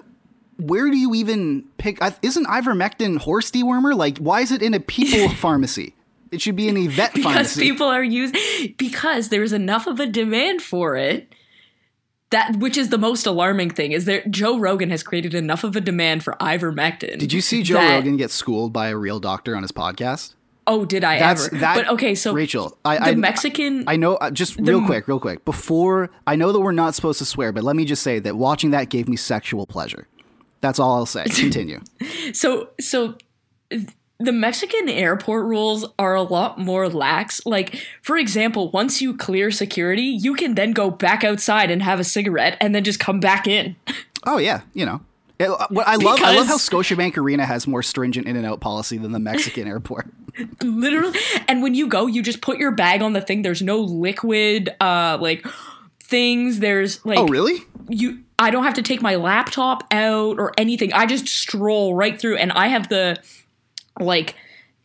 where 0.59 0.89
do 0.89 0.97
you 0.97 1.13
even 1.13 1.63
pick 1.78 1.99
isn't 2.22 2.45
ivermectin 2.47 3.18
horse 3.18 3.51
dewormer 3.51 3.95
like 3.95 4.18
why 4.18 4.41
is 4.41 4.51
it 4.51 4.61
in 4.61 4.74
a 4.74 4.80
people 4.80 5.30
pharmacy 5.36 5.93
it 6.32 6.41
should 6.41 6.55
be 6.55 6.68
in 6.68 6.76
a 6.78 6.88
vet 6.88 7.13
because 7.13 7.32
pharmacy 7.34 7.61
people 7.61 7.88
are 7.88 8.03
using 8.03 8.76
because 8.78 9.30
there's 9.30 9.53
enough 9.53 9.88
of 9.88 9.99
a 10.01 10.05
demand 10.05 10.61
for 10.61 10.97
it. 10.97 11.32
That 12.32 12.57
which 12.57 12.76
is 12.78 12.89
the 12.89 12.97
most 12.97 13.26
alarming 13.26 13.70
thing 13.70 13.93
is 13.93 14.03
that 14.05 14.30
Joe 14.30 14.59
Rogan 14.59 14.89
has 14.89 15.03
created 15.03 15.34
enough 15.34 15.63
of 15.63 15.78
a 15.78 15.80
demand 15.80 16.26
for 16.26 16.34
ivermectin. 16.41 17.18
did 17.20 17.32
you 17.32 17.39
see 17.39 17.63
joe 17.63 17.80
rogan 17.80 18.18
get 18.18 18.30
schooled 18.32 18.74
by 18.74 18.89
a 18.89 18.97
real 18.97 19.22
doctor 19.22 19.55
on 19.55 19.61
his 19.61 19.72
podcast 19.72 20.34
Oh, 20.68 20.84
did 20.86 21.03
I 21.03 21.18
That's- 21.18 21.47
ever? 21.47 21.57
that- 21.59 21.76
but 21.76 21.88
okay, 21.93 22.13
so 22.13 22.34
Rachel, 22.34 22.78
I- 22.86 22.97
the 22.97 23.03
I- 23.11 23.15
Mexican 23.15 23.86
I 23.88 23.95
know, 23.95 24.15
uh, 24.18 24.30
just 24.32 24.57
real 24.59 24.86
quick, 24.86 25.07
real 25.07 25.20
quick. 25.20 25.45
Before, 25.45 26.09
I 26.28 26.36
know 26.36 26.51
that 26.51 26.59
we're 26.59 26.74
not 26.74 26.93
supposed 26.93 27.20
to 27.20 27.26
swear, 27.26 27.51
but 27.51 27.63
let 27.63 27.76
me 27.76 27.86
just 27.86 28.03
say 28.03 28.20
that 28.20 28.36
watching 28.36 28.72
that 28.72 28.89
gave 28.89 29.07
me 29.07 29.15
sexual 29.15 29.65
pleasure. 29.65 30.07
That's 30.61 30.78
all 30.80 30.95
I'll 30.95 31.05
say. 31.05 31.24
Continue. 31.30 31.80
So 32.34 32.70
so 32.82 33.15
the 34.20 34.32
Mexican 34.32 34.89
airport 34.89 35.45
rules 35.45 35.86
are 35.99 36.15
a 36.15 36.24
lot 36.24 36.59
more 36.59 36.89
lax. 36.89 37.45
Like 37.45 37.86
for 38.01 38.18
example, 38.18 38.72
once 38.72 39.01
you 39.01 39.15
clear 39.15 39.51
security, 39.51 40.01
you 40.22 40.34
can 40.34 40.55
then 40.55 40.72
go 40.72 40.89
back 40.89 41.24
outside 41.24 41.70
and 41.72 41.84
have 41.84 41.99
a 41.99 42.03
cigarette 42.03 42.57
and 42.59 42.74
then 42.74 42.84
just 42.84 42.99
come 42.99 43.20
back 43.20 43.47
in. 43.47 43.76
oh 44.26 44.38
yeah, 44.39 44.61
you 44.74 44.86
know. 44.86 45.01
It- 45.39 45.49
uh, 45.51 45.68
what 45.70 45.88
I 45.88 45.97
love, 45.97 46.20
I 46.24 46.36
love 46.36 46.47
how 46.47 46.57
Scotiabank 46.57 47.15
Arena 47.15 47.45
has 47.45 47.68
more 47.68 47.84
stringent 47.84 48.28
in 48.28 48.36
and 48.36 48.43
out 48.45 48.59
policy 48.59 48.97
than 48.97 49.11
the 49.11 49.20
Mexican 49.20 49.68
airport. 49.74 50.07
Literally. 50.62 51.18
And 51.48 51.62
when 51.62 51.74
you 51.74 51.88
go, 51.88 52.08
you 52.08 52.22
just 52.22 52.42
put 52.42 52.58
your 52.58 52.72
bag 52.72 53.02
on 53.02 53.14
the 53.14 53.22
thing. 53.22 53.42
There's 53.42 53.62
no 53.62 53.80
liquid 53.80 54.70
uh 54.80 55.18
like 55.20 55.46
things. 56.02 56.60
There's 56.60 57.06
like 57.06 57.20
Oh 57.20 57.28
really? 57.28 57.62
you 57.90 58.20
I 58.40 58.52
don't 58.52 58.64
have 58.64 58.76
to 58.76 58.84
take 58.84 59.02
my 59.02 59.16
laptop 59.16 59.84
out 59.92 60.40
or 60.40 60.54
anything. 60.58 60.94
I 60.94 61.06
just 61.06 61.28
stroll 61.28 61.96
right 61.96 62.20
through 62.20 62.38
and 62.38 62.52
I 62.52 62.68
have 62.68 62.90
the 62.90 63.18
like 64.00 64.36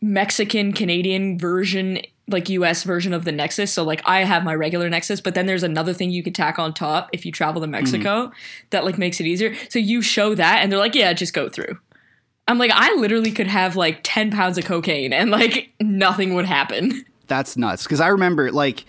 Mexican 0.01 0.73
Canadian 0.73 1.37
version 1.37 1.99
like 2.29 2.47
US 2.49 2.83
version 2.83 3.13
of 3.13 3.25
the 3.25 3.31
Nexus. 3.31 3.71
So 3.71 3.83
like 3.83 4.01
I 4.05 4.23
have 4.23 4.43
my 4.43 4.55
regular 4.55 4.89
Nexus, 4.89 5.19
but 5.21 5.35
then 5.35 5.45
there's 5.45 5.63
another 5.63 5.93
thing 5.93 6.09
you 6.09 6.23
could 6.23 6.33
tack 6.33 6.57
on 6.57 6.73
top 6.73 7.09
if 7.13 7.25
you 7.25 7.31
travel 7.31 7.61
to 7.61 7.67
Mexico 7.67 8.31
that 8.69 8.85
like 8.85 8.97
makes 8.97 9.19
it 9.19 9.27
easier. 9.27 9.53
So 9.69 9.77
you 9.77 10.01
show 10.01 10.33
that 10.35 10.59
and 10.59 10.71
they're 10.71 10.79
like, 10.79 10.95
"Yeah, 10.95 11.11
just 11.13 11.33
go 11.33 11.49
through." 11.49 11.77
I'm 12.47 12.57
like, 12.57 12.71
I 12.73 12.93
literally 12.95 13.31
could 13.31 13.47
have 13.47 13.75
like 13.75 13.99
10 14.03 14.31
pounds 14.31 14.57
of 14.57 14.65
cocaine 14.65 15.13
and 15.13 15.31
like 15.31 15.71
nothing 15.79 16.33
would 16.35 16.45
happen. 16.45 17.03
That's 17.27 17.55
nuts. 17.57 17.83
Because 17.83 18.01
I 18.01 18.07
remember, 18.09 18.51
like, 18.51 18.85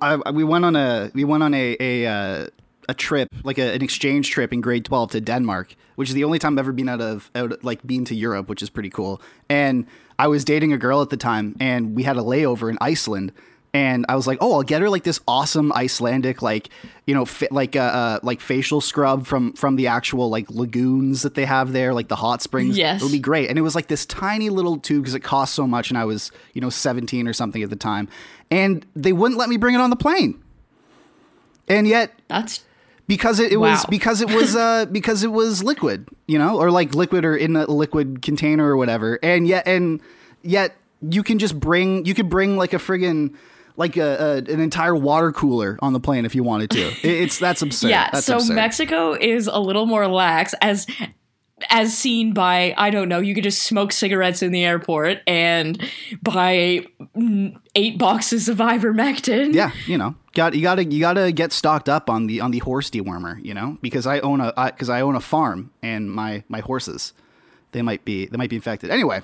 I, 0.00 0.18
I- 0.24 0.30
we 0.30 0.44
went 0.44 0.64
on 0.64 0.76
a 0.76 1.10
we 1.14 1.24
went 1.24 1.42
on 1.42 1.52
a 1.54 1.76
a, 1.80 2.06
uh, 2.06 2.46
a 2.88 2.94
trip, 2.94 3.28
like 3.42 3.58
a, 3.58 3.74
an 3.74 3.82
exchange 3.82 4.30
trip 4.30 4.52
in 4.52 4.60
grade 4.60 4.84
twelve 4.84 5.10
to 5.10 5.20
Denmark, 5.20 5.74
which 5.96 6.08
is 6.08 6.14
the 6.14 6.22
only 6.22 6.38
time 6.38 6.54
I've 6.54 6.60
ever 6.64 6.72
been 6.72 6.88
out 6.88 7.00
of 7.00 7.30
out 7.34 7.64
like 7.64 7.84
been 7.84 8.04
to 8.04 8.14
Europe, 8.14 8.48
which 8.48 8.62
is 8.62 8.70
pretty 8.70 8.90
cool. 8.90 9.20
And 9.48 9.86
I 10.18 10.28
was 10.28 10.44
dating 10.44 10.72
a 10.72 10.78
girl 10.78 11.02
at 11.02 11.10
the 11.10 11.16
time, 11.16 11.56
and 11.58 11.96
we 11.96 12.04
had 12.04 12.16
a 12.16 12.20
layover 12.20 12.70
in 12.70 12.78
Iceland. 12.80 13.32
And 13.74 14.06
I 14.08 14.14
was 14.14 14.28
like, 14.28 14.38
"Oh, 14.40 14.52
I'll 14.54 14.62
get 14.62 14.80
her 14.82 14.88
like 14.88 15.02
this 15.02 15.20
awesome 15.26 15.72
Icelandic, 15.72 16.42
like 16.42 16.70
you 17.06 17.14
know, 17.14 17.24
fa- 17.24 17.48
like 17.50 17.74
uh, 17.74 17.80
uh, 17.80 18.18
like 18.22 18.40
facial 18.40 18.80
scrub 18.80 19.26
from 19.26 19.52
from 19.54 19.74
the 19.74 19.88
actual 19.88 20.30
like 20.30 20.48
lagoons 20.48 21.22
that 21.22 21.34
they 21.34 21.44
have 21.44 21.72
there, 21.72 21.92
like 21.92 22.06
the 22.06 22.16
hot 22.16 22.40
springs. 22.40 22.78
Yes. 22.78 23.02
it'll 23.02 23.10
be 23.10 23.18
great. 23.18 23.50
And 23.50 23.58
it 23.58 23.62
was 23.62 23.74
like 23.74 23.88
this 23.88 24.06
tiny 24.06 24.48
little 24.48 24.78
tube 24.78 25.02
because 25.02 25.16
it 25.16 25.24
cost 25.24 25.54
so 25.54 25.66
much, 25.66 25.90
and 25.90 25.98
I 25.98 26.04
was 26.04 26.30
you 26.52 26.60
know 26.60 26.70
17 26.70 27.26
or 27.26 27.32
something 27.32 27.64
at 27.64 27.68
the 27.68 27.76
time, 27.76 28.08
and 28.48 28.86
they 28.94 29.12
wouldn't 29.12 29.38
let 29.40 29.48
me 29.48 29.56
bring 29.56 29.74
it 29.74 29.80
on 29.80 29.90
the 29.90 29.96
plane. 29.96 30.40
And 31.66 31.88
yet, 31.88 32.12
That's 32.28 32.62
because 33.08 33.40
it, 33.40 33.50
it 33.52 33.56
was 33.56 33.84
because 33.86 34.20
it 34.20 34.30
was 34.30 34.54
uh 34.54 34.86
because 34.92 35.24
it 35.24 35.32
was 35.32 35.64
liquid, 35.64 36.08
you 36.28 36.38
know, 36.38 36.60
or 36.60 36.70
like 36.70 36.94
liquid 36.94 37.24
or 37.24 37.36
in 37.36 37.56
a 37.56 37.66
liquid 37.66 38.22
container 38.22 38.70
or 38.70 38.76
whatever, 38.76 39.18
and 39.20 39.48
yet 39.48 39.66
and 39.66 40.00
yet 40.42 40.76
you 41.02 41.24
can 41.24 41.40
just 41.40 41.58
bring 41.58 42.04
you 42.06 42.14
could 42.14 42.30
bring 42.30 42.56
like 42.56 42.72
a 42.72 42.78
friggin' 42.78 43.34
like 43.76 43.96
a, 43.96 44.02
a 44.48 44.52
an 44.52 44.60
entire 44.60 44.94
water 44.94 45.32
cooler 45.32 45.78
on 45.80 45.92
the 45.92 46.00
plane 46.00 46.24
if 46.24 46.34
you 46.34 46.42
wanted 46.42 46.70
to. 46.70 46.86
It, 47.02 47.04
it's 47.04 47.38
that's 47.38 47.62
absurd. 47.62 47.90
Yeah, 47.90 48.10
that's 48.12 48.26
so 48.26 48.36
absurd. 48.36 48.54
Mexico 48.54 49.12
is 49.12 49.46
a 49.46 49.58
little 49.58 49.86
more 49.86 50.06
lax 50.06 50.54
as 50.60 50.86
as 51.70 51.96
seen 51.96 52.32
by 52.32 52.74
I 52.76 52.90
don't 52.90 53.08
know, 53.08 53.20
you 53.20 53.34
could 53.34 53.44
just 53.44 53.62
smoke 53.62 53.92
cigarettes 53.92 54.42
in 54.42 54.52
the 54.52 54.64
airport 54.64 55.18
and 55.26 55.80
buy 56.22 56.86
eight 57.74 57.98
boxes 57.98 58.48
of 58.48 58.58
ivermectin. 58.58 59.54
yeah, 59.54 59.72
you 59.86 59.98
know, 59.98 60.14
got 60.32 60.54
you 60.54 60.62
got 60.62 60.76
to 60.76 60.84
you 60.84 61.00
got 61.00 61.14
to 61.14 61.32
get 61.32 61.52
stocked 61.52 61.88
up 61.88 62.10
on 62.10 62.26
the 62.26 62.40
on 62.40 62.50
the 62.50 62.58
horse 62.60 62.90
dewormer, 62.90 63.42
you 63.44 63.54
know, 63.54 63.78
because 63.82 64.06
I 64.06 64.20
own 64.20 64.40
a 64.40 64.52
because 64.72 64.90
I 64.90 65.00
own 65.00 65.16
a 65.16 65.20
farm 65.20 65.70
and 65.82 66.10
my 66.10 66.44
my 66.48 66.60
horses 66.60 67.12
they 67.72 67.82
might 67.82 68.04
be 68.04 68.26
they 68.26 68.36
might 68.36 68.50
be 68.50 68.56
infected. 68.56 68.90
Anyway, 68.90 69.20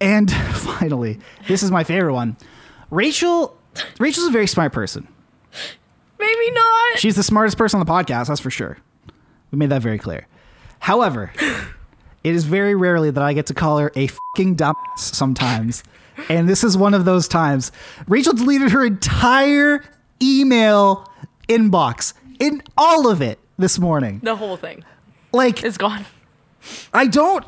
And 0.00 0.30
finally, 0.54 1.18
this 1.48 1.62
is 1.62 1.70
my 1.70 1.84
favorite 1.84 2.14
one. 2.14 2.36
Rachel 2.90 3.56
Rachel's 3.98 4.26
a 4.26 4.30
very 4.30 4.46
smart 4.46 4.72
person. 4.72 5.06
Maybe 6.18 6.50
not. 6.50 6.98
She's 6.98 7.16
the 7.16 7.22
smartest 7.22 7.56
person 7.56 7.80
on 7.80 7.86
the 7.86 7.90
podcast, 7.92 8.28
that's 8.28 8.40
for 8.40 8.50
sure. 8.50 8.78
We 9.50 9.58
made 9.58 9.70
that 9.70 9.82
very 9.82 9.98
clear. 9.98 10.26
However, 10.80 11.32
it 12.24 12.34
is 12.34 12.44
very 12.44 12.74
rarely 12.74 13.10
that 13.10 13.22
I 13.22 13.32
get 13.32 13.46
to 13.46 13.54
call 13.54 13.78
her 13.78 13.90
a 13.94 14.06
fucking 14.08 14.56
dumbass 14.56 14.98
sometimes. 14.98 15.82
And 16.28 16.48
this 16.48 16.62
is 16.62 16.76
one 16.76 16.92
of 16.94 17.04
those 17.04 17.26
times. 17.28 17.72
Rachel 18.06 18.34
deleted 18.34 18.70
her 18.72 18.84
entire 18.84 19.82
email 20.22 21.08
inbox 21.48 22.12
in 22.38 22.62
all 22.76 23.08
of 23.08 23.22
it 23.22 23.38
this 23.58 23.78
morning. 23.78 24.20
The 24.22 24.36
whole 24.36 24.56
thing 24.56 24.84
Like, 25.32 25.64
is 25.64 25.78
gone. 25.78 26.04
I 26.92 27.06
don't. 27.06 27.44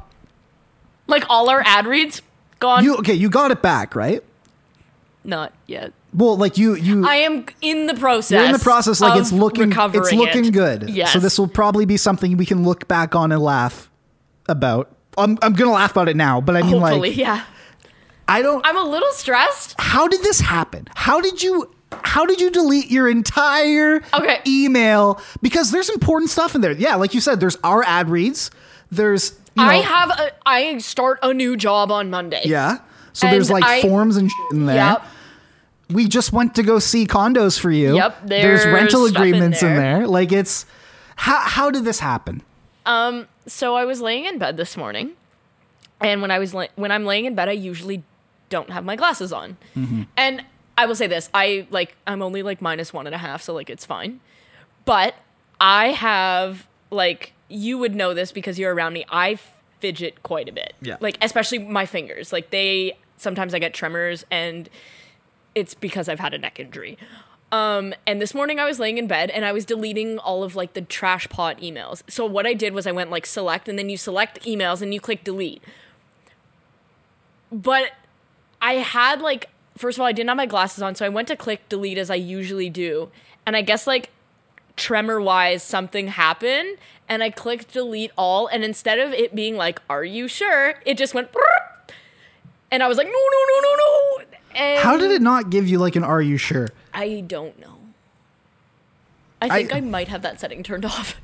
Like 1.06 1.24
all 1.28 1.50
our 1.50 1.60
ad 1.66 1.86
reads 1.86 2.22
gone. 2.58 2.82
You 2.84 2.96
okay? 2.96 3.12
You 3.14 3.28
got 3.28 3.50
it 3.50 3.60
back, 3.60 3.94
right? 3.94 4.22
Not 5.24 5.52
yet. 5.66 5.92
Well, 6.14 6.36
like 6.36 6.58
you, 6.58 6.74
you. 6.74 7.06
I 7.06 7.16
am 7.16 7.46
in 7.62 7.86
the 7.86 7.94
process. 7.94 8.30
You're 8.32 8.44
in 8.44 8.52
the 8.52 8.58
process, 8.58 9.00
like 9.00 9.18
it's 9.18 9.32
looking, 9.32 9.72
it's 9.72 10.12
looking 10.12 10.44
it. 10.46 10.52
good. 10.52 10.90
Yes. 10.90 11.12
So 11.12 11.18
this 11.18 11.38
will 11.38 11.48
probably 11.48 11.86
be 11.86 11.96
something 11.96 12.36
we 12.36 12.44
can 12.46 12.64
look 12.64 12.86
back 12.86 13.14
on 13.14 13.32
and 13.32 13.40
laugh 13.42 13.90
about. 14.48 14.94
I'm, 15.16 15.38
I'm 15.42 15.52
gonna 15.54 15.72
laugh 15.72 15.92
about 15.92 16.08
it 16.08 16.16
now, 16.16 16.40
but 16.40 16.56
I 16.56 16.62
mean, 16.62 16.80
hopefully, 16.80 17.10
like, 17.10 17.16
yeah. 17.18 17.44
I 18.28 18.42
don't. 18.42 18.64
I'm 18.66 18.76
a 18.76 18.84
little 18.84 19.10
stressed. 19.12 19.74
how 19.78 20.06
did 20.08 20.22
this 20.22 20.40
happen? 20.40 20.86
How 20.94 21.20
did 21.20 21.42
you? 21.42 21.74
How 22.04 22.24
did 22.24 22.40
you 22.40 22.50
delete 22.50 22.90
your 22.90 23.08
entire 23.08 24.02
Okay. 24.14 24.40
email? 24.46 25.20
Because 25.42 25.70
there's 25.70 25.90
important 25.90 26.30
stuff 26.30 26.54
in 26.54 26.60
there. 26.62 26.72
Yeah, 26.72 26.94
like 26.96 27.12
you 27.14 27.20
said, 27.20 27.40
there's 27.40 27.58
our 27.64 27.82
ad 27.84 28.08
reads. 28.08 28.50
There's 28.90 29.32
you 29.54 29.62
know, 29.62 29.68
I 29.68 29.76
have 29.76 30.10
a. 30.10 30.30
I 30.46 30.78
start 30.78 31.18
a 31.22 31.34
new 31.34 31.56
job 31.56 31.90
on 31.90 32.08
Monday. 32.10 32.42
yeah. 32.44 32.78
So 33.14 33.26
And 33.26 33.34
there's 33.34 33.50
like 33.50 33.64
I- 33.64 33.82
forms 33.82 34.16
and 34.16 34.30
shit 34.30 34.52
in 34.52 34.64
there. 34.66 34.76
Yep. 34.76 35.02
We 35.92 36.08
just 36.08 36.32
went 36.32 36.54
to 36.56 36.62
go 36.62 36.78
see 36.78 37.06
condos 37.06 37.58
for 37.58 37.70
you. 37.70 37.94
Yep, 37.96 38.26
There's 38.26 38.62
there's 38.62 38.74
rental 38.74 39.06
in 39.06 39.14
agreements 39.14 39.62
in 39.62 39.74
there. 39.76 39.98
there. 39.98 40.06
Like 40.06 40.32
it's 40.32 40.66
how 41.16 41.38
how 41.40 41.70
did 41.70 41.84
this 41.84 42.00
happen? 42.00 42.42
Um, 42.86 43.28
So 43.46 43.74
I 43.76 43.84
was 43.84 44.00
laying 44.00 44.24
in 44.24 44.38
bed 44.38 44.56
this 44.56 44.76
morning, 44.76 45.12
and 46.00 46.20
when 46.22 46.30
I 46.30 46.38
was 46.38 46.54
la- 46.54 46.72
when 46.76 46.90
I'm 46.90 47.04
laying 47.04 47.24
in 47.26 47.34
bed, 47.34 47.48
I 47.48 47.52
usually 47.52 48.02
don't 48.48 48.70
have 48.70 48.84
my 48.84 48.96
glasses 48.96 49.32
on. 49.32 49.56
Mm-hmm. 49.76 50.02
And 50.16 50.44
I 50.78 50.86
will 50.86 50.94
say 50.94 51.06
this: 51.06 51.28
I 51.34 51.66
like 51.70 51.96
I'm 52.06 52.22
only 52.22 52.42
like 52.42 52.60
minus 52.62 52.92
one 52.92 53.06
and 53.06 53.14
a 53.14 53.18
half, 53.18 53.42
so 53.42 53.52
like 53.54 53.68
it's 53.70 53.84
fine. 53.86 54.20
But 54.84 55.14
I 55.60 55.88
have 55.88 56.66
like 56.90 57.32
you 57.48 57.78
would 57.78 57.94
know 57.94 58.14
this 58.14 58.32
because 58.32 58.58
you're 58.58 58.74
around 58.74 58.92
me. 58.94 59.04
I 59.10 59.38
fidget 59.80 60.22
quite 60.22 60.48
a 60.48 60.52
bit. 60.52 60.74
Yeah. 60.80 60.96
Like 61.00 61.18
especially 61.20 61.58
my 61.58 61.86
fingers. 61.86 62.32
Like 62.32 62.50
they 62.50 62.96
sometimes 63.16 63.54
I 63.54 63.58
get 63.58 63.74
tremors, 63.74 64.24
and 64.30 64.68
it's 65.54 65.74
because 65.74 66.08
I've 66.08 66.20
had 66.20 66.34
a 66.34 66.38
neck 66.38 66.58
injury. 66.58 66.98
Um, 67.50 67.92
and 68.06 68.20
this 68.20 68.34
morning 68.34 68.58
I 68.58 68.64
was 68.64 68.78
laying 68.78 68.96
in 68.96 69.06
bed 69.06 69.28
and 69.28 69.44
I 69.44 69.52
was 69.52 69.66
deleting 69.66 70.18
all 70.18 70.42
of 70.42 70.56
like 70.56 70.72
the 70.72 70.80
trash 70.80 71.28
pot 71.28 71.58
emails. 71.58 72.02
So 72.08 72.24
what 72.24 72.46
I 72.46 72.54
did 72.54 72.72
was 72.72 72.86
I 72.86 72.92
went 72.92 73.10
like 73.10 73.26
select 73.26 73.68
and 73.68 73.78
then 73.78 73.90
you 73.90 73.98
select 73.98 74.42
emails 74.42 74.80
and 74.80 74.94
you 74.94 75.00
click 75.00 75.22
delete. 75.22 75.62
But 77.50 77.92
I 78.62 78.74
had 78.74 79.20
like 79.20 79.50
first 79.76 79.98
of 79.98 80.00
all 80.00 80.06
I 80.06 80.12
didn't 80.12 80.28
have 80.28 80.36
my 80.36 80.46
glasses 80.46 80.82
on, 80.82 80.94
so 80.94 81.04
I 81.04 81.10
went 81.10 81.28
to 81.28 81.36
click 81.36 81.68
delete 81.68 81.98
as 81.98 82.08
I 82.08 82.14
usually 82.14 82.70
do. 82.70 83.10
And 83.44 83.54
I 83.54 83.60
guess 83.60 83.86
like 83.86 84.10
tremor 84.76 85.20
wise 85.20 85.62
something 85.62 86.08
happened 86.08 86.78
and 87.06 87.22
I 87.22 87.28
clicked 87.28 87.74
delete 87.74 88.10
all 88.16 88.46
and 88.46 88.64
instead 88.64 88.98
of 88.98 89.12
it 89.12 89.34
being 89.34 89.56
like 89.56 89.82
are 89.90 90.04
you 90.04 90.28
sure 90.28 90.76
it 90.86 90.96
just 90.96 91.12
went 91.12 91.28
and 92.70 92.82
I 92.82 92.88
was 92.88 92.96
like 92.96 93.06
no 93.06 93.12
no 93.12 93.60
no 93.60 93.60
no 93.60 93.74
no 93.76 94.31
and 94.54 94.80
How 94.80 94.96
did 94.96 95.10
it 95.10 95.22
not 95.22 95.50
give 95.50 95.68
you 95.68 95.78
like 95.78 95.96
an 95.96 96.04
are 96.04 96.22
you 96.22 96.36
sure? 96.36 96.68
I 96.94 97.22
don't 97.26 97.58
know. 97.60 97.78
I 99.40 99.48
think 99.48 99.72
I- 99.72 99.78
I, 99.78 99.80
might 99.80 100.08
have 100.08 100.22
that 100.22 100.40
setting 100.40 100.62
turned 100.62 100.84
off, 100.94 101.20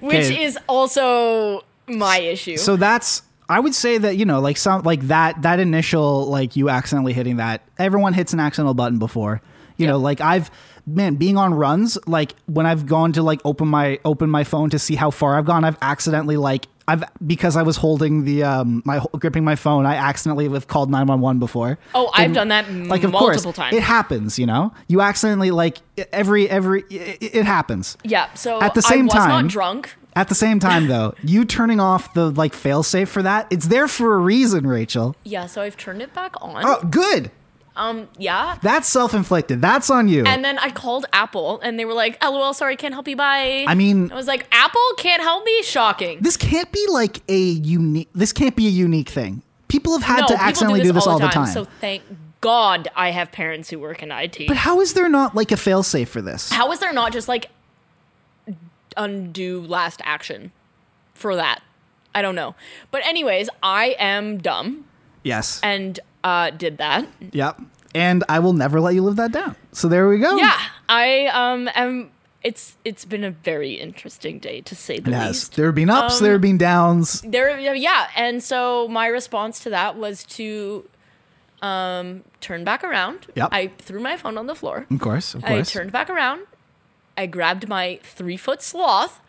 which 0.00 0.26
Okay. 0.26 0.44
is 0.44 0.58
also 0.68 1.64
my 1.88 2.18
issue. 2.18 2.56
So 2.56 2.76
that's 2.76 3.22
I 3.48 3.58
would 3.58 3.74
say 3.74 3.98
that 3.98 4.16
you 4.16 4.24
know 4.24 4.40
like 4.40 4.56
some 4.56 4.82
like 4.82 5.00
that 5.08 5.42
that 5.42 5.58
initial 5.58 6.26
like 6.26 6.54
you 6.54 6.68
accidentally 6.68 7.12
hitting 7.12 7.36
that 7.38 7.62
everyone 7.78 8.12
hits 8.12 8.32
an 8.32 8.38
accidental 8.40 8.74
button 8.74 8.98
before 9.00 9.42
you 9.76 9.88
know 9.88 9.96
like 9.98 10.20
I've 10.20 10.52
man 10.86 11.16
being 11.16 11.36
on 11.36 11.52
runs 11.54 11.98
like 12.06 12.34
when 12.46 12.64
I've 12.66 12.86
gone 12.86 13.12
to 13.14 13.22
like 13.24 13.40
open 13.44 13.66
my 13.66 13.98
open 14.04 14.30
my 14.30 14.44
phone 14.44 14.70
to 14.70 14.78
see 14.78 14.94
how 14.94 15.10
far 15.10 15.36
I've 15.36 15.46
gone 15.46 15.64
I've 15.64 15.76
accidentally 15.82 16.36
like 16.36 16.66
I've 16.90 17.04
because 17.26 17.56
I 17.56 17.62
was 17.62 17.76
holding 17.76 18.24
the 18.24 18.42
um 18.42 18.82
my 18.84 19.00
gripping 19.18 19.44
my 19.44 19.56
phone 19.56 19.86
I 19.86 19.94
accidentally 19.94 20.48
have 20.48 20.66
called 20.66 20.90
911 20.90 21.38
before 21.38 21.78
oh, 21.94 22.10
I've 22.14 22.32
done 22.32 22.48
that 22.48 22.64
like 22.70 23.04
of 23.04 23.12
multiple 23.12 23.52
course 23.52 23.56
times. 23.56 23.76
it 23.76 23.82
happens 23.82 24.38
you 24.38 24.46
know 24.46 24.72
you 24.88 25.00
accidentally 25.00 25.50
like 25.50 25.78
every 26.12 26.48
every 26.50 26.82
it, 26.90 27.18
it 27.40 27.44
happens 27.46 27.96
yeah. 28.04 28.32
So 28.34 28.60
At 28.60 28.74
the 28.74 28.82
same 28.82 29.02
I 29.02 29.04
was 29.04 29.14
time- 29.14 29.28
not 29.28 29.46
drunk. 29.48 29.94
at 30.16 30.28
the 30.28 30.34
same 30.34 30.58
time 30.58 30.88
though 30.88 31.14
you 31.22 31.44
turning 31.44 31.78
off 31.80 32.12
the 32.14 32.30
like 32.30 32.54
fail 32.54 32.82
safe 32.82 33.08
for 33.08 33.22
that 33.22 33.46
it's 33.50 33.66
there 33.68 33.86
for 33.88 34.14
a 34.14 34.18
reason 34.18 34.66
Rachel 34.66 35.14
Yeah. 35.24 35.46
So 35.46 35.62
I've 35.62 35.76
turned 35.76 36.02
it 36.02 36.12
back 36.14 36.34
on. 36.42 36.62
Oh, 36.64 36.80
good. 36.90 37.30
Um. 37.80 38.08
Yeah. 38.18 38.58
That's 38.62 38.88
self-inflicted. 38.88 39.62
That's 39.62 39.88
on 39.88 40.06
you. 40.08 40.24
And 40.26 40.44
then 40.44 40.58
I 40.58 40.70
called 40.70 41.06
Apple, 41.14 41.60
and 41.62 41.78
they 41.78 41.86
were 41.86 41.94
like, 41.94 42.22
"LOL, 42.22 42.52
sorry, 42.52 42.76
can't 42.76 42.92
help 42.92 43.08
you." 43.08 43.16
Bye. 43.16 43.64
I 43.66 43.74
mean- 43.74 44.12
I 44.12 44.14
was 44.14 44.26
like, 44.26 44.46
"Apple 44.52 44.80
can't 44.98 45.22
help 45.22 45.44
me." 45.44 45.62
Shocking. 45.62 46.20
this 46.20 46.36
can't 46.36 46.70
be 46.72 46.86
like 46.90 47.22
a 47.28 47.38
unique. 47.38 48.08
This 48.14 48.32
can't 48.32 48.54
be 48.54 48.66
a 48.66 48.70
unique 48.70 49.08
thing. 49.08 49.42
People 49.68 49.92
have 49.98 50.02
had 50.02 50.20
no, 50.22 50.26
to 50.28 50.42
accidentally 50.42 50.82
do 50.82 50.92
this, 50.92 51.06
all 51.06 51.18
the 51.18 51.28
time. 51.28 51.46
So 51.46 51.64
thank 51.80 52.02
God 52.40 52.88
I 52.96 53.10
have 53.12 53.30
parents 53.32 53.70
who 53.70 53.78
work 53.78 54.02
in 54.02 54.10
IT. 54.10 54.48
but 54.48 54.56
how 54.56 54.80
is 54.80 54.94
there 54.94 55.08
not 55.08 55.34
like 55.34 55.52
a 55.52 55.56
fail-safe 55.56 56.08
for 56.08 56.20
this? 56.20 56.50
How 56.50 56.70
is 56.72 56.80
there 56.80 56.92
not 56.92 57.12
just 57.12 57.28
like 57.28 57.50
undo 58.96 59.60
last 59.62 60.00
action 60.04 60.52
for 61.14 61.36
that? 61.36 61.62
I 62.14 62.22
don't 62.22 62.34
know. 62.34 62.54
But 62.90 63.06
anyways, 63.06 63.48
I 63.62 63.94
am 63.98 64.38
dumb 64.38 64.84
yes. 65.22 65.60
and 65.62 66.00
uh 66.24 66.50
did 66.50 66.78
that. 66.78 67.06
yep. 67.32 67.60
And 67.94 68.22
I 68.28 68.38
will 68.38 68.52
never 68.52 68.80
let 68.80 68.94
you 68.94 69.02
live 69.02 69.16
that 69.16 69.32
down. 69.32 69.56
So 69.72 69.88
there 69.88 70.08
we 70.08 70.18
go. 70.18 70.36
Yeah, 70.36 70.58
I 70.88 71.26
um 71.26 71.68
am 71.74 72.10
it's 72.42 72.76
it's 72.84 73.04
been 73.04 73.24
a 73.24 73.30
very 73.30 73.74
interesting 73.74 74.38
day 74.38 74.60
to 74.62 74.74
say 74.74 74.98
the 74.98 75.10
It 75.10 75.14
has. 75.14 75.28
least. 75.28 75.56
There 75.56 75.66
have 75.66 75.74
been 75.74 75.90
ups. 75.90 76.18
Um, 76.18 76.24
there 76.24 76.32
have 76.32 76.40
been 76.40 76.58
downs. 76.58 77.20
There 77.22 77.58
yeah, 77.58 78.08
and 78.16 78.42
so 78.42 78.88
my 78.88 79.06
response 79.08 79.60
to 79.60 79.70
that 79.70 79.96
was 79.96 80.24
to 80.24 80.88
um 81.62 82.24
turn 82.40 82.64
back 82.64 82.82
around. 82.84 83.26
Yep. 83.34 83.48
I 83.52 83.68
threw 83.78 84.00
my 84.00 84.16
phone 84.16 84.38
on 84.38 84.46
the 84.46 84.54
floor. 84.54 84.86
Of 84.90 85.00
course. 85.00 85.34
Of 85.34 85.44
course. 85.44 85.68
I 85.68 85.78
turned 85.78 85.92
back 85.92 86.08
around. 86.08 86.46
I 87.16 87.26
grabbed 87.26 87.68
my 87.68 88.00
three 88.02 88.36
foot 88.36 88.62
sloth 88.62 89.20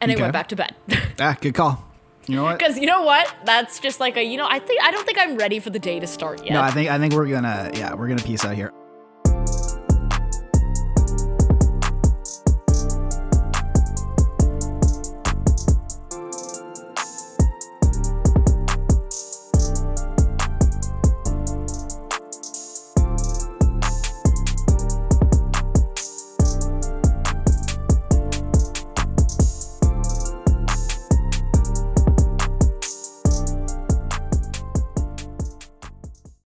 and 0.00 0.12
I 0.12 0.16
went 0.16 0.32
back 0.32 0.48
to 0.48 0.56
bed. 0.56 0.74
ah, 1.20 1.36
good 1.40 1.54
call. 1.54 1.87
You 2.28 2.36
know 2.36 2.44
what? 2.44 2.58
Because 2.58 2.78
you 2.78 2.86
know 2.86 3.02
what? 3.02 3.34
That's 3.44 3.80
just 3.80 4.00
like 4.00 4.16
a 4.18 4.22
you 4.22 4.36
know. 4.36 4.46
I 4.48 4.58
think 4.58 4.82
I 4.82 4.90
don't 4.90 5.06
think 5.06 5.18
I'm 5.18 5.36
ready 5.36 5.60
for 5.60 5.70
the 5.70 5.78
day 5.78 5.98
to 5.98 6.06
start 6.06 6.44
yet. 6.44 6.52
No, 6.52 6.60
I 6.60 6.70
think 6.70 6.90
I 6.90 6.98
think 6.98 7.14
we're 7.14 7.26
gonna 7.26 7.70
yeah 7.74 7.94
we're 7.94 8.06
gonna 8.06 8.22
peace 8.22 8.44
out 8.44 8.54
here. 8.54 8.72